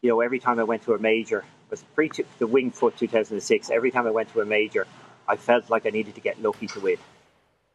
you 0.00 0.08
know, 0.08 0.20
every 0.20 0.38
time 0.40 0.58
I 0.58 0.64
went 0.64 0.82
to 0.84 0.94
a 0.94 0.98
major, 0.98 1.44
was 1.72 1.82
pre 1.94 2.10
the 2.38 2.46
Winged 2.46 2.74
Foot 2.74 2.96
2006. 2.96 3.70
Every 3.70 3.90
time 3.90 4.06
I 4.06 4.10
went 4.10 4.30
to 4.34 4.40
a 4.42 4.44
major, 4.44 4.86
I 5.26 5.36
felt 5.36 5.70
like 5.70 5.86
I 5.86 5.88
needed 5.88 6.14
to 6.14 6.20
get 6.20 6.40
lucky 6.40 6.68
to 6.68 6.80
win. 6.80 6.98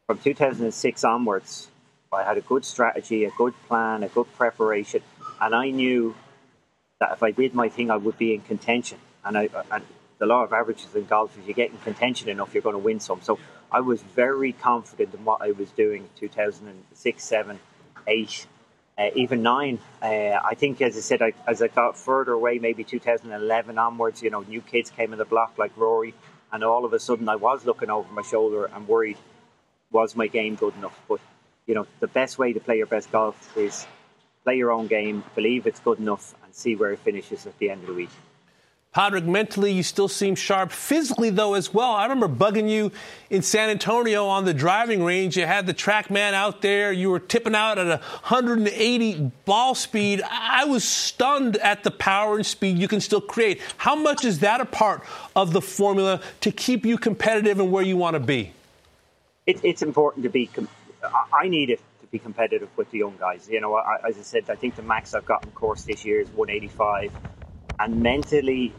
From 0.06 0.18
2006 0.18 1.04
onwards, 1.04 1.68
I 2.12 2.22
had 2.22 2.38
a 2.38 2.40
good 2.40 2.64
strategy, 2.64 3.24
a 3.24 3.30
good 3.30 3.54
plan, 3.66 4.04
a 4.04 4.08
good 4.08 4.32
preparation, 4.36 5.02
and 5.40 5.54
I 5.54 5.70
knew 5.70 6.14
that 7.00 7.12
if 7.12 7.22
I 7.22 7.32
did 7.32 7.54
my 7.54 7.68
thing, 7.68 7.90
I 7.90 7.96
would 7.96 8.16
be 8.16 8.32
in 8.32 8.40
contention. 8.40 8.98
And 9.24 9.36
I 9.36 9.46
uh, 9.52 9.64
and 9.72 9.84
the 10.18 10.26
law 10.26 10.44
of 10.44 10.52
averages 10.52 10.94
in 10.94 11.04
golf 11.04 11.36
is 11.36 11.46
you 11.46 11.54
get 11.54 11.70
in 11.70 11.78
contention 11.78 12.28
enough, 12.28 12.54
you're 12.54 12.62
going 12.62 12.74
to 12.74 12.86
win 12.90 13.00
some. 13.00 13.20
So 13.20 13.38
I 13.70 13.80
was 13.80 14.00
very 14.00 14.52
confident 14.52 15.12
in 15.12 15.24
what 15.24 15.42
I 15.42 15.50
was 15.50 15.70
doing 15.72 16.08
2006, 16.16 17.24
7, 17.24 17.58
8, 18.06 18.46
uh, 18.98 19.10
even 19.14 19.42
9. 19.42 19.78
Uh, 20.02 20.06
I 20.06 20.54
think, 20.54 20.82
as 20.82 20.96
I 20.96 21.00
said, 21.00 21.22
I, 21.22 21.32
as 21.46 21.62
I 21.62 21.68
got 21.68 21.96
further 21.96 22.32
away, 22.32 22.58
maybe 22.58 22.82
2011 22.84 23.78
onwards, 23.78 24.22
you 24.22 24.30
know, 24.30 24.40
new 24.40 24.60
kids 24.60 24.90
came 24.90 25.12
in 25.12 25.18
the 25.18 25.24
block 25.24 25.56
like 25.56 25.76
Rory, 25.76 26.14
and 26.52 26.64
all 26.64 26.84
of 26.84 26.92
a 26.92 26.98
sudden 26.98 27.28
I 27.28 27.36
was 27.36 27.64
looking 27.64 27.90
over 27.90 28.12
my 28.12 28.22
shoulder 28.22 28.64
and 28.66 28.88
worried, 28.88 29.18
was 29.92 30.16
my 30.16 30.26
game 30.26 30.56
good 30.56 30.74
enough? 30.76 30.98
But, 31.08 31.20
you 31.66 31.74
know, 31.74 31.86
the 32.00 32.08
best 32.08 32.38
way 32.38 32.52
to 32.52 32.60
play 32.60 32.76
your 32.76 32.86
best 32.86 33.12
golf 33.12 33.56
is 33.56 33.86
play 34.42 34.56
your 34.56 34.72
own 34.72 34.86
game, 34.88 35.22
believe 35.34 35.66
it's 35.66 35.80
good 35.80 35.98
enough, 35.98 36.34
and 36.44 36.54
see 36.54 36.74
where 36.74 36.92
it 36.92 36.98
finishes 36.98 37.46
at 37.46 37.56
the 37.58 37.70
end 37.70 37.82
of 37.82 37.88
the 37.88 37.94
week. 37.94 38.10
Padraig, 38.98 39.28
mentally, 39.28 39.70
you 39.70 39.84
still 39.84 40.08
seem 40.08 40.34
sharp. 40.34 40.72
Physically, 40.72 41.30
though, 41.30 41.54
as 41.54 41.72
well. 41.72 41.92
I 41.92 42.02
remember 42.02 42.26
bugging 42.26 42.68
you 42.68 42.90
in 43.30 43.42
San 43.42 43.70
Antonio 43.70 44.26
on 44.26 44.44
the 44.44 44.52
driving 44.52 45.04
range. 45.04 45.36
You 45.36 45.46
had 45.46 45.68
the 45.68 45.72
TrackMan 45.72 46.32
out 46.32 46.62
there. 46.62 46.90
You 46.90 47.10
were 47.10 47.20
tipping 47.20 47.54
out 47.54 47.78
at 47.78 47.86
180 47.86 49.30
ball 49.44 49.76
speed. 49.76 50.20
I 50.28 50.64
was 50.64 50.82
stunned 50.82 51.58
at 51.58 51.84
the 51.84 51.92
power 51.92 52.34
and 52.34 52.44
speed 52.44 52.76
you 52.76 52.88
can 52.88 53.00
still 53.00 53.20
create. 53.20 53.60
How 53.76 53.94
much 53.94 54.24
is 54.24 54.40
that 54.40 54.60
a 54.60 54.64
part 54.64 55.04
of 55.36 55.52
the 55.52 55.62
formula 55.62 56.20
to 56.40 56.50
keep 56.50 56.84
you 56.84 56.98
competitive 56.98 57.60
and 57.60 57.70
where 57.70 57.84
you 57.84 57.96
want 57.96 58.14
to 58.14 58.20
be? 58.20 58.52
It, 59.46 59.60
it's 59.62 59.82
important 59.82 60.24
to 60.24 60.28
be. 60.28 60.46
Com- 60.46 60.66
I 61.32 61.46
need 61.46 61.70
it 61.70 61.78
to 62.00 62.06
be 62.08 62.18
competitive 62.18 62.68
with 62.76 62.90
the 62.90 62.98
young 62.98 63.14
guys. 63.16 63.48
You 63.48 63.60
know, 63.60 63.76
I, 63.76 63.98
as 64.08 64.18
I 64.18 64.22
said, 64.22 64.50
I 64.50 64.56
think 64.56 64.74
the 64.74 64.82
max 64.82 65.14
I've 65.14 65.24
gotten 65.24 65.52
course 65.52 65.84
this 65.84 66.04
year 66.04 66.20
is 66.20 66.28
185 66.30 67.12
and 67.78 68.02
mentally, 68.02 68.72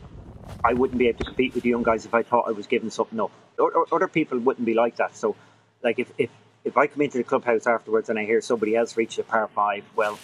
I 0.63 0.73
wouldn't 0.73 0.97
be 0.97 1.07
able 1.07 1.19
to 1.19 1.25
compete 1.25 1.53
with 1.53 1.63
the 1.63 1.69
young 1.69 1.83
guys 1.83 2.05
if 2.05 2.13
I 2.13 2.23
thought 2.23 2.47
I 2.47 2.51
was 2.51 2.67
giving 2.67 2.89
something 2.89 3.19
up. 3.19 3.31
Or, 3.57 3.71
or, 3.71 3.85
other 3.91 4.07
people 4.07 4.39
wouldn't 4.39 4.65
be 4.65 4.73
like 4.73 4.97
that. 4.97 5.15
So, 5.15 5.35
like 5.83 5.99
if, 5.99 6.11
if 6.17 6.29
if 6.63 6.77
I 6.77 6.87
come 6.87 7.01
into 7.01 7.17
the 7.17 7.23
clubhouse 7.23 7.67
afterwards 7.67 8.09
and 8.09 8.19
I 8.19 8.25
hear 8.25 8.41
somebody 8.41 8.75
else 8.75 8.97
reach 8.97 9.15
the 9.15 9.23
par 9.23 9.47
five, 9.53 9.83
well, 9.95 10.19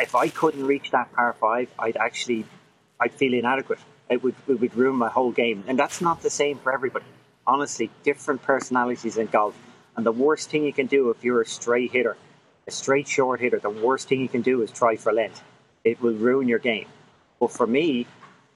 if 0.00 0.14
I 0.14 0.28
couldn't 0.28 0.66
reach 0.66 0.90
that 0.90 1.12
par 1.12 1.34
five, 1.40 1.68
I'd 1.78 1.96
actually 1.96 2.44
I'd 3.00 3.12
feel 3.12 3.34
inadequate. 3.34 3.78
It 4.08 4.22
would 4.22 4.34
it 4.48 4.60
would 4.60 4.74
ruin 4.74 4.96
my 4.96 5.08
whole 5.08 5.32
game, 5.32 5.64
and 5.66 5.78
that's 5.78 6.00
not 6.00 6.22
the 6.22 6.30
same 6.30 6.58
for 6.58 6.72
everybody. 6.72 7.04
Honestly, 7.46 7.90
different 8.02 8.42
personalities 8.42 9.16
in 9.16 9.26
golf, 9.26 9.56
and 9.96 10.04
the 10.04 10.12
worst 10.12 10.50
thing 10.50 10.64
you 10.64 10.72
can 10.72 10.86
do 10.86 11.10
if 11.10 11.24
you're 11.24 11.42
a 11.42 11.46
straight 11.46 11.92
hitter, 11.92 12.16
a 12.66 12.70
straight 12.70 13.08
short 13.08 13.40
hitter, 13.40 13.58
the 13.58 13.70
worst 13.70 14.08
thing 14.08 14.20
you 14.20 14.28
can 14.28 14.42
do 14.42 14.62
is 14.62 14.70
try 14.70 14.96
for 14.96 15.12
length. 15.12 15.42
It 15.84 16.00
will 16.00 16.14
ruin 16.14 16.48
your 16.48 16.58
game. 16.58 16.86
But 17.38 17.52
for 17.52 17.66
me, 17.66 18.06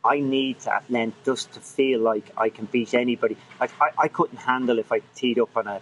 I 0.05 0.21
need 0.21 0.61
that 0.61 0.85
length 0.91 1.25
just 1.25 1.53
to 1.55 1.61
feel 1.61 2.01
like 2.01 2.31
I 2.37 2.51
can 2.51 2.67
beat 2.67 2.93
anybody. 2.93 3.37
Like 3.59 3.71
I, 3.81 3.91
I 3.97 4.09
couldn't 4.09 4.37
handle 4.37 4.79
if 4.79 4.93
I 4.93 5.01
teed 5.15 5.39
up 5.39 5.57
on 5.57 5.67
a 5.67 5.81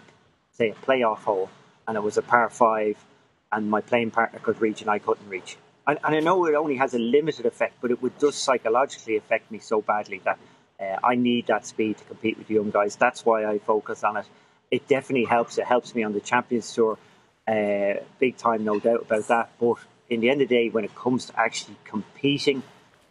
say 0.53 0.71
a 0.71 0.75
playoff 0.75 1.19
hole 1.19 1.51
and 1.89 1.97
it 1.97 2.03
was 2.03 2.19
a 2.19 2.23
par 2.23 2.49
five 2.51 2.97
and 3.51 3.69
my 3.69 3.81
playing 3.81 4.13
partner 4.13 4.39
could 4.39 4.61
reach 4.61 4.81
and 4.81 4.91
I 4.91 4.99
couldn't 4.99 5.29
reach. 5.29 5.57
And, 5.87 5.99
and 6.05 6.15
I 6.15 6.21
know 6.21 6.45
it 6.47 6.55
only 6.55 6.77
has 6.77 6.95
a 6.95 6.99
limited 6.99 7.47
effect, 7.47 7.75
but 7.81 7.91
it 7.91 8.01
would 8.01 8.19
just 8.21 8.45
psychologically 8.45 9.17
affect 9.17 9.51
me 9.51 9.59
so 9.59 9.83
badly 9.83 10.21
that 10.25 10.39
uh, 10.81 10.97
I 11.03 11.17
need 11.17 11.49
that 11.49 11.67
speed 11.67 11.99
to 11.99 12.05
compete 12.05 12.39
with 12.39 12.49
young 12.49 12.71
guys. 12.71 12.95
That's 12.97 13.27
why 13.27 13.45
I 13.45 13.59
focus 13.59 14.05
on 14.05 14.19
it. 14.19 14.27
It 14.71 14.87
definitely 14.89 15.27
helps. 15.27 15.59
It 15.59 15.65
helps 15.65 15.95
me 15.95 16.05
on 16.05 16.13
the 16.13 16.21
Champions 16.21 16.73
Tour, 16.73 16.97
uh, 17.49 17.95
big 18.21 18.37
time, 18.37 18.65
no 18.65 18.79
doubt 18.79 19.03
about 19.03 19.27
that. 19.29 19.51
But 19.61 19.79
in 20.09 20.21
the 20.21 20.31
end 20.31 20.41
of 20.41 20.49
the 20.49 20.55
day, 20.55 20.69
when 20.69 20.85
it 20.85 20.95
comes 20.95 21.27
to 21.27 21.39
actually 21.39 21.77
competing 21.85 22.63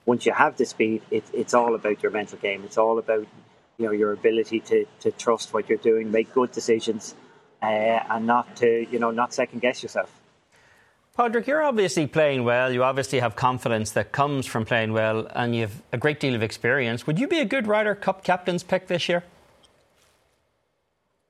once 0.06 0.26
you 0.26 0.34
have 0.34 0.58
the 0.58 0.66
speed, 0.66 1.02
it, 1.12 1.24
it's 1.34 1.54
all 1.54 1.76
about 1.76 2.02
your 2.02 2.12
mental 2.12 2.38
game. 2.38 2.64
It's 2.64 2.78
all 2.78 2.98
about 2.98 3.28
you 3.78 3.86
know 3.86 3.92
your 3.92 4.12
ability 4.12 4.60
to, 4.62 4.86
to 5.02 5.12
trust 5.12 5.54
what 5.54 5.70
you're 5.70 5.78
doing, 5.78 6.12
make 6.12 6.34
good 6.34 6.52
decisions, 6.52 7.16
uh, 7.62 7.66
and 7.66 8.26
not 8.26 8.56
to 8.58 8.88
you 8.92 9.00
know 9.00 9.12
not 9.12 9.34
second 9.34 9.62
guess 9.62 9.84
yourself. 9.84 10.12
Padraig, 11.14 11.46
you're 11.46 11.62
obviously 11.62 12.08
playing 12.08 12.46
well. 12.46 12.72
You 12.72 12.84
obviously 12.84 13.20
have 13.20 13.36
confidence 13.36 13.92
that 13.92 14.14
comes 14.14 14.46
from 14.46 14.66
playing 14.66 14.94
well, 14.94 15.28
and 15.36 15.54
you 15.54 15.62
have 15.62 15.82
a 15.92 15.98
great 15.98 16.20
deal 16.22 16.36
of 16.36 16.42
experience. 16.42 17.06
Would 17.06 17.20
you 17.20 17.28
be 17.28 17.40
a 17.40 17.46
good 17.46 17.68
Ryder 17.68 17.96
Cup 17.96 18.24
captain's 18.24 18.64
pick 18.64 18.88
this 18.88 19.10
year? 19.10 19.24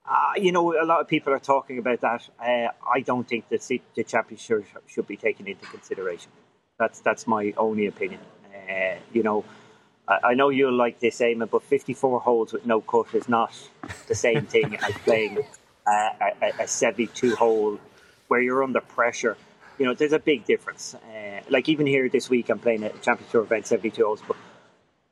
Uh, 0.07 0.33
you 0.35 0.51
know, 0.51 0.73
a 0.79 0.85
lot 0.85 0.99
of 0.99 1.07
people 1.07 1.33
are 1.33 1.39
talking 1.39 1.79
about 1.79 2.01
that. 2.01 2.27
Uh, 2.39 2.67
I 2.93 2.99
don't 2.99 3.27
think 3.27 3.49
that 3.49 3.67
the 3.95 4.03
championship 4.03 4.65
should 4.87 5.07
be 5.07 5.17
taken 5.17 5.47
into 5.47 5.65
consideration. 5.65 6.31
That's 6.77 6.99
that's 6.99 7.25
my 7.25 7.53
only 7.57 7.87
opinion. 7.87 8.19
Uh, 8.71 8.95
you 9.13 9.23
know, 9.23 9.43
I, 10.07 10.19
I, 10.23 10.33
know 10.33 10.49
you'll 10.49 10.73
like 10.73 10.99
this, 10.99 11.19
Eamon, 11.19 11.49
but 11.49 11.63
54 11.63 12.21
holes 12.21 12.53
with 12.53 12.65
no 12.65 12.81
cut 12.81 13.13
is 13.13 13.27
not 13.27 13.53
the 14.07 14.15
same 14.15 14.45
thing 14.45 14.75
as 14.81 14.93
playing 14.99 15.39
uh, 15.85 16.09
a, 16.41 16.63
a 16.63 16.67
72 16.67 17.35
hole 17.35 17.79
where 18.27 18.41
you're 18.41 18.63
under 18.63 18.81
pressure. 18.81 19.37
You 19.77 19.85
know, 19.85 19.93
there's 19.93 20.13
a 20.13 20.19
big 20.19 20.45
difference. 20.45 20.95
Uh, 20.95 21.41
like 21.49 21.67
even 21.69 21.85
here 21.87 22.07
this 22.07 22.29
week, 22.29 22.49
I'm 22.49 22.59
playing 22.59 22.83
a 22.83 22.89
Champions 22.99 23.31
Tour 23.31 23.43
event, 23.43 23.67
72 23.67 24.03
holes, 24.03 24.21
but 24.27 24.37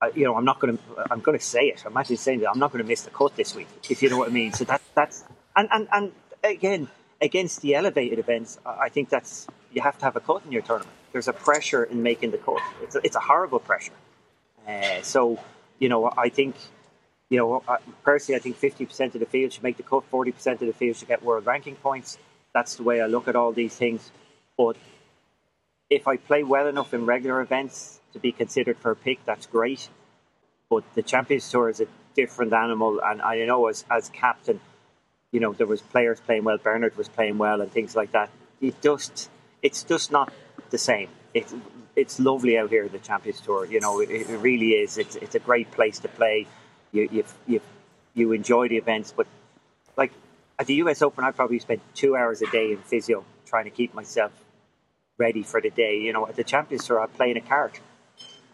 uh, 0.02 0.10
you 0.16 0.24
know, 0.24 0.36
I'm 0.36 0.46
not 0.46 0.60
going 0.60 0.78
to. 0.78 0.84
I'm 1.12 1.20
going 1.20 1.38
to 1.38 1.44
say 1.44 1.66
it. 1.66 1.84
I'm 1.86 1.98
actually 1.98 2.16
saying 2.18 2.40
that 2.40 2.50
I'm 2.50 2.60
not 2.60 2.72
going 2.72 2.82
to 2.84 2.88
miss 2.88 3.02
the 3.02 3.10
cut 3.10 3.36
this 3.36 3.54
week, 3.54 3.68
if 3.90 4.02
you 4.02 4.10
know 4.10 4.18
what 4.18 4.30
I 4.30 4.32
mean. 4.32 4.54
So 4.54 4.64
that 4.64 4.82
that's 4.96 5.26
and 5.58 5.68
and 5.72 5.90
and 5.92 6.12
again 6.42 6.88
against 7.22 7.62
the 7.62 7.76
elevated 7.76 8.18
events, 8.18 8.60
I 8.66 8.88
think 8.88 9.10
that's 9.10 9.48
you 9.74 9.82
have 9.82 9.98
to 9.98 10.06
have 10.06 10.16
a 10.16 10.22
cut 10.22 10.46
in 10.46 10.54
your 10.54 10.62
tournament 10.62 10.96
there's 11.12 11.28
a 11.28 11.34
pressure 11.34 11.84
in 11.84 12.04
making 12.04 12.32
the 12.32 12.38
cut. 12.38 12.62
It's 12.82 12.96
a, 12.96 13.02
it's 13.04 13.16
a 13.16 13.20
horrible 13.20 13.60
pressure. 13.60 13.94
Uh, 14.68 15.02
so, 15.02 15.40
you 15.80 15.90
know, 15.90 16.12
I 16.16 16.30
think, 16.30 16.56
you 17.30 17.38
know, 17.38 17.64
personally, 18.04 18.40
I 18.40 18.42
think 18.42 18.60
50% 18.60 19.16
of 19.16 19.20
the 19.20 19.26
field 19.26 19.54
should 19.54 19.64
make 19.64 19.78
the 19.78 19.84
cut, 19.84 20.10
40% 20.12 20.54
of 20.54 20.60
the 20.60 20.74
field 20.74 20.98
should 20.98 21.08
get 21.08 21.24
world 21.24 21.46
ranking 21.46 21.76
points. 21.76 22.18
That's 22.54 22.76
the 22.76 22.84
way 22.84 23.02
I 23.02 23.08
look 23.08 23.28
at 23.28 23.36
all 23.36 23.52
these 23.52 23.76
things. 23.76 24.12
But 24.58 24.76
if 25.90 26.08
I 26.08 26.18
play 26.18 26.44
well 26.44 26.68
enough 26.68 26.94
in 26.94 27.06
regular 27.06 27.42
events 27.42 28.00
to 28.14 28.20
be 28.20 28.32
considered 28.32 28.78
for 28.78 28.92
a 28.92 28.96
pick, 28.96 29.24
that's 29.26 29.48
great. 29.48 29.90
But 30.70 30.84
the 30.94 31.02
Champions 31.02 31.50
Tour 31.50 31.70
is 31.70 31.82
a 31.82 31.88
different 32.16 32.54
animal, 32.54 33.00
and 33.04 33.22
I 33.22 33.46
know 33.46 33.68
as 33.68 33.86
as 33.90 34.10
captain, 34.10 34.60
you 35.32 35.40
know, 35.40 35.54
there 35.54 35.68
was 35.68 35.82
players 35.82 36.20
playing 36.20 36.44
well. 36.44 36.58
Bernard 36.58 36.96
was 36.98 37.08
playing 37.08 37.38
well, 37.38 37.62
and 37.62 37.72
things 37.72 37.96
like 37.96 38.12
that. 38.12 38.30
It 38.62 38.82
just, 38.82 39.30
it's 39.64 39.84
just 39.84 40.12
not 40.12 40.32
the 40.70 40.78
same. 40.78 41.10
It's 41.34 41.54
it's 41.96 42.20
lovely 42.20 42.58
out 42.58 42.70
here 42.70 42.88
the 42.88 43.00
Champions 43.00 43.42
Tour. 43.42 43.66
You 43.66 43.80
know, 43.80 44.00
it, 44.00 44.10
it 44.10 44.28
really 44.40 44.72
is. 44.72 44.98
It's 44.98 45.16
it's 45.16 45.36
a 45.36 45.40
great 45.40 45.72
place 45.72 46.00
to 46.00 46.08
play. 46.08 46.48
You 46.92 47.10
you 47.12 47.24
you 47.48 47.62
you 48.14 48.32
enjoy 48.32 48.68
the 48.68 48.78
events, 48.78 49.14
but 49.16 49.28
like 49.98 50.12
at 50.58 50.68
the 50.68 50.76
US 50.76 51.02
Open, 51.02 51.24
I 51.24 51.32
probably 51.32 51.60
spent 51.60 51.82
two 51.94 52.16
hours 52.16 52.42
a 52.42 52.48
day 52.48 52.72
in 52.72 52.78
physio 52.78 53.24
trying 53.46 53.66
to 53.66 53.72
keep 53.72 53.94
myself 53.94 54.32
ready 55.18 55.44
for 55.44 55.62
the 55.62 55.70
day. 55.70 56.00
You 56.00 56.14
know, 56.14 56.28
at 56.28 56.36
the 56.36 56.44
Champions 56.44 56.86
Tour, 56.86 57.00
I 57.00 57.08
play 57.08 57.32
in 57.32 57.38
a 57.38 57.42
cart. 57.42 57.80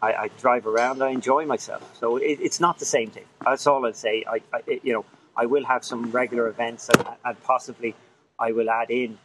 I, 0.02 0.14
I 0.14 0.28
drive 0.40 0.68
around. 0.68 1.02
I 1.02 1.10
enjoy 1.10 1.46
myself. 1.46 1.98
So 2.00 2.18
it, 2.18 2.40
it's 2.42 2.60
not 2.60 2.80
the 2.80 2.86
same 2.86 3.10
thing. 3.10 3.26
That's 3.44 3.66
all 3.66 3.86
I'd 3.86 3.96
say. 3.96 4.26
I, 4.28 4.42
I, 4.54 4.80
you 4.84 4.94
know, 4.94 5.06
I 5.36 5.46
will 5.46 5.66
have 5.66 5.84
some 5.84 6.12
regular 6.12 6.48
events, 6.48 6.90
and, 6.90 7.08
and 7.24 7.44
possibly 7.44 7.96
I 8.40 8.52
will 8.52 8.70
add 8.70 8.90
in 8.90 9.18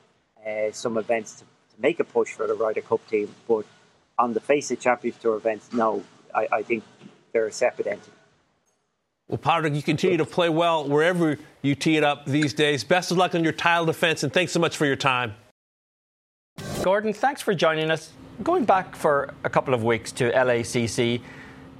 uh, 0.46 0.72
some 0.72 0.96
events 0.96 1.40
to 1.40 1.44
make 1.80 2.00
a 2.00 2.04
push 2.04 2.32
for 2.32 2.46
the 2.46 2.54
Ryder 2.54 2.82
Cup 2.82 3.06
team. 3.08 3.34
But 3.48 3.64
on 4.18 4.34
the 4.34 4.40
face 4.40 4.70
of 4.70 4.80
Champions 4.80 5.16
Tour 5.18 5.36
events, 5.36 5.72
no, 5.72 6.04
I, 6.34 6.46
I 6.52 6.62
think 6.62 6.84
they're 7.32 7.46
a 7.46 7.52
separate 7.52 7.86
entity. 7.86 8.12
Well, 9.28 9.38
Padraig, 9.38 9.76
you 9.76 9.82
continue 9.82 10.16
to 10.16 10.24
play 10.24 10.48
well 10.48 10.88
wherever 10.88 11.38
you 11.62 11.74
tee 11.76 11.96
it 11.96 12.02
up 12.02 12.26
these 12.26 12.52
days. 12.52 12.82
Best 12.82 13.12
of 13.12 13.16
luck 13.16 13.34
on 13.34 13.44
your 13.44 13.52
title 13.52 13.86
defense, 13.86 14.24
and 14.24 14.32
thanks 14.32 14.50
so 14.50 14.58
much 14.58 14.76
for 14.76 14.86
your 14.86 14.96
time. 14.96 15.34
Gordon, 16.82 17.12
thanks 17.12 17.40
for 17.40 17.54
joining 17.54 17.90
us. 17.90 18.12
Going 18.42 18.64
back 18.64 18.96
for 18.96 19.32
a 19.44 19.50
couple 19.50 19.72
of 19.72 19.84
weeks 19.84 20.10
to 20.12 20.32
LACC, 20.32 21.20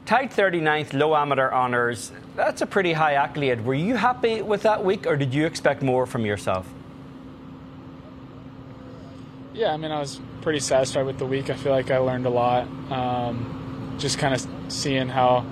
tied 0.07 0.31
39th, 0.31 0.93
low 0.93 1.17
amateur 1.17 1.51
honours. 1.51 2.13
That's 2.37 2.63
a 2.63 2.67
pretty 2.67 2.93
high 2.93 3.15
accolade. 3.15 3.65
Were 3.65 3.75
you 3.75 3.97
happy 3.97 4.43
with 4.43 4.63
that 4.63 4.85
week, 4.85 5.07
or 5.07 5.17
did 5.17 5.35
you 5.35 5.45
expect 5.45 5.83
more 5.83 6.07
from 6.07 6.25
yourself? 6.25 6.73
Yeah, 9.53 9.73
I 9.73 9.77
mean, 9.77 9.91
I 9.91 9.99
was 9.99 10.21
pretty 10.43 10.61
satisfied 10.61 11.07
with 11.07 11.19
the 11.19 11.27
week. 11.27 11.51
I 11.51 11.55
feel 11.55 11.73
like 11.73 11.91
I 11.91 11.99
learned 11.99 12.27
a 12.27 12.31
lot. 12.31 12.69
Um, 12.91 13.97
just 13.99 14.19
kind 14.19 14.33
of 14.35 14.47
seeing 14.69 15.09
how 15.09 15.45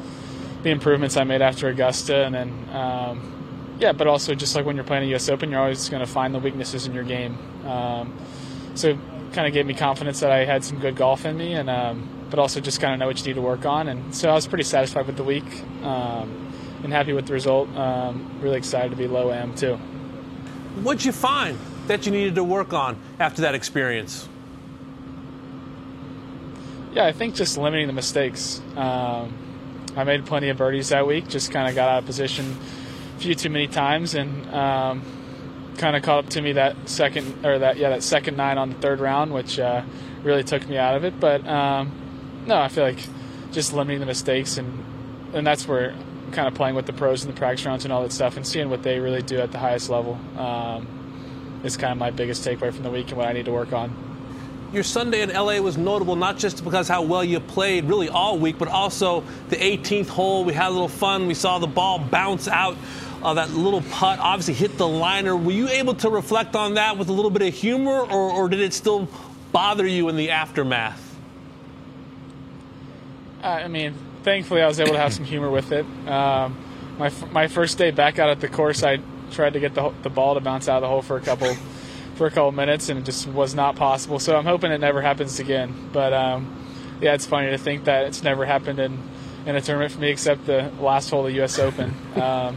the 0.62 0.70
improvements 0.70 1.16
I 1.16 1.24
made 1.24 1.42
after 1.42 1.68
Augusta, 1.68 2.24
and 2.24 2.34
then 2.34 2.68
um, 2.72 3.76
yeah, 3.80 3.92
but 3.92 4.06
also 4.06 4.34
just 4.34 4.54
like 4.54 4.64
when 4.64 4.76
you're 4.76 4.84
playing 4.84 5.04
a 5.04 5.06
U.S. 5.08 5.28
Open, 5.28 5.50
you're 5.50 5.60
always 5.60 5.88
going 5.88 6.04
to 6.04 6.10
find 6.10 6.34
the 6.34 6.38
weaknesses 6.38 6.86
in 6.86 6.94
your 6.94 7.04
game. 7.04 7.38
Um, 7.66 8.16
so 8.74 8.90
it 8.90 8.98
kind 9.32 9.46
of 9.46 9.52
gave 9.52 9.66
me 9.66 9.74
confidence 9.74 10.20
that 10.20 10.30
I 10.30 10.44
had 10.44 10.64
some 10.64 10.78
good 10.78 10.96
golf 10.96 11.24
in 11.24 11.36
me, 11.36 11.54
and 11.54 11.68
um, 11.68 12.08
but 12.30 12.38
also 12.38 12.60
just 12.60 12.80
kind 12.80 12.94
of 12.94 13.00
know 13.00 13.06
what 13.06 13.18
you 13.18 13.26
need 13.26 13.34
to 13.34 13.42
work 13.42 13.66
on. 13.66 13.88
And 13.88 14.14
so 14.14 14.30
I 14.30 14.34
was 14.34 14.46
pretty 14.46 14.64
satisfied 14.64 15.06
with 15.06 15.16
the 15.16 15.24
week 15.24 15.64
um, 15.82 16.52
and 16.84 16.92
happy 16.92 17.12
with 17.12 17.26
the 17.26 17.32
result. 17.32 17.68
Um, 17.76 18.38
really 18.40 18.58
excited 18.58 18.90
to 18.90 18.96
be 18.96 19.08
low 19.08 19.32
am 19.32 19.54
too. 19.54 19.76
What'd 20.82 21.04
you 21.04 21.12
find? 21.12 21.58
That 21.88 22.06
you 22.06 22.12
needed 22.12 22.36
to 22.36 22.44
work 22.44 22.72
on 22.72 22.96
after 23.18 23.42
that 23.42 23.54
experience? 23.54 24.28
Yeah, 26.92 27.06
I 27.06 27.12
think 27.12 27.34
just 27.34 27.58
limiting 27.58 27.86
the 27.86 27.92
mistakes. 27.92 28.62
Um, 28.76 29.34
I 29.96 30.04
made 30.04 30.24
plenty 30.26 30.48
of 30.48 30.56
birdies 30.56 30.88
that 30.90 31.06
week. 31.06 31.28
Just 31.28 31.50
kind 31.50 31.68
of 31.68 31.74
got 31.74 31.88
out 31.88 31.98
of 31.98 32.06
position 32.06 32.56
a 33.16 33.20
few 33.20 33.34
too 33.34 33.50
many 33.50 33.66
times, 33.66 34.14
and 34.14 34.48
um, 34.54 35.02
kind 35.76 35.96
of 35.96 36.02
caught 36.02 36.24
up 36.24 36.30
to 36.30 36.42
me 36.42 36.52
that 36.52 36.88
second 36.88 37.44
or 37.44 37.58
that 37.58 37.76
yeah 37.76 37.90
that 37.90 38.02
second 38.02 38.36
nine 38.36 38.58
on 38.58 38.70
the 38.70 38.76
third 38.76 39.00
round, 39.00 39.34
which 39.34 39.58
uh, 39.58 39.82
really 40.22 40.44
took 40.44 40.66
me 40.68 40.76
out 40.76 40.94
of 40.94 41.04
it. 41.04 41.20
But 41.20 41.46
um, 41.46 41.92
no, 42.46 42.56
I 42.56 42.68
feel 42.68 42.84
like 42.84 42.98
just 43.52 43.72
limiting 43.72 44.00
the 44.00 44.06
mistakes 44.06 44.56
and 44.56 44.84
and 45.34 45.46
that's 45.46 45.66
where 45.66 45.94
kind 46.32 46.48
of 46.48 46.54
playing 46.54 46.74
with 46.74 46.86
the 46.86 46.92
pros 46.92 47.24
and 47.24 47.32
the 47.32 47.38
practice 47.38 47.64
rounds 47.64 47.84
and 47.84 47.92
all 47.92 48.02
that 48.02 48.12
stuff 48.12 48.36
and 48.36 48.46
seeing 48.46 48.68
what 48.68 48.82
they 48.82 48.98
really 48.98 49.22
do 49.22 49.38
at 49.38 49.50
the 49.52 49.58
highest 49.58 49.88
level 49.88 50.18
um, 50.36 50.86
is 51.64 51.76
kind 51.76 51.92
of 51.92 51.98
my 51.98 52.10
biggest 52.10 52.46
takeaway 52.46 52.72
from 52.72 52.82
the 52.82 52.90
week 52.90 53.08
and 53.08 53.16
what 53.16 53.26
I 53.26 53.32
need 53.32 53.46
to 53.46 53.52
work 53.52 53.72
on. 53.72 53.92
Your 54.72 54.82
Sunday 54.82 55.22
in 55.22 55.30
LA 55.30 55.60
was 55.60 55.78
notable 55.78 56.14
not 56.14 56.36
just 56.36 56.62
because 56.62 56.88
how 56.88 57.02
well 57.02 57.24
you 57.24 57.40
played 57.40 57.86
really 57.86 58.08
all 58.10 58.38
week, 58.38 58.58
but 58.58 58.68
also 58.68 59.24
the 59.48 59.56
18th 59.56 60.08
hole. 60.08 60.44
We 60.44 60.52
had 60.52 60.68
a 60.68 60.70
little 60.70 60.88
fun. 60.88 61.26
We 61.26 61.34
saw 61.34 61.58
the 61.58 61.66
ball 61.66 61.98
bounce 61.98 62.48
out. 62.48 62.76
Uh, 63.22 63.34
that 63.34 63.50
little 63.50 63.80
putt 63.80 64.18
obviously 64.20 64.54
hit 64.54 64.76
the 64.76 64.86
liner. 64.86 65.36
Were 65.36 65.52
you 65.52 65.68
able 65.68 65.94
to 65.94 66.10
reflect 66.10 66.54
on 66.54 66.74
that 66.74 66.98
with 66.98 67.08
a 67.08 67.12
little 67.12 67.30
bit 67.30 67.42
of 67.42 67.54
humor, 67.54 68.00
or, 68.00 68.30
or 68.30 68.48
did 68.48 68.60
it 68.60 68.74
still 68.74 69.08
bother 69.52 69.86
you 69.86 70.08
in 70.08 70.16
the 70.16 70.30
aftermath? 70.30 71.04
I 73.42 73.68
mean, 73.68 73.94
thankfully, 74.22 74.60
I 74.62 74.66
was 74.66 74.78
able 74.80 74.92
to 74.92 74.98
have 74.98 75.14
some 75.14 75.24
humor 75.24 75.50
with 75.50 75.72
it. 75.72 75.86
Um, 76.06 76.56
my 76.98 77.10
my 77.32 77.48
first 77.48 77.78
day 77.78 77.90
back 77.90 78.18
out 78.18 78.28
at 78.28 78.40
the 78.40 78.48
course, 78.48 78.82
I 78.82 78.98
tried 79.30 79.54
to 79.54 79.60
get 79.60 79.74
the 79.74 79.92
the 80.02 80.10
ball 80.10 80.34
to 80.34 80.40
bounce 80.40 80.68
out 80.68 80.76
of 80.76 80.82
the 80.82 80.88
hole 80.88 81.02
for 81.02 81.16
a 81.16 81.20
couple 81.20 81.54
for 82.14 82.26
a 82.26 82.30
couple 82.30 82.52
minutes, 82.52 82.88
and 82.88 82.98
it 82.98 83.04
just 83.04 83.26
was 83.28 83.54
not 83.54 83.76
possible. 83.76 84.18
So 84.18 84.36
I'm 84.36 84.44
hoping 84.44 84.72
it 84.72 84.78
never 84.78 85.00
happens 85.00 85.38
again. 85.38 85.90
But 85.92 86.12
um, 86.12 86.54
yeah, 87.00 87.14
it's 87.14 87.26
funny 87.26 87.50
to 87.50 87.58
think 87.58 87.84
that 87.84 88.06
it's 88.06 88.22
never 88.22 88.44
happened 88.44 88.78
in 88.78 88.98
in 89.46 89.56
a 89.56 89.60
tournament 89.60 89.92
for 89.92 90.00
me 90.00 90.10
except 90.10 90.44
the 90.46 90.70
last 90.80 91.10
hole 91.10 91.20
of 91.20 91.26
the 91.26 91.36
U.S. 91.38 91.58
Open, 91.58 91.94
um, 92.16 92.56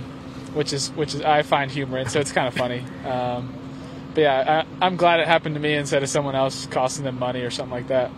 which 0.54 0.74
is 0.74 0.90
which 0.92 1.14
is 1.14 1.22
I 1.22 1.44
find 1.44 1.72
humor 1.72 2.00
in. 2.00 2.10
So 2.10 2.20
it's 2.20 2.32
kind 2.32 2.48
of 2.48 2.54
funny. 2.54 2.84
Um, 3.06 3.54
but 4.14 4.22
yeah, 4.22 4.66
I, 4.82 4.86
I'm 4.86 4.98
glad 4.98 5.22
it 5.22 5.28
happened 5.28 5.56
to 5.56 5.62
me 5.62 5.74
instead 5.74 6.04
of 6.04 6.10
someone 6.10 6.36
else 6.36 6.66
costing 6.66 7.06
them 7.06 7.18
money 7.18 7.42
or 7.42 7.50
something 7.50 7.72
like 7.72 7.88
that. 7.88 8.12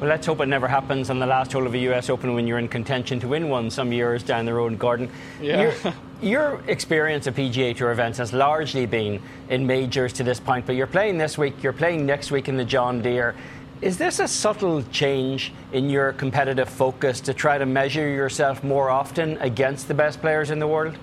Well, 0.00 0.08
let's 0.08 0.26
hope 0.28 0.40
it 0.40 0.46
never 0.46 0.68
happens 0.68 1.10
on 1.10 1.18
the 1.18 1.26
last 1.26 1.52
hole 1.52 1.66
of 1.66 1.74
a 1.74 1.78
US 1.90 2.08
Open 2.08 2.32
when 2.34 2.46
you're 2.46 2.60
in 2.60 2.68
contention 2.68 3.18
to 3.18 3.26
win 3.26 3.48
one 3.48 3.68
some 3.68 3.92
years 3.92 4.22
down 4.22 4.44
the 4.44 4.54
road, 4.54 4.78
Gordon. 4.78 5.10
Yeah. 5.42 5.74
Your, 5.82 5.94
your 6.22 6.62
experience 6.68 7.26
of 7.26 7.34
PGA 7.34 7.76
Tour 7.76 7.90
events 7.90 8.18
has 8.18 8.32
largely 8.32 8.86
been 8.86 9.20
in 9.48 9.66
majors 9.66 10.12
to 10.14 10.22
this 10.22 10.38
point, 10.38 10.66
but 10.66 10.76
you're 10.76 10.86
playing 10.86 11.18
this 11.18 11.36
week, 11.36 11.64
you're 11.64 11.72
playing 11.72 12.06
next 12.06 12.30
week 12.30 12.48
in 12.48 12.56
the 12.56 12.64
John 12.64 13.02
Deere. 13.02 13.34
Is 13.80 13.98
this 13.98 14.20
a 14.20 14.28
subtle 14.28 14.82
change 14.84 15.52
in 15.72 15.90
your 15.90 16.12
competitive 16.12 16.68
focus 16.68 17.20
to 17.22 17.34
try 17.34 17.58
to 17.58 17.66
measure 17.66 18.08
yourself 18.08 18.62
more 18.62 18.90
often 18.90 19.36
against 19.38 19.88
the 19.88 19.94
best 19.94 20.20
players 20.20 20.50
in 20.50 20.60
the 20.60 20.66
world? 20.68 20.96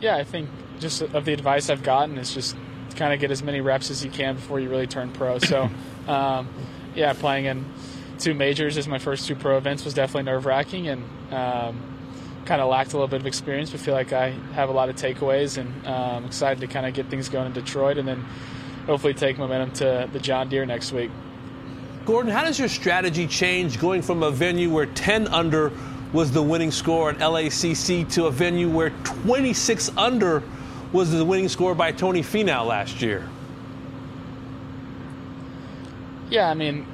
Yeah, 0.00 0.16
I 0.16 0.24
think 0.24 0.48
just 0.80 1.02
of 1.02 1.26
the 1.26 1.34
advice 1.34 1.68
I've 1.68 1.82
gotten 1.82 2.16
is 2.16 2.32
just 2.32 2.56
kind 2.96 3.12
of 3.12 3.20
get 3.20 3.30
as 3.30 3.42
many 3.42 3.60
reps 3.60 3.90
as 3.90 4.04
you 4.04 4.10
can 4.10 4.34
before 4.34 4.58
you 4.60 4.68
really 4.68 4.86
turn 4.86 5.10
pro. 5.12 5.38
So 5.38 5.70
um, 6.08 6.48
yeah, 6.94 7.12
playing 7.12 7.44
in 7.44 7.64
two 8.18 8.34
majors 8.34 8.78
as 8.78 8.88
my 8.88 8.98
first 8.98 9.26
two 9.26 9.36
pro 9.36 9.58
events 9.58 9.84
was 9.84 9.94
definitely 9.94 10.24
nerve 10.24 10.46
wracking 10.46 10.88
and 10.88 11.04
um, 11.30 11.78
kind 12.46 12.60
of 12.60 12.68
lacked 12.68 12.92
a 12.92 12.96
little 12.96 13.08
bit 13.08 13.20
of 13.20 13.26
experience, 13.26 13.70
but 13.70 13.80
feel 13.80 13.94
like 13.94 14.12
I 14.12 14.30
have 14.54 14.68
a 14.68 14.72
lot 14.72 14.88
of 14.88 14.96
takeaways 14.96 15.58
and 15.58 15.86
um, 15.86 16.24
excited 16.24 16.60
to 16.60 16.66
kind 16.66 16.86
of 16.86 16.94
get 16.94 17.08
things 17.08 17.28
going 17.28 17.46
in 17.46 17.52
Detroit 17.52 17.98
and 17.98 18.08
then 18.08 18.24
hopefully 18.86 19.14
take 19.14 19.36
momentum 19.36 19.72
to 19.72 20.08
the 20.12 20.20
John 20.20 20.48
Deere 20.48 20.64
next 20.64 20.92
week. 20.92 21.10
Gordon, 22.06 22.30
how 22.30 22.44
does 22.44 22.58
your 22.58 22.68
strategy 22.68 23.26
change 23.26 23.80
going 23.80 24.00
from 24.00 24.22
a 24.22 24.30
venue 24.30 24.70
where 24.70 24.86
10 24.86 25.26
under 25.28 25.72
was 26.12 26.30
the 26.30 26.42
winning 26.42 26.70
score 26.70 27.10
at 27.10 27.18
LACC 27.18 28.08
to 28.12 28.26
a 28.26 28.30
venue 28.30 28.70
where 28.70 28.90
26 29.02 29.90
under 29.96 30.42
was 30.92 31.10
the 31.10 31.24
winning 31.24 31.48
score 31.48 31.74
by 31.74 31.92
Tony 31.92 32.22
Finau 32.22 32.66
last 32.66 33.02
year? 33.02 33.28
Yeah, 36.30 36.50
I 36.50 36.54
mean, 36.54 36.86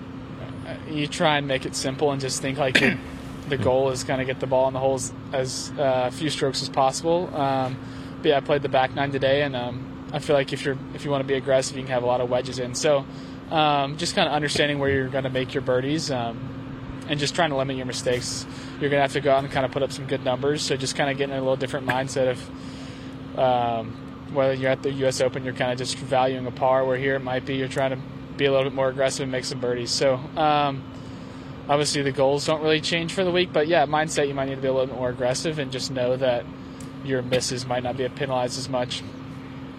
you 0.90 1.06
try 1.06 1.38
and 1.38 1.48
make 1.48 1.64
it 1.64 1.74
simple 1.74 2.12
and 2.12 2.20
just 2.20 2.42
think 2.42 2.58
like 2.58 2.82
the 3.48 3.56
goal 3.56 3.90
is 3.90 4.04
kind 4.04 4.20
of 4.20 4.26
get 4.26 4.40
the 4.40 4.46
ball 4.46 4.68
in 4.68 4.74
the 4.74 4.80
holes 4.80 5.12
as 5.32 5.72
uh, 5.78 6.10
few 6.10 6.30
strokes 6.30 6.62
as 6.62 6.68
possible. 6.68 7.34
Um, 7.34 7.76
but 8.22 8.28
yeah, 8.28 8.36
I 8.36 8.40
played 8.40 8.62
the 8.62 8.68
back 8.68 8.94
nine 8.94 9.10
today, 9.10 9.42
and 9.42 9.56
um, 9.56 10.08
I 10.12 10.18
feel 10.18 10.36
like 10.36 10.52
if 10.52 10.64
you're 10.64 10.78
if 10.94 11.04
you 11.04 11.10
want 11.10 11.22
to 11.22 11.28
be 11.28 11.34
aggressive, 11.34 11.76
you 11.76 11.82
can 11.82 11.92
have 11.92 12.02
a 12.02 12.06
lot 12.06 12.20
of 12.20 12.30
wedges 12.30 12.58
in. 12.58 12.74
So 12.74 13.04
um, 13.50 13.96
just 13.96 14.14
kind 14.14 14.28
of 14.28 14.34
understanding 14.34 14.78
where 14.78 14.90
you're 14.90 15.08
going 15.08 15.24
to 15.24 15.30
make 15.30 15.54
your 15.54 15.62
birdies. 15.62 16.10
Um, 16.10 16.52
and 17.08 17.18
just 17.18 17.34
trying 17.34 17.50
to 17.50 17.56
limit 17.56 17.76
your 17.76 17.86
mistakes. 17.86 18.46
You're 18.80 18.90
going 18.90 18.98
to 18.98 19.02
have 19.02 19.12
to 19.12 19.20
go 19.20 19.32
out 19.32 19.42
and 19.42 19.52
kind 19.52 19.66
of 19.66 19.72
put 19.72 19.82
up 19.82 19.92
some 19.92 20.06
good 20.06 20.24
numbers. 20.24 20.62
So 20.62 20.76
just 20.76 20.96
kind 20.96 21.10
of 21.10 21.18
getting 21.18 21.34
a 21.34 21.38
little 21.38 21.56
different 21.56 21.86
mindset 21.86 22.30
of 22.30 22.50
um, 23.36 23.92
whether 24.32 24.54
you're 24.54 24.70
at 24.70 24.82
the 24.82 24.92
U.S. 24.92 25.20
Open, 25.20 25.44
you're 25.44 25.54
kind 25.54 25.72
of 25.72 25.78
just 25.78 25.96
valuing 25.96 26.46
a 26.46 26.50
par, 26.50 26.84
where 26.84 26.96
here 26.96 27.16
it 27.16 27.20
might 27.20 27.44
be 27.44 27.56
you're 27.56 27.68
trying 27.68 27.90
to 27.90 27.98
be 28.36 28.46
a 28.46 28.50
little 28.50 28.64
bit 28.64 28.74
more 28.74 28.88
aggressive 28.88 29.24
and 29.24 29.32
make 29.32 29.44
some 29.44 29.60
birdies. 29.60 29.90
So 29.90 30.14
um, 30.36 30.82
obviously 31.68 32.02
the 32.02 32.12
goals 32.12 32.46
don't 32.46 32.62
really 32.62 32.80
change 32.80 33.12
for 33.12 33.24
the 33.24 33.30
week, 33.30 33.52
but 33.52 33.68
yeah, 33.68 33.86
mindset 33.86 34.28
you 34.28 34.34
might 34.34 34.48
need 34.48 34.56
to 34.56 34.60
be 34.60 34.68
a 34.68 34.72
little 34.72 34.86
bit 34.86 34.96
more 34.96 35.10
aggressive 35.10 35.58
and 35.58 35.70
just 35.70 35.90
know 35.90 36.16
that 36.16 36.44
your 37.04 37.22
misses 37.22 37.66
might 37.66 37.82
not 37.82 37.96
be 37.96 38.08
penalized 38.08 38.58
as 38.58 38.68
much. 38.68 39.02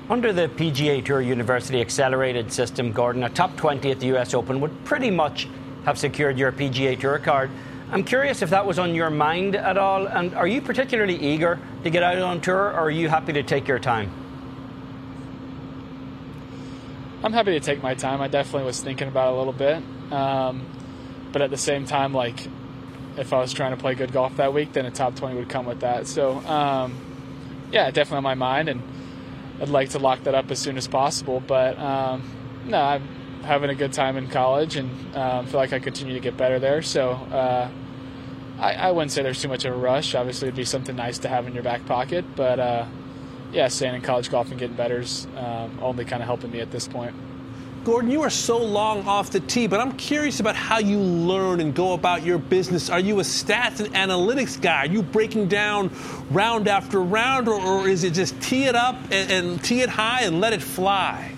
Under 0.09 0.33
the 0.33 0.49
PGA 0.49 1.03
Tour 1.03 1.21
University 1.21 1.79
Accelerated 1.79 2.51
system, 2.51 2.91
Gordon, 2.91 3.23
a 3.23 3.29
top 3.29 3.55
20 3.55 3.91
at 3.91 3.99
the 3.99 4.17
US 4.17 4.33
Open 4.33 4.59
would 4.59 4.83
pretty 4.83 5.09
much 5.09 5.47
have 5.85 5.97
secured 5.97 6.37
your 6.37 6.51
PGA 6.51 6.99
Tour 6.99 7.19
card. 7.19 7.49
I'm 7.93 8.03
curious 8.03 8.41
if 8.41 8.49
that 8.49 8.65
was 8.65 8.79
on 8.79 8.95
your 8.95 9.11
mind 9.11 9.55
at 9.55 9.77
all, 9.77 10.07
and 10.07 10.33
are 10.33 10.47
you 10.47 10.61
particularly 10.61 11.15
eager 11.15 11.59
to 11.83 11.91
get 11.91 12.01
out 12.01 12.17
on 12.17 12.41
tour, 12.41 12.57
or 12.57 12.73
are 12.73 12.89
you 12.89 13.07
happy 13.07 13.33
to 13.33 13.43
take 13.43 13.67
your 13.67 13.77
time? 13.77 14.11
I'm 17.23 17.33
happy 17.33 17.51
to 17.51 17.59
take 17.59 17.83
my 17.83 17.93
time. 17.93 18.19
I 18.19 18.27
definitely 18.29 18.65
was 18.65 18.81
thinking 18.81 19.07
about 19.07 19.27
it 19.27 19.35
a 19.35 19.37
little 19.37 19.53
bit, 19.53 19.83
um, 20.11 20.65
but 21.31 21.43
at 21.43 21.51
the 21.51 21.57
same 21.57 21.85
time, 21.85 22.15
like 22.15 22.47
if 23.15 23.31
I 23.31 23.37
was 23.37 23.53
trying 23.53 23.75
to 23.75 23.77
play 23.77 23.93
good 23.93 24.11
golf 24.11 24.37
that 24.37 24.55
week, 24.55 24.73
then 24.73 24.87
a 24.87 24.91
top 24.91 25.15
20 25.15 25.35
would 25.35 25.49
come 25.49 25.67
with 25.67 25.81
that. 25.81 26.07
So 26.07 26.37
um, 26.47 26.97
yeah, 27.71 27.91
definitely 27.91 28.17
on 28.17 28.23
my 28.23 28.33
mind, 28.33 28.69
and 28.69 28.81
I'd 29.61 29.69
like 29.69 29.91
to 29.91 29.99
lock 29.99 30.23
that 30.23 30.33
up 30.33 30.49
as 30.49 30.57
soon 30.57 30.77
as 30.77 30.87
possible. 30.87 31.43
But 31.45 31.77
um, 31.77 32.23
no, 32.65 32.81
I'm 32.81 33.07
having 33.43 33.69
a 33.69 33.75
good 33.75 33.93
time 33.93 34.17
in 34.17 34.29
college, 34.29 34.77
and 34.77 35.15
um, 35.15 35.45
feel 35.45 35.59
like 35.59 35.73
I 35.73 35.79
continue 35.79 36.15
to 36.15 36.19
get 36.19 36.35
better 36.35 36.57
there. 36.57 36.81
So. 36.81 37.11
Uh, 37.11 37.69
I, 38.59 38.73
I, 38.73 38.91
wouldn't 38.91 39.11
say 39.11 39.23
there's 39.23 39.41
too 39.41 39.47
much 39.47 39.65
of 39.65 39.73
a 39.73 39.77
rush. 39.77 40.15
Obviously, 40.15 40.47
it'd 40.47 40.55
be 40.55 40.65
something 40.65 40.95
nice 40.95 41.17
to 41.19 41.27
have 41.27 41.47
in 41.47 41.53
your 41.53 41.63
back 41.63 41.85
pocket, 41.85 42.23
but 42.35 42.59
uh, 42.59 42.85
yeah, 43.51 43.67
staying 43.67 43.95
in 43.95 44.01
college 44.01 44.29
golf 44.29 44.49
and 44.49 44.59
getting 44.59 44.75
better 44.75 44.99
is 44.99 45.27
um, 45.37 45.79
only 45.81 46.05
kind 46.05 46.21
of 46.21 46.27
helping 46.27 46.51
me 46.51 46.59
at 46.59 46.71
this 46.71 46.87
point. 46.87 47.15
Gordon, 47.83 48.09
you 48.09 48.21
are 48.21 48.29
so 48.29 48.57
long 48.57 49.05
off 49.05 49.31
the 49.31 49.41
tee, 49.41 49.67
but 49.67 49.81
I'm 49.81 49.97
curious 49.97 50.39
about 50.39 50.55
how 50.55 50.77
you 50.77 50.97
learn 50.97 51.59
and 51.59 51.75
go 51.75 51.91
about 51.91 52.23
your 52.23 52.37
business. 52.37 52.89
Are 52.89 52.99
you 52.99 53.19
a 53.19 53.23
stats 53.23 53.81
and 53.81 53.93
analytics 53.93 54.61
guy? 54.61 54.83
Are 54.83 54.85
you 54.85 55.03
breaking 55.03 55.49
down 55.49 55.91
round 56.31 56.69
after 56.69 57.01
round, 57.01 57.49
or, 57.49 57.59
or 57.59 57.89
is 57.89 58.05
it 58.05 58.13
just 58.13 58.39
tee 58.41 58.65
it 58.65 58.75
up 58.75 58.95
and, 59.11 59.29
and, 59.29 59.63
tee 59.63 59.81
it 59.81 59.89
high 59.89 60.21
and 60.21 60.39
let 60.39 60.53
it 60.53 60.61
fly? 60.61 61.33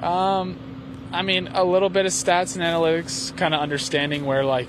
Um, 0.00 0.58
I 1.16 1.22
mean, 1.22 1.48
a 1.48 1.64
little 1.64 1.88
bit 1.88 2.04
of 2.04 2.12
stats 2.12 2.56
and 2.56 2.62
analytics, 2.62 3.34
kind 3.38 3.54
of 3.54 3.60
understanding 3.60 4.26
where 4.26 4.44
like 4.44 4.68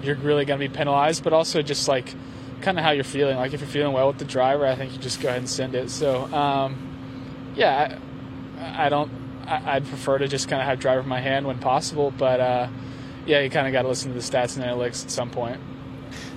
you're 0.00 0.14
really 0.14 0.44
going 0.44 0.60
to 0.60 0.68
be 0.68 0.72
penalized, 0.72 1.24
but 1.24 1.32
also 1.32 1.60
just 1.60 1.88
like 1.88 2.14
kind 2.60 2.78
of 2.78 2.84
how 2.84 2.92
you're 2.92 3.02
feeling. 3.02 3.36
Like 3.36 3.52
if 3.52 3.60
you're 3.60 3.68
feeling 3.68 3.92
well 3.92 4.06
with 4.06 4.18
the 4.18 4.24
driver, 4.24 4.64
I 4.64 4.76
think 4.76 4.92
you 4.92 4.98
just 4.98 5.20
go 5.20 5.28
ahead 5.28 5.40
and 5.40 5.48
send 5.48 5.74
it. 5.74 5.90
So 5.90 6.32
um, 6.32 7.52
yeah, 7.56 7.98
I, 8.60 8.86
I 8.86 8.88
don't. 8.90 9.10
I, 9.44 9.80
would 9.80 9.88
prefer 9.88 10.18
to 10.18 10.28
just 10.28 10.48
kind 10.48 10.62
of 10.62 10.68
have 10.68 10.78
driver 10.78 11.00
in 11.00 11.08
my 11.08 11.20
hand 11.20 11.48
when 11.48 11.58
possible, 11.58 12.12
but 12.16 12.38
uh, 12.38 12.68
yeah, 13.26 13.40
you 13.40 13.50
kind 13.50 13.66
of 13.66 13.72
got 13.72 13.82
to 13.82 13.88
listen 13.88 14.12
to 14.12 14.14
the 14.14 14.24
stats 14.24 14.56
and 14.56 14.64
analytics 14.64 15.04
at 15.04 15.10
some 15.10 15.30
point. 15.30 15.60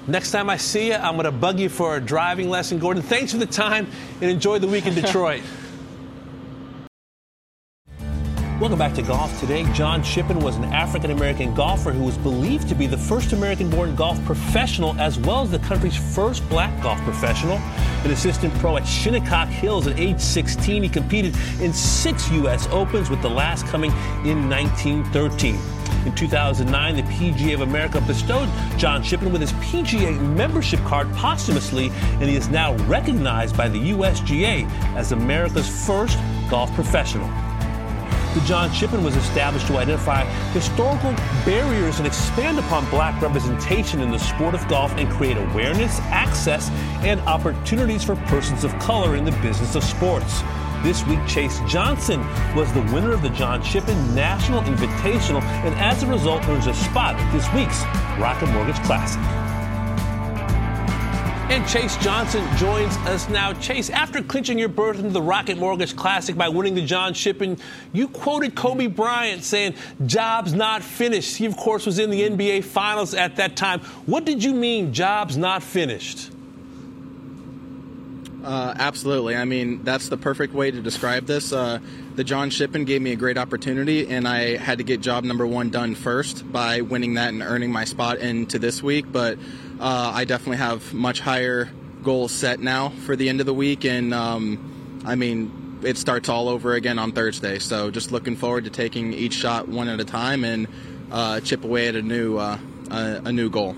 Next 0.08 0.32
time 0.32 0.50
I 0.50 0.58
see 0.58 0.88
you, 0.88 0.96
I'm 0.96 1.14
going 1.14 1.26
to 1.26 1.32
bug 1.32 1.60
you 1.60 1.70
for 1.70 1.96
a 1.96 2.02
driving 2.02 2.50
lesson, 2.50 2.80
Gordon. 2.80 3.04
Thanks 3.04 3.32
for 3.32 3.38
the 3.38 3.46
time 3.46 3.88
and 4.22 4.32
enjoy 4.32 4.58
the 4.58 4.68
week 4.68 4.88
in 4.88 4.96
Detroit. 4.96 5.44
Welcome 8.58 8.80
back 8.80 8.94
to 8.94 9.02
Golf 9.02 9.38
Today. 9.42 9.70
John 9.74 10.02
Shippen 10.02 10.40
was 10.40 10.56
an 10.56 10.64
African 10.64 11.12
American 11.12 11.54
golfer 11.54 11.92
who 11.92 12.06
was 12.06 12.18
believed 12.18 12.70
to 12.70 12.76
be 12.76 12.88
the 12.88 12.98
first 12.98 13.34
American 13.34 13.70
born 13.70 13.98
golf 13.98 14.24
professional 14.24 14.98
as 14.98 15.20
well 15.20 15.42
as 15.42 15.52
the 15.52 15.60
country's 15.60 15.98
first 16.16 16.48
black 16.48 16.82
golf 16.82 16.98
professional. 17.02 17.58
An 18.06 18.12
assistant 18.12 18.54
pro 18.56 18.78
at 18.78 18.88
Shinnecock 18.88 19.50
Hills 19.50 19.88
at 19.88 20.00
age 20.00 20.22
16, 20.22 20.84
he 20.84 20.88
competed 20.88 21.36
in 21.60 21.74
six 21.74 22.32
U.S. 22.32 22.66
Opens, 22.68 23.10
with 23.10 23.22
the 23.22 23.30
last 23.30 23.66
coming 23.66 23.92
in 24.24 24.50
1913. 24.50 25.60
In 26.06 26.16
2009, 26.16 26.96
the 26.96 27.02
PGA 27.04 27.56
of 27.56 27.62
America 27.62 28.00
bestowed 28.08 28.48
John 28.78 29.04
Shippen 29.04 29.34
with 29.34 29.42
his 29.42 29.52
PGA 29.54 30.18
membership 30.34 30.80
card 30.86 31.12
posthumously, 31.12 31.90
and 31.90 32.24
he 32.24 32.38
is 32.38 32.48
now 32.48 32.74
recognized 32.86 33.58
by 33.58 33.68
the 33.68 33.92
USGA 33.92 34.66
as 34.96 35.12
America's 35.12 35.68
first 35.86 36.18
golf 36.50 36.74
professional. 36.74 37.30
The 38.36 38.42
John 38.42 38.70
Shippen 38.74 39.02
was 39.02 39.16
established 39.16 39.66
to 39.68 39.78
identify 39.78 40.26
historical 40.52 41.14
barriers 41.46 42.00
and 42.00 42.06
expand 42.06 42.60
upon 42.60 42.88
black 42.90 43.22
representation 43.22 44.02
in 44.02 44.12
the 44.12 44.20
sport 44.20 44.54
of 44.54 44.68
golf 44.68 44.92
and 44.98 45.10
create 45.10 45.38
awareness, 45.38 46.00
access, 46.02 46.70
and 47.00 47.22
opportunities 47.22 48.04
for 48.04 48.18
persons 48.28 48.66
of 48.66 48.78
color 48.78 49.16
in 49.16 49.24
the 49.24 49.32
business 49.42 49.76
of 49.76 49.86
sports. 49.86 50.42
This 50.84 51.06
week, 51.08 51.26
Chase 51.26 51.62
Johnson 51.66 52.20
was 52.58 52.72
the 52.74 52.82
winner 52.94 53.14
of 53.14 53.22
the 53.22 53.30
John 53.30 53.64
Shippen 53.64 54.14
National 54.14 54.62
Invitational 54.64 55.42
and 55.42 55.74
as 55.76 56.04
a 56.04 56.08
result 56.08 56.46
earns 56.50 56.68
a 56.68 56.74
spot 56.74 57.16
at 57.16 57.32
this 57.32 57.48
week's 57.54 57.84
Rocket 58.20 58.50
Mortgage 58.52 58.84
Classic. 58.84 59.45
And 61.48 61.66
Chase 61.68 61.96
Johnson 61.98 62.44
joins 62.58 62.98
us 63.06 63.30
now. 63.30 63.54
Chase, 63.54 63.92
after 63.92 64.24
clinching 64.24 64.58
your 64.58 64.68
berth 64.68 64.98
into 64.98 65.12
the 65.12 65.22
Rocket 65.22 65.60
Mortgage 65.60 65.96
Classic 65.96 66.36
by 66.36 66.50
winning 66.50 66.74
the 66.74 66.82
John 66.82 67.14
Shippen, 67.14 67.60
you 67.94 68.08
quoted 68.08 68.56
Kobe 68.56 68.88
Bryant 68.88 69.44
saying, 69.44 69.76
Job's 70.08 70.54
not 70.54 70.82
finished. 70.82 71.38
He, 71.38 71.46
of 71.46 71.56
course, 71.56 71.86
was 71.86 72.00
in 72.00 72.10
the 72.10 72.28
NBA 72.28 72.64
Finals 72.64 73.14
at 73.14 73.36
that 73.36 73.56
time. 73.56 73.82
What 74.08 74.26
did 74.26 74.44
you 74.44 74.56
mean, 74.56 74.92
job's 74.92 75.38
not 75.38 75.62
finished? 75.62 76.32
Uh, 78.44 78.74
absolutely. 78.78 79.36
I 79.36 79.46
mean, 79.46 79.84
that's 79.84 80.10
the 80.10 80.18
perfect 80.18 80.54
way 80.54 80.72
to 80.72 80.82
describe 80.82 81.28
this. 81.28 81.54
Uh, 81.54 81.78
the 82.16 82.24
John 82.24 82.50
Shippen 82.50 82.86
gave 82.86 83.04
me 83.04 83.12
a 83.12 83.16
great 83.16 83.38
opportunity, 83.38 84.08
and 84.08 84.28
I 84.28 84.58
had 84.58 84.80
to 84.80 84.84
get 84.84 85.00
job 85.00 85.24
number 85.24 85.46
one 85.46 85.70
done 85.70 85.94
first 85.94 86.52
by 86.52 86.82
winning 86.82 87.16
that 87.16 87.30
and 87.30 87.44
earning 87.44 87.72
my 87.72 87.86
spot 87.86 88.18
into 88.18 88.58
this 88.58 88.82
week. 88.82 89.12
But 89.12 89.38
uh, 89.80 90.12
I 90.14 90.26
definitely 90.26 90.58
have 90.58 90.94
much 90.94 91.20
higher 91.20 91.70
goals 92.04 92.32
set 92.32 92.60
now 92.60 92.90
for 92.90 93.16
the 93.16 93.30
end 93.30 93.40
of 93.40 93.46
the 93.46 93.54
week, 93.54 93.86
and 93.86 94.14
um, 94.14 95.04
I 95.06 95.16
mean, 95.16 95.80
it 95.84 95.98
starts 95.98 96.30
all 96.30 96.50
over 96.50 96.74
again 96.74 97.00
on 97.00 97.12
Thursday. 97.12 97.60
So 97.60 97.92
just 97.92 98.12
looking 98.12 98.36
forward 98.36 98.64
to 98.66 98.70
taking 98.70 99.14
each 99.14 99.34
shot 99.34 99.68
one 99.68 99.88
at 99.88 100.00
a 100.00 100.06
time 100.06 100.44
and 100.44 100.68
uh, 101.12 101.40
chip 101.42 101.64
away 101.64 101.88
at 101.88 101.96
a 101.96 102.02
new 102.02 102.38
uh, 102.38 102.58
a, 102.92 103.22
a 103.26 103.32
new 103.32 103.50
goal. 103.50 103.76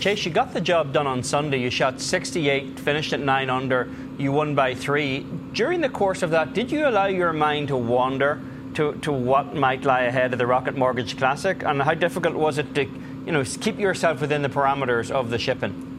Chase, 0.00 0.24
you 0.24 0.32
got 0.32 0.52
the 0.52 0.60
job 0.60 0.92
done 0.92 1.06
on 1.06 1.22
Sunday. 1.22 1.58
You 1.58 1.70
shot 1.70 2.00
68, 2.00 2.80
finished 2.80 3.12
at 3.12 3.20
9 3.20 3.50
under. 3.50 3.88
You 4.18 4.32
won 4.32 4.54
by 4.54 4.74
three. 4.74 5.20
During 5.52 5.80
the 5.80 5.88
course 5.88 6.22
of 6.22 6.30
that, 6.30 6.52
did 6.52 6.70
you 6.72 6.86
allow 6.88 7.06
your 7.06 7.32
mind 7.32 7.68
to 7.68 7.76
wander 7.76 8.40
to, 8.74 8.94
to 9.02 9.12
what 9.12 9.54
might 9.54 9.84
lie 9.84 10.02
ahead 10.02 10.32
of 10.32 10.38
the 10.38 10.46
Rocket 10.46 10.76
Mortgage 10.76 11.16
Classic? 11.16 11.62
And 11.62 11.80
how 11.80 11.94
difficult 11.94 12.34
was 12.34 12.58
it 12.58 12.74
to 12.74 12.86
you 13.26 13.32
know, 13.32 13.44
keep 13.44 13.78
yourself 13.78 14.20
within 14.20 14.42
the 14.42 14.48
parameters 14.48 15.10
of 15.10 15.30
the 15.30 15.38
Shippen. 15.38 15.92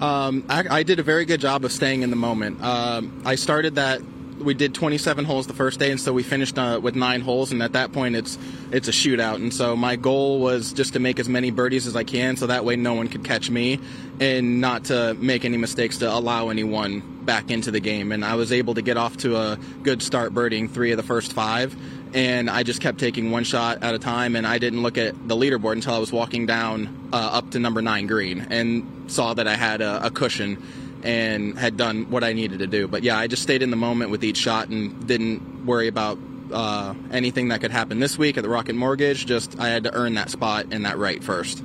Um, 0.00 0.44
I, 0.48 0.78
I, 0.78 0.82
did 0.84 1.00
a 1.00 1.02
very 1.02 1.24
good 1.24 1.40
job 1.40 1.64
of 1.64 1.72
staying 1.72 2.02
in 2.02 2.10
the 2.10 2.16
moment. 2.16 2.62
Um, 2.62 3.22
I 3.24 3.34
started 3.34 3.74
that 3.74 4.00
we 4.38 4.54
did 4.54 4.74
27 4.74 5.24
holes 5.24 5.46
the 5.46 5.54
first 5.54 5.78
day, 5.80 5.90
and 5.90 6.00
so 6.00 6.12
we 6.12 6.22
finished 6.22 6.58
uh, 6.58 6.78
with 6.82 6.94
nine 6.94 7.20
holes. 7.20 7.52
And 7.52 7.62
at 7.62 7.72
that 7.72 7.92
point, 7.92 8.16
it's 8.16 8.38
it's 8.70 8.88
a 8.88 8.92
shootout. 8.92 9.36
And 9.36 9.52
so 9.52 9.76
my 9.76 9.96
goal 9.96 10.40
was 10.40 10.72
just 10.72 10.92
to 10.92 11.00
make 11.00 11.18
as 11.18 11.28
many 11.28 11.50
birdies 11.50 11.86
as 11.86 11.96
I 11.96 12.04
can, 12.04 12.36
so 12.36 12.46
that 12.46 12.64
way 12.64 12.76
no 12.76 12.94
one 12.94 13.08
could 13.08 13.24
catch 13.24 13.50
me, 13.50 13.80
and 14.20 14.60
not 14.60 14.84
to 14.84 15.14
make 15.14 15.44
any 15.44 15.56
mistakes 15.56 15.98
to 15.98 16.12
allow 16.12 16.48
anyone 16.50 17.00
back 17.24 17.50
into 17.50 17.70
the 17.70 17.80
game. 17.80 18.12
And 18.12 18.24
I 18.24 18.36
was 18.36 18.52
able 18.52 18.74
to 18.74 18.82
get 18.82 18.96
off 18.96 19.16
to 19.18 19.36
a 19.36 19.58
good 19.82 20.02
start, 20.02 20.32
birdieing 20.32 20.70
three 20.70 20.92
of 20.92 20.96
the 20.96 21.02
first 21.02 21.32
five. 21.32 21.76
And 22.14 22.48
I 22.48 22.62
just 22.62 22.80
kept 22.80 22.98
taking 22.98 23.30
one 23.30 23.44
shot 23.44 23.82
at 23.82 23.94
a 23.94 23.98
time, 23.98 24.36
and 24.36 24.46
I 24.46 24.58
didn't 24.58 24.82
look 24.82 24.98
at 24.98 25.28
the 25.28 25.36
leaderboard 25.36 25.72
until 25.72 25.94
I 25.94 25.98
was 25.98 26.12
walking 26.12 26.46
down 26.46 27.10
uh, 27.12 27.16
up 27.16 27.50
to 27.50 27.58
number 27.58 27.82
nine 27.82 28.06
green 28.06 28.46
and 28.50 29.10
saw 29.10 29.34
that 29.34 29.46
I 29.46 29.54
had 29.54 29.80
a, 29.80 30.06
a 30.06 30.10
cushion 30.10 30.62
and 31.02 31.58
had 31.58 31.76
done 31.76 32.10
what 32.10 32.24
I 32.24 32.32
needed 32.32 32.60
to 32.60 32.66
do. 32.66 32.88
But 32.88 33.02
yeah, 33.02 33.18
I 33.18 33.26
just 33.26 33.42
stayed 33.42 33.62
in 33.62 33.70
the 33.70 33.76
moment 33.76 34.10
with 34.10 34.24
each 34.24 34.36
shot 34.36 34.68
and 34.68 35.06
didn't 35.06 35.66
worry 35.66 35.88
about 35.88 36.18
uh, 36.52 36.94
anything 37.10 37.48
that 37.48 37.60
could 37.60 37.70
happen 37.70 38.00
this 38.00 38.18
week 38.18 38.36
at 38.36 38.42
the 38.42 38.48
Rocket 38.48 38.74
Mortgage. 38.74 39.26
Just 39.26 39.58
I 39.58 39.68
had 39.68 39.84
to 39.84 39.94
earn 39.94 40.14
that 40.14 40.30
spot 40.30 40.66
and 40.70 40.86
that 40.86 40.98
right 40.98 41.22
first. 41.22 41.62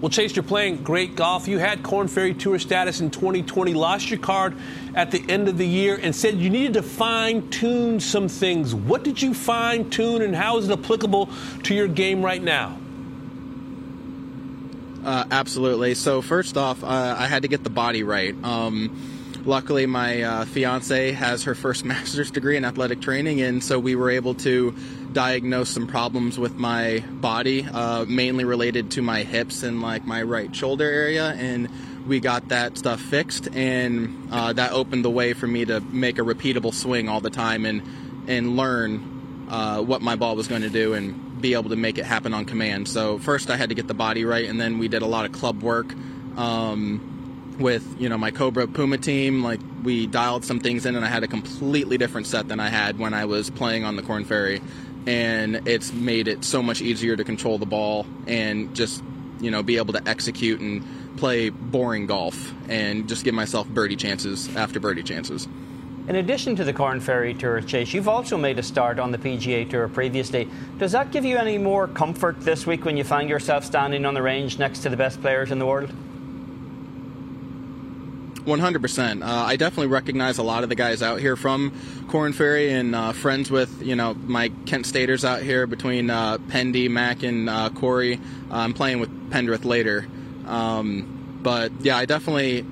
Well, 0.00 0.08
Chase, 0.08 0.34
you're 0.34 0.42
playing 0.42 0.82
great 0.82 1.14
golf. 1.14 1.46
You 1.46 1.58
had 1.58 1.82
Korn 1.82 2.08
Ferry 2.08 2.32
Tour 2.32 2.58
status 2.58 3.00
in 3.00 3.10
2020, 3.10 3.74
lost 3.74 4.08
your 4.08 4.18
card 4.18 4.56
at 4.94 5.10
the 5.10 5.22
end 5.28 5.46
of 5.46 5.58
the 5.58 5.66
year, 5.66 5.98
and 6.00 6.16
said 6.16 6.38
you 6.38 6.48
needed 6.48 6.72
to 6.74 6.82
fine 6.82 7.50
tune 7.50 8.00
some 8.00 8.26
things. 8.26 8.74
What 8.74 9.04
did 9.04 9.20
you 9.20 9.34
fine 9.34 9.90
tune, 9.90 10.22
and 10.22 10.34
how 10.34 10.56
is 10.56 10.70
it 10.70 10.72
applicable 10.72 11.28
to 11.64 11.74
your 11.74 11.86
game 11.86 12.22
right 12.22 12.42
now? 12.42 12.78
Uh, 15.04 15.24
absolutely. 15.30 15.94
So 15.94 16.22
first 16.22 16.56
off, 16.56 16.82
uh, 16.82 17.16
I 17.18 17.26
had 17.26 17.42
to 17.42 17.48
get 17.48 17.62
the 17.62 17.70
body 17.70 18.02
right. 18.02 18.34
Um, 18.42 19.42
luckily, 19.44 19.84
my 19.84 20.22
uh, 20.22 20.44
fiance 20.46 21.12
has 21.12 21.44
her 21.44 21.54
first 21.54 21.84
master's 21.84 22.30
degree 22.30 22.56
in 22.56 22.64
athletic 22.64 23.02
training, 23.02 23.42
and 23.42 23.62
so 23.62 23.78
we 23.78 23.96
were 23.96 24.08
able 24.08 24.32
to 24.36 24.74
diagnose 25.12 25.70
some 25.70 25.86
problems 25.86 26.38
with 26.38 26.56
my 26.56 27.00
body, 27.10 27.64
uh, 27.64 28.04
mainly 28.06 28.44
related 28.44 28.92
to 28.92 29.02
my 29.02 29.22
hips 29.22 29.62
and 29.62 29.82
like 29.82 30.04
my 30.04 30.22
right 30.22 30.54
shoulder 30.54 30.84
area, 30.84 31.34
and 31.36 31.68
we 32.06 32.20
got 32.20 32.48
that 32.48 32.78
stuff 32.78 33.00
fixed, 33.00 33.48
and 33.54 34.28
uh, 34.32 34.52
that 34.52 34.72
opened 34.72 35.04
the 35.04 35.10
way 35.10 35.32
for 35.32 35.46
me 35.46 35.64
to 35.64 35.80
make 35.80 36.18
a 36.18 36.22
repeatable 36.22 36.72
swing 36.72 37.08
all 37.08 37.20
the 37.20 37.30
time 37.30 37.64
and 37.64 37.82
and 38.28 38.56
learn 38.56 39.46
uh, 39.50 39.80
what 39.80 40.00
my 40.00 40.16
ball 40.16 40.36
was 40.36 40.46
going 40.46 40.62
to 40.62 40.70
do 40.70 40.94
and 40.94 41.40
be 41.40 41.54
able 41.54 41.70
to 41.70 41.76
make 41.76 41.98
it 41.98 42.04
happen 42.04 42.34
on 42.34 42.44
command. 42.44 42.86
So 42.86 43.18
first 43.18 43.50
I 43.50 43.56
had 43.56 43.70
to 43.70 43.74
get 43.74 43.88
the 43.88 43.94
body 43.94 44.24
right, 44.24 44.48
and 44.48 44.60
then 44.60 44.78
we 44.78 44.88
did 44.88 45.02
a 45.02 45.06
lot 45.06 45.24
of 45.24 45.32
club 45.32 45.62
work 45.62 45.92
um, 46.36 47.56
with 47.58 48.00
you 48.00 48.08
know 48.08 48.18
my 48.18 48.30
Cobra 48.30 48.66
Puma 48.66 48.98
team. 48.98 49.42
Like 49.42 49.60
we 49.82 50.06
dialed 50.06 50.44
some 50.44 50.60
things 50.60 50.86
in, 50.86 50.96
and 50.96 51.04
I 51.04 51.08
had 51.08 51.24
a 51.24 51.28
completely 51.28 51.98
different 51.98 52.26
set 52.26 52.48
than 52.48 52.60
I 52.60 52.68
had 52.68 52.98
when 52.98 53.14
I 53.14 53.24
was 53.24 53.50
playing 53.50 53.84
on 53.84 53.96
the 53.96 54.02
Korn 54.02 54.24
Ferry, 54.24 54.60
and 55.06 55.68
it's 55.68 55.92
made 55.92 56.28
it 56.28 56.44
so 56.44 56.62
much 56.62 56.80
easier 56.80 57.16
to 57.16 57.24
control 57.24 57.58
the 57.58 57.66
ball 57.66 58.06
and 58.26 58.74
just 58.74 59.02
you 59.40 59.50
know 59.50 59.62
be 59.62 59.76
able 59.78 59.92
to 59.92 60.08
execute 60.08 60.60
and 60.60 61.16
play 61.16 61.48
boring 61.50 62.06
golf 62.06 62.54
and 62.68 63.08
just 63.08 63.24
give 63.24 63.34
myself 63.34 63.66
birdie 63.68 63.96
chances 63.96 64.54
after 64.56 64.80
birdie 64.80 65.02
chances. 65.02 65.48
In 66.08 66.16
addition 66.16 66.56
to 66.56 66.64
the 66.64 66.72
Korn 66.72 66.98
Ferry 66.98 67.34
Tour, 67.34 67.60
Chase, 67.60 67.94
you've 67.94 68.08
also 68.08 68.36
made 68.36 68.58
a 68.58 68.62
start 68.62 68.98
on 68.98 69.12
the 69.12 69.18
PGA 69.18 69.68
Tour 69.68 69.86
previously. 69.86 70.48
Does 70.78 70.92
that 70.92 71.12
give 71.12 71.24
you 71.24 71.36
any 71.36 71.58
more 71.58 71.86
comfort 71.86 72.40
this 72.40 72.66
week 72.66 72.84
when 72.84 72.96
you 72.96 73.04
find 73.04 73.28
yourself 73.28 73.64
standing 73.64 74.04
on 74.04 74.14
the 74.14 74.22
range 74.22 74.58
next 74.58 74.80
to 74.80 74.88
the 74.88 74.96
best 74.96 75.20
players 75.20 75.52
in 75.52 75.58
the 75.58 75.66
world? 75.66 75.92
100%. 78.44 79.22
Uh, 79.22 79.26
I 79.26 79.56
definitely 79.56 79.88
recognize 79.88 80.38
a 80.38 80.42
lot 80.42 80.62
of 80.62 80.68
the 80.68 80.74
guys 80.74 81.02
out 81.02 81.20
here 81.20 81.36
from 81.36 81.72
Korn 82.08 82.32
Ferry 82.32 82.72
and 82.72 82.94
uh, 82.94 83.12
friends 83.12 83.50
with, 83.50 83.82
you 83.82 83.96
know, 83.96 84.14
my 84.14 84.50
Kent 84.66 84.86
Staters 84.86 85.24
out 85.24 85.42
here 85.42 85.66
between 85.66 86.10
uh, 86.10 86.38
Pendy, 86.38 86.88
Mac, 86.88 87.22
and 87.22 87.48
uh, 87.48 87.70
Corey. 87.70 88.14
Uh, 88.50 88.56
I'm 88.56 88.74
playing 88.74 89.00
with 89.00 89.30
Pendrith 89.30 89.64
later. 89.64 90.06
Um, 90.46 91.38
but 91.42 91.72
yeah, 91.80 91.96
I 91.96 92.06
definitely 92.06 92.62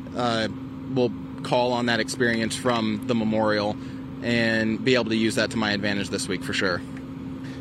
will 0.95 1.13
call 1.43 1.73
on 1.73 1.87
that 1.87 2.01
experience 2.01 2.57
from 2.57 3.07
the 3.07 3.15
memorial 3.15 3.77
and 4.23 4.85
be 4.85 4.95
able 4.95 5.07
to 5.07 5.17
use 5.17 5.37
that 5.37 5.51
to 5.53 5.57
my 5.57 5.73
advantage 5.73 6.11
this 6.11 6.29
week 6.29 6.43
for 6.43 6.53
sure. 6.53 6.81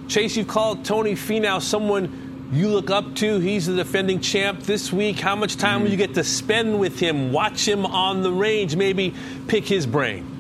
Chase, 0.08 0.38
you've 0.38 0.48
called 0.48 0.86
Tony 0.86 1.14
Finau 1.14 1.62
someone 1.62 2.27
you 2.52 2.70
look 2.70 2.90
up 2.90 3.16
to. 3.16 3.40
He's 3.40 3.66
the 3.66 3.76
defending 3.76 4.22
champ 4.22 4.62
this 4.62 4.92
week. 4.92 5.20
How 5.20 5.36
much 5.36 5.58
time 5.58 5.84
will 5.84 5.90
you 5.90 5.98
get 5.98 6.14
to 6.14 6.24
spend 6.24 6.80
with 6.80 7.00
him? 7.00 7.32
Watch 7.32 7.68
him 7.68 7.86
on 7.86 8.22
the 8.22 8.32
range, 8.32 8.76
maybe 8.76 9.14
pick 9.48 9.66
his 9.66 9.86
brain. 9.86 10.34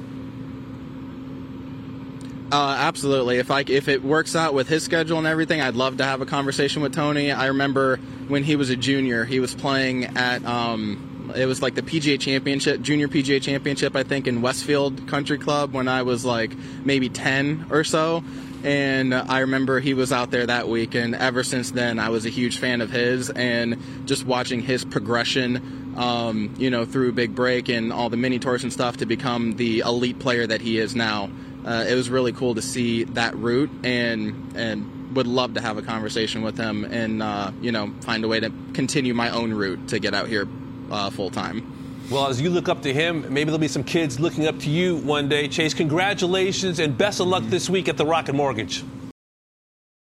Uh, 2.51 2.75
absolutely. 2.79 3.39
If 3.39 3.51
I 3.51 3.65
if 3.67 3.89
it 3.89 4.03
works 4.03 4.35
out 4.35 4.53
with 4.53 4.69
his 4.69 4.83
schedule 4.83 5.17
and 5.17 5.27
everything, 5.27 5.59
I'd 5.59 5.75
love 5.75 5.97
to 5.97 6.05
have 6.05 6.21
a 6.21 6.25
conversation 6.25 6.81
with 6.81 6.93
Tony. 6.93 7.31
I 7.31 7.47
remember 7.47 7.97
when 8.29 8.43
he 8.43 8.55
was 8.55 8.69
a 8.69 8.77
junior, 8.77 9.25
he 9.25 9.41
was 9.41 9.53
playing 9.53 10.05
at 10.17 10.45
um, 10.45 11.33
it 11.35 11.45
was 11.45 11.61
like 11.61 11.75
the 11.75 11.81
PGA 11.81 12.19
Championship, 12.19 12.81
Junior 12.81 13.07
PGA 13.07 13.41
Championship, 13.41 13.95
I 13.95 14.03
think, 14.03 14.27
in 14.27 14.41
Westfield 14.41 15.07
Country 15.07 15.37
Club 15.37 15.73
when 15.73 15.87
I 15.87 16.03
was 16.03 16.23
like 16.23 16.53
maybe 16.85 17.09
10 17.09 17.67
or 17.69 17.83
so. 17.83 18.23
And 18.67 19.13
I 19.13 19.39
remember 19.39 19.79
he 19.79 19.93
was 19.93 20.11
out 20.11 20.29
there 20.29 20.45
that 20.45 20.67
week, 20.67 20.93
and 20.93 21.15
ever 21.15 21.41
since 21.41 21.71
then, 21.71 21.99
I 21.99 22.09
was 22.09 22.25
a 22.25 22.29
huge 22.29 22.57
fan 22.57 22.81
of 22.81 22.91
his. 22.91 23.29
And 23.29 24.05
just 24.05 24.25
watching 24.25 24.61
his 24.61 24.83
progression, 24.83 25.93
um, 25.95 26.53
you 26.57 26.69
know, 26.69 26.83
through 26.83 27.13
Big 27.13 27.33
Break 27.33 27.69
and 27.69 27.93
all 27.93 28.09
the 28.09 28.17
mini 28.17 28.39
tours 28.39 28.63
and 28.63 28.73
stuff 28.73 28.97
to 28.97 29.05
become 29.05 29.55
the 29.55 29.79
elite 29.79 30.19
player 30.19 30.45
that 30.45 30.59
he 30.59 30.79
is 30.79 30.97
now, 30.97 31.29
uh, 31.65 31.85
it 31.87 31.95
was 31.95 32.09
really 32.09 32.33
cool 32.33 32.55
to 32.55 32.61
see 32.61 33.05
that 33.05 33.37
route 33.37 33.71
and 33.85 34.53
and 34.57 35.15
would 35.15 35.27
love 35.27 35.53
to 35.53 35.61
have 35.61 35.77
a 35.77 35.81
conversation 35.81 36.41
with 36.41 36.57
him 36.57 36.83
and 36.83 37.23
uh, 37.23 37.51
you 37.61 37.71
know 37.71 37.93
find 38.01 38.25
a 38.25 38.27
way 38.27 38.41
to 38.41 38.51
continue 38.73 39.13
my 39.13 39.29
own 39.29 39.53
route 39.53 39.87
to 39.87 39.97
get 39.97 40.13
out 40.13 40.27
here 40.27 40.45
uh, 40.91 41.09
full 41.09 41.29
time. 41.29 41.76
Well, 42.09 42.27
as 42.27 42.39
you 42.39 42.49
look 42.49 42.69
up 42.69 42.83
to 42.83 42.93
him, 42.93 43.25
maybe 43.33 43.49
there'll 43.49 43.57
be 43.57 43.67
some 43.67 43.83
kids 43.83 44.17
looking 44.17 44.47
up 44.47 44.57
to 44.59 44.69
you 44.69 44.95
one 44.95 45.27
day. 45.27 45.49
Chase, 45.49 45.73
congratulations 45.73 46.79
and 46.79 46.97
best 46.97 47.19
of 47.19 47.27
luck 47.27 47.43
this 47.47 47.69
week 47.69 47.89
at 47.89 47.97
the 47.97 48.05
Rocket 48.05 48.33
Mortgage. 48.33 48.81